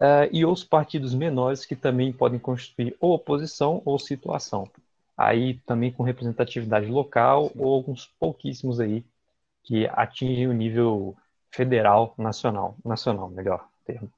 uh, 0.00 0.28
e 0.30 0.44
os 0.44 0.64
partidos 0.64 1.14
menores 1.14 1.64
que 1.64 1.76
também 1.76 2.12
podem 2.12 2.38
constituir 2.38 2.96
ou 3.00 3.14
oposição 3.14 3.82
ou 3.84 3.98
situação. 3.98 4.68
Aí 5.16 5.54
também 5.66 5.92
com 5.92 6.02
representatividade 6.02 6.86
local 6.86 7.48
Sim. 7.48 7.60
ou 7.60 7.74
alguns 7.74 8.06
pouquíssimos 8.18 8.80
aí 8.80 9.04
que 9.62 9.86
atingem 9.88 10.46
o 10.46 10.52
nível 10.52 11.16
federal, 11.50 12.14
nacional, 12.18 12.76
nacional, 12.84 13.28
melhor 13.30 13.66
termo. 13.84 14.12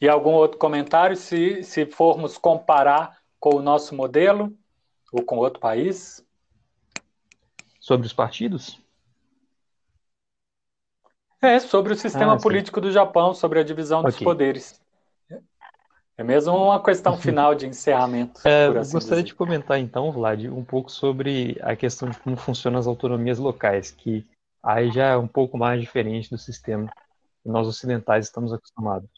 E 0.00 0.08
algum 0.08 0.32
outro 0.32 0.58
comentário, 0.58 1.14
se, 1.14 1.62
se 1.62 1.84
formos 1.84 2.38
comparar 2.38 3.18
com 3.38 3.56
o 3.56 3.62
nosso 3.62 3.94
modelo 3.94 4.56
ou 5.12 5.22
com 5.22 5.36
outro 5.36 5.60
país? 5.60 6.24
Sobre 7.78 8.06
os 8.06 8.12
partidos? 8.12 8.80
É, 11.42 11.58
sobre 11.58 11.92
o 11.92 11.96
sistema 11.96 12.34
ah, 12.34 12.38
político 12.38 12.80
do 12.80 12.92
Japão, 12.92 13.32
sobre 13.32 13.58
a 13.58 13.62
divisão 13.62 14.00
okay. 14.00 14.12
dos 14.12 14.20
poderes. 14.20 14.80
É 16.18 16.22
mesmo 16.22 16.54
uma 16.54 16.82
questão 16.82 17.16
final 17.18 17.54
de 17.54 17.66
encerramento. 17.66 18.46
É, 18.46 18.66
assim 18.66 18.92
gostaria 18.92 19.22
dizer. 19.22 19.32
de 19.32 19.34
comentar 19.34 19.78
então, 19.78 20.12
Vlad, 20.12 20.44
um 20.46 20.62
pouco 20.62 20.90
sobre 20.92 21.58
a 21.62 21.74
questão 21.74 22.10
de 22.10 22.18
como 22.18 22.36
funcionam 22.36 22.78
as 22.78 22.86
autonomias 22.86 23.38
locais, 23.38 23.90
que 23.90 24.26
aí 24.62 24.90
já 24.90 25.06
é 25.06 25.16
um 25.16 25.26
pouco 25.26 25.56
mais 25.56 25.80
diferente 25.80 26.28
do 26.28 26.36
sistema 26.36 26.92
que 27.42 27.48
nós 27.48 27.66
ocidentais 27.66 28.26
estamos 28.26 28.52
acostumados. 28.52 29.08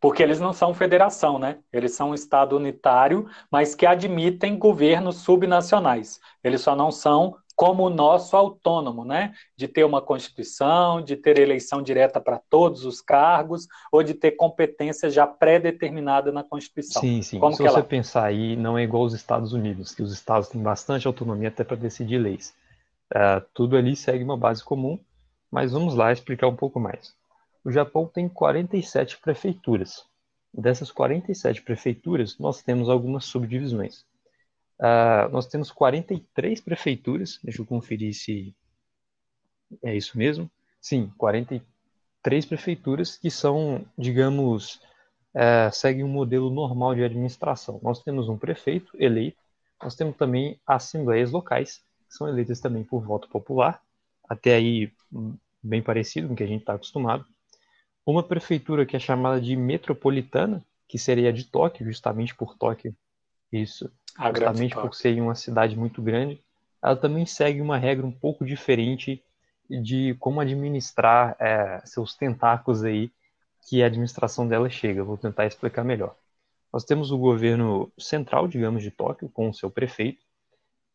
Porque 0.00 0.22
eles 0.22 0.38
não 0.38 0.52
são 0.52 0.72
federação, 0.72 1.40
né? 1.40 1.58
Eles 1.72 1.92
são 1.92 2.10
um 2.10 2.14
Estado 2.14 2.56
unitário, 2.56 3.28
mas 3.50 3.74
que 3.74 3.84
admitem 3.84 4.56
governos 4.56 5.16
subnacionais. 5.16 6.20
Eles 6.44 6.60
só 6.60 6.76
não 6.76 6.92
são 6.92 7.36
como 7.58 7.86
o 7.86 7.90
nosso 7.90 8.36
autônomo, 8.36 9.04
né? 9.04 9.34
De 9.56 9.66
ter 9.66 9.82
uma 9.82 10.00
constituição, 10.00 11.02
de 11.02 11.16
ter 11.16 11.40
eleição 11.40 11.82
direta 11.82 12.20
para 12.20 12.38
todos 12.38 12.84
os 12.84 13.00
cargos, 13.00 13.66
ou 13.90 14.00
de 14.00 14.14
ter 14.14 14.30
competência 14.36 15.10
já 15.10 15.26
pré-determinada 15.26 16.30
na 16.30 16.44
Constituição. 16.44 17.02
Sim, 17.02 17.20
sim. 17.20 17.40
Como 17.40 17.56
Se 17.56 17.64
você 17.64 17.68
ela... 17.68 17.82
pensar 17.82 18.26
aí, 18.26 18.54
não 18.54 18.78
é 18.78 18.84
igual 18.84 19.02
aos 19.02 19.12
Estados 19.12 19.52
Unidos, 19.52 19.92
que 19.92 20.04
os 20.04 20.12
estados 20.12 20.48
têm 20.48 20.62
bastante 20.62 21.08
autonomia 21.08 21.48
até 21.48 21.64
para 21.64 21.76
decidir 21.76 22.18
leis. 22.18 22.54
Uh, 23.12 23.44
tudo 23.52 23.76
ali 23.76 23.96
segue 23.96 24.22
uma 24.22 24.36
base 24.36 24.62
comum, 24.62 24.96
mas 25.50 25.72
vamos 25.72 25.96
lá 25.96 26.12
explicar 26.12 26.46
um 26.46 26.54
pouco 26.54 26.78
mais. 26.78 27.12
O 27.64 27.72
Japão 27.72 28.06
tem 28.06 28.28
47 28.28 29.18
prefeituras. 29.18 30.04
Dessas 30.54 30.92
47 30.92 31.62
prefeituras, 31.62 32.38
nós 32.38 32.62
temos 32.62 32.88
algumas 32.88 33.24
subdivisões. 33.24 34.04
Uh, 34.78 35.28
nós 35.32 35.46
temos 35.46 35.70
43 35.72 36.60
prefeituras, 36.60 37.40
deixa 37.42 37.60
eu 37.60 37.66
conferir 37.66 38.14
se 38.14 38.54
é 39.82 39.96
isso 39.96 40.16
mesmo. 40.16 40.50
Sim, 40.80 41.12
43 41.18 42.46
prefeituras 42.46 43.16
que 43.16 43.30
são, 43.30 43.84
digamos, 43.96 44.80
uh, 45.34 45.72
seguem 45.72 46.04
um 46.04 46.08
modelo 46.08 46.50
normal 46.50 46.94
de 46.94 47.04
administração. 47.04 47.80
Nós 47.82 48.02
temos 48.02 48.28
um 48.28 48.38
prefeito 48.38 48.92
eleito, 48.98 49.38
nós 49.82 49.94
temos 49.94 50.16
também 50.16 50.60
assembleias 50.66 51.30
locais, 51.30 51.82
que 52.08 52.14
são 52.14 52.28
eleitas 52.28 52.60
também 52.60 52.84
por 52.84 53.02
voto 53.02 53.28
popular, 53.28 53.82
até 54.28 54.54
aí 54.54 54.92
bem 55.62 55.82
parecido 55.82 56.28
com 56.28 56.34
o 56.34 56.36
que 56.36 56.44
a 56.44 56.48
gente 56.48 56.60
está 56.60 56.74
acostumado. 56.74 57.24
Uma 58.06 58.22
prefeitura 58.22 58.86
que 58.86 58.96
é 58.96 58.98
chamada 58.98 59.40
de 59.40 59.54
metropolitana, 59.54 60.64
que 60.86 60.98
seria 60.98 61.32
de 61.32 61.44
Tóquio, 61.44 61.84
justamente 61.84 62.34
por 62.34 62.56
Tóquio 62.56 62.94
isso. 63.52 63.90
A 64.18 64.30
justamente 64.30 64.74
por 64.74 64.94
ser 64.94 65.20
uma 65.20 65.36
cidade 65.36 65.76
muito 65.76 66.02
grande, 66.02 66.40
ela 66.82 66.96
também 66.96 67.24
segue 67.24 67.60
uma 67.60 67.78
regra 67.78 68.04
um 68.04 68.10
pouco 68.10 68.44
diferente 68.44 69.22
de 69.70 70.16
como 70.18 70.40
administrar 70.40 71.36
é, 71.38 71.80
seus 71.84 72.14
tentáculos 72.14 72.82
aí, 72.82 73.10
que 73.68 73.82
a 73.82 73.86
administração 73.86 74.48
dela 74.48 74.68
chega. 74.68 75.04
Vou 75.04 75.16
tentar 75.16 75.46
explicar 75.46 75.84
melhor. 75.84 76.16
Nós 76.72 76.84
temos 76.84 77.10
o 77.10 77.18
governo 77.18 77.90
central, 77.98 78.48
digamos, 78.48 78.82
de 78.82 78.90
Tóquio, 78.90 79.28
com 79.28 79.48
o 79.48 79.54
seu 79.54 79.70
prefeito. 79.70 80.24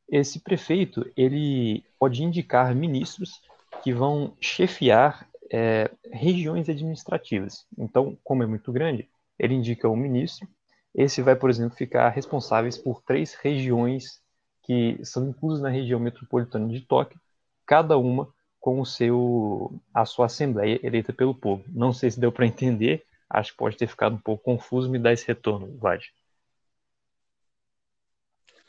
Esse 0.10 0.40
prefeito, 0.40 1.10
ele 1.16 1.84
pode 1.98 2.24
indicar 2.24 2.76
ministros 2.76 3.42
que 3.84 3.94
vão 3.94 4.34
chefiar 4.42 5.28
é, 5.52 5.90
regiões 6.12 6.68
administrativas. 6.68 7.66
Então, 7.78 8.18
como 8.24 8.44
é 8.44 8.46
muito 8.46 8.72
grande, 8.72 9.08
ele 9.40 9.54
indica 9.54 9.88
o 9.88 9.96
ministro 9.96 10.48
esse 10.94 11.22
vai, 11.22 11.36
por 11.36 11.50
exemplo, 11.50 11.76
ficar 11.76 12.10
responsáveis 12.10 12.78
por 12.78 13.02
três 13.02 13.34
regiões 13.34 14.22
que 14.64 14.98
são 15.04 15.28
inclusas 15.28 15.62
na 15.62 15.70
região 15.70 16.00
metropolitana 16.00 16.68
de 16.70 16.82
Tóquio, 16.82 17.20
cada 17.66 17.98
uma 17.98 18.32
com 18.60 18.80
o 18.80 18.86
seu 18.86 19.74
a 19.94 20.06
sua 20.06 20.28
assembleia 20.28 20.80
eleita 20.84 21.12
pelo 21.12 21.36
povo. 21.36 21.64
Não 21.68 21.92
sei 21.92 22.12
se 22.12 22.20
deu 22.20 22.32
para 22.32 22.46
entender, 22.46 23.04
acho 23.30 23.52
que 23.52 23.58
pode 23.58 23.76
ter 23.76 23.88
ficado 23.88 24.16
um 24.16 24.20
pouco 24.20 24.44
confuso, 24.44 24.90
me 24.90 25.00
dá 25.00 25.12
esse 25.12 25.28
retorno, 25.28 25.76
Vlad. 25.78 26.04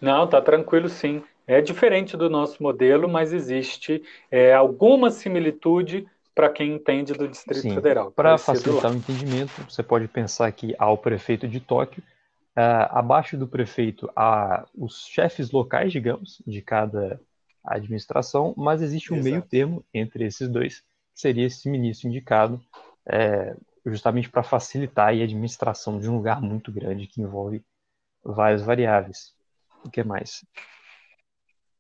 Não, 0.00 0.26
tá 0.26 0.40
tranquilo 0.42 0.88
sim. 0.88 1.22
É 1.46 1.60
diferente 1.60 2.16
do 2.16 2.28
nosso 2.30 2.62
modelo, 2.62 3.08
mas 3.08 3.32
existe 3.32 4.02
é, 4.30 4.52
alguma 4.52 5.10
similitude 5.10 6.06
para 6.34 6.50
quem 6.50 6.72
entende 6.72 7.12
do 7.12 7.28
Distrito 7.28 7.60
Sim. 7.60 7.74
Federal. 7.74 8.10
Para 8.10 8.36
facilitar 8.36 8.92
o 8.92 8.96
entendimento, 8.96 9.52
você 9.68 9.82
pode 9.82 10.08
pensar 10.08 10.50
que 10.50 10.74
há 10.78 10.90
o 10.90 10.98
prefeito 10.98 11.46
de 11.46 11.60
Tóquio 11.60 12.02
Uh, 12.56 12.86
abaixo 12.90 13.36
do 13.36 13.48
prefeito 13.48 14.08
há 14.14 14.64
os 14.74 15.06
chefes 15.06 15.50
locais, 15.50 15.90
digamos, 15.90 16.40
de 16.46 16.62
cada 16.62 17.20
administração, 17.64 18.54
mas 18.56 18.82
existe 18.82 19.12
um 19.12 19.16
Exato. 19.16 19.30
meio 19.30 19.42
termo 19.42 19.84
entre 19.92 20.24
esses 20.24 20.48
dois, 20.48 20.80
que 20.80 21.20
seria 21.20 21.46
esse 21.46 21.68
ministro 21.68 22.08
indicado, 22.08 22.62
é, 23.06 23.56
justamente 23.86 24.28
para 24.28 24.42
facilitar 24.42 25.08
a 25.08 25.10
administração 25.10 25.98
de 25.98 26.08
um 26.08 26.16
lugar 26.16 26.40
muito 26.40 26.70
grande 26.70 27.06
que 27.06 27.20
envolve 27.20 27.64
várias 28.22 28.62
variáveis. 28.62 29.34
O 29.84 29.90
que 29.90 30.02
mais? 30.04 30.44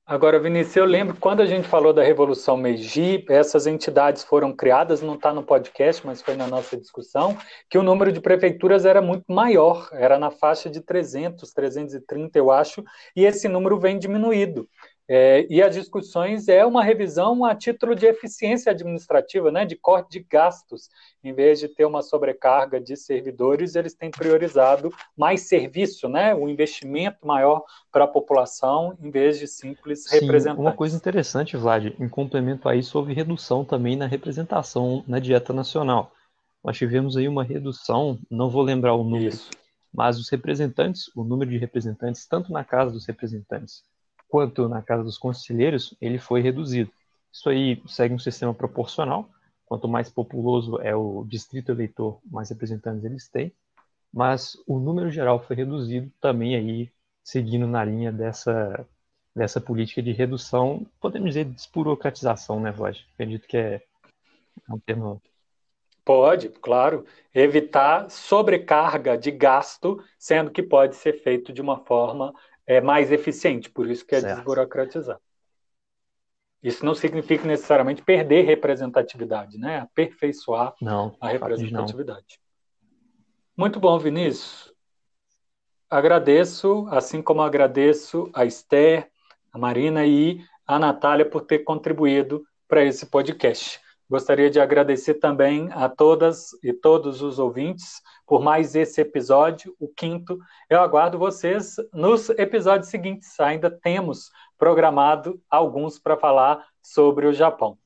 Agora, 0.06 0.38
Vinícius, 0.38 0.76
eu 0.76 0.84
lembro 0.84 1.16
quando 1.18 1.40
a 1.40 1.46
gente 1.46 1.66
falou 1.66 1.90
da 1.90 2.02
Revolução 2.02 2.58
Meiji, 2.58 3.24
essas 3.26 3.66
entidades 3.66 4.22
foram 4.22 4.54
criadas, 4.54 5.00
não 5.00 5.14
está 5.14 5.32
no 5.32 5.42
podcast, 5.42 6.06
mas 6.06 6.20
foi 6.20 6.36
na 6.36 6.46
nossa 6.46 6.76
discussão, 6.76 7.34
que 7.70 7.78
o 7.78 7.82
número 7.82 8.12
de 8.12 8.20
prefeituras 8.20 8.84
era 8.84 9.00
muito 9.00 9.24
maior, 9.32 9.88
era 9.92 10.18
na 10.18 10.30
faixa 10.30 10.68
de 10.68 10.82
300, 10.82 11.50
330, 11.54 12.38
eu 12.38 12.50
acho, 12.50 12.84
e 13.16 13.24
esse 13.24 13.48
número 13.48 13.80
vem 13.80 13.98
diminuído. 13.98 14.68
É, 15.06 15.46
e 15.50 15.62
as 15.62 15.74
discussões 15.74 16.48
é 16.48 16.64
uma 16.64 16.82
revisão 16.82 17.44
a 17.44 17.54
título 17.54 17.94
de 17.94 18.06
eficiência 18.06 18.72
administrativa, 18.72 19.52
né, 19.52 19.66
de 19.66 19.76
corte 19.76 20.18
de 20.18 20.26
gastos. 20.26 20.88
Em 21.22 21.34
vez 21.34 21.60
de 21.60 21.68
ter 21.68 21.84
uma 21.84 22.00
sobrecarga 22.00 22.80
de 22.80 22.96
servidores, 22.96 23.74
eles 23.74 23.94
têm 23.94 24.10
priorizado 24.10 24.90
mais 25.16 25.42
serviço, 25.42 26.08
né, 26.08 26.34
o 26.34 26.44
um 26.44 26.48
investimento 26.48 27.26
maior 27.26 27.62
para 27.92 28.04
a 28.04 28.08
população, 28.08 28.96
em 28.98 29.10
vez 29.10 29.38
de 29.38 29.46
simples 29.46 30.04
Sim, 30.04 30.20
representantes. 30.20 30.60
Uma 30.60 30.72
coisa 30.72 30.96
interessante, 30.96 31.56
Vlad, 31.56 31.92
em 32.00 32.08
complemento 32.08 32.66
a 32.66 32.74
isso, 32.74 32.96
houve 32.96 33.12
redução 33.12 33.62
também 33.62 33.96
na 33.96 34.06
representação 34.06 35.04
na 35.06 35.18
dieta 35.18 35.52
nacional. 35.52 36.12
Nós 36.64 36.78
tivemos 36.78 37.14
aí 37.14 37.28
uma 37.28 37.44
redução, 37.44 38.18
não 38.30 38.48
vou 38.48 38.62
lembrar 38.62 38.94
o 38.94 39.04
número, 39.04 39.34
isso. 39.34 39.50
mas 39.92 40.18
os 40.18 40.30
representantes, 40.30 41.14
o 41.14 41.22
número 41.22 41.50
de 41.50 41.58
representantes, 41.58 42.26
tanto 42.26 42.50
na 42.50 42.64
Casa 42.64 42.90
dos 42.90 43.04
Representantes 43.04 43.82
quanto 44.28 44.68
na 44.68 44.82
Casa 44.82 45.02
dos 45.02 45.18
Conselheiros, 45.18 45.94
ele 46.00 46.18
foi 46.18 46.40
reduzido. 46.40 46.90
Isso 47.32 47.48
aí 47.48 47.82
segue 47.86 48.14
um 48.14 48.18
sistema 48.18 48.54
proporcional. 48.54 49.28
Quanto 49.66 49.88
mais 49.88 50.10
populoso 50.10 50.80
é 50.80 50.94
o 50.94 51.24
distrito 51.24 51.72
eleitor, 51.72 52.20
mais 52.24 52.50
representantes 52.50 53.04
eles 53.04 53.28
têm. 53.28 53.52
Mas 54.12 54.56
o 54.66 54.78
número 54.78 55.10
geral 55.10 55.42
foi 55.42 55.56
reduzido 55.56 56.10
também 56.20 56.54
aí, 56.54 56.90
seguindo 57.22 57.66
na 57.66 57.84
linha 57.84 58.12
dessa, 58.12 58.86
dessa 59.34 59.60
política 59.60 60.00
de 60.00 60.12
redução, 60.12 60.86
podemos 61.00 61.30
dizer 61.30 61.46
desburocratização, 61.46 62.60
né, 62.60 62.70
Vlad? 62.70 63.00
Acredito 63.14 63.48
que 63.48 63.56
é 63.56 63.82
um 64.70 64.78
termo 64.78 65.20
Pode, 66.04 66.50
claro. 66.50 67.06
Evitar 67.34 68.10
sobrecarga 68.10 69.16
de 69.16 69.30
gasto, 69.30 70.04
sendo 70.18 70.50
que 70.50 70.62
pode 70.62 70.96
ser 70.96 71.14
feito 71.22 71.50
de 71.52 71.62
uma 71.62 71.78
forma 71.78 72.34
é 72.66 72.80
mais 72.80 73.12
eficiente, 73.12 73.70
por 73.70 73.90
isso 73.90 74.06
que 74.06 74.14
é 74.14 74.20
certo. 74.20 74.36
desburocratizar. 74.36 75.20
Isso 76.62 76.84
não 76.84 76.94
significa 76.94 77.46
necessariamente 77.46 78.02
perder 78.02 78.46
representatividade, 78.46 79.58
né? 79.58 79.80
Aperfeiçoar 79.80 80.74
não, 80.80 81.14
a 81.20 81.28
representatividade. 81.28 82.40
Muito 83.54 83.78
bom, 83.78 83.98
Vinícius. 83.98 84.72
Agradeço, 85.90 86.88
assim 86.90 87.20
como 87.20 87.42
agradeço 87.42 88.30
a 88.32 88.46
Esther, 88.46 89.10
a 89.52 89.58
Marina 89.58 90.06
e 90.06 90.42
a 90.66 90.78
Natália 90.78 91.28
por 91.28 91.42
ter 91.42 91.60
contribuído 91.60 92.44
para 92.66 92.82
esse 92.82 93.06
podcast. 93.06 93.78
Gostaria 94.08 94.50
de 94.50 94.60
agradecer 94.60 95.14
também 95.14 95.70
a 95.72 95.88
todas 95.88 96.50
e 96.62 96.72
todos 96.72 97.22
os 97.22 97.38
ouvintes 97.38 98.02
por 98.26 98.42
mais 98.42 98.74
esse 98.74 99.00
episódio, 99.00 99.74
o 99.78 99.88
quinto. 99.88 100.38
Eu 100.68 100.80
aguardo 100.80 101.18
vocês 101.18 101.76
nos 101.92 102.28
episódios 102.30 102.88
seguintes. 102.88 103.38
Ainda 103.40 103.70
temos 103.70 104.30
programado 104.58 105.40
alguns 105.50 105.98
para 105.98 106.16
falar 106.16 106.64
sobre 106.82 107.26
o 107.26 107.32
Japão. 107.32 107.78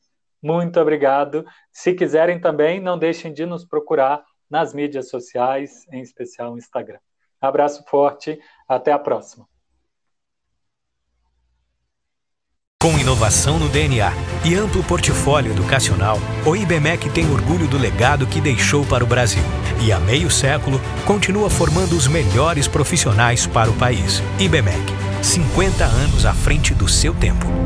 Muito 0.42 0.80
obrigado. 0.80 1.44
Se 1.72 1.94
quiserem 1.94 2.40
também, 2.40 2.80
não 2.80 2.98
deixem 2.98 3.32
de 3.32 3.44
nos 3.46 3.64
procurar 3.64 4.24
nas 4.48 4.72
mídias 4.72 5.08
sociais, 5.08 5.86
em 5.92 6.00
especial 6.00 6.52
no 6.52 6.58
Instagram. 6.58 7.00
Abraço 7.40 7.84
forte, 7.86 8.40
até 8.68 8.92
a 8.92 8.98
próxima. 8.98 9.46
Com 12.88 12.98
inovação 12.98 13.58
no 13.58 13.68
DNA 13.68 14.10
e 14.46 14.54
amplo 14.54 14.82
portfólio 14.82 15.52
educacional, 15.52 16.18
o 16.46 16.56
IBMEC 16.56 17.10
tem 17.10 17.30
orgulho 17.30 17.68
do 17.68 17.76
legado 17.76 18.26
que 18.26 18.40
deixou 18.40 18.82
para 18.82 19.04
o 19.04 19.06
Brasil. 19.06 19.42
E 19.82 19.92
há 19.92 20.00
meio 20.00 20.30
século, 20.30 20.80
continua 21.04 21.50
formando 21.50 21.94
os 21.94 22.08
melhores 22.08 22.66
profissionais 22.66 23.46
para 23.46 23.68
o 23.68 23.74
país. 23.74 24.22
IBMEC, 24.38 24.94
50 25.20 25.84
anos 25.84 26.24
à 26.24 26.32
frente 26.32 26.72
do 26.72 26.88
seu 26.88 27.12
tempo. 27.12 27.58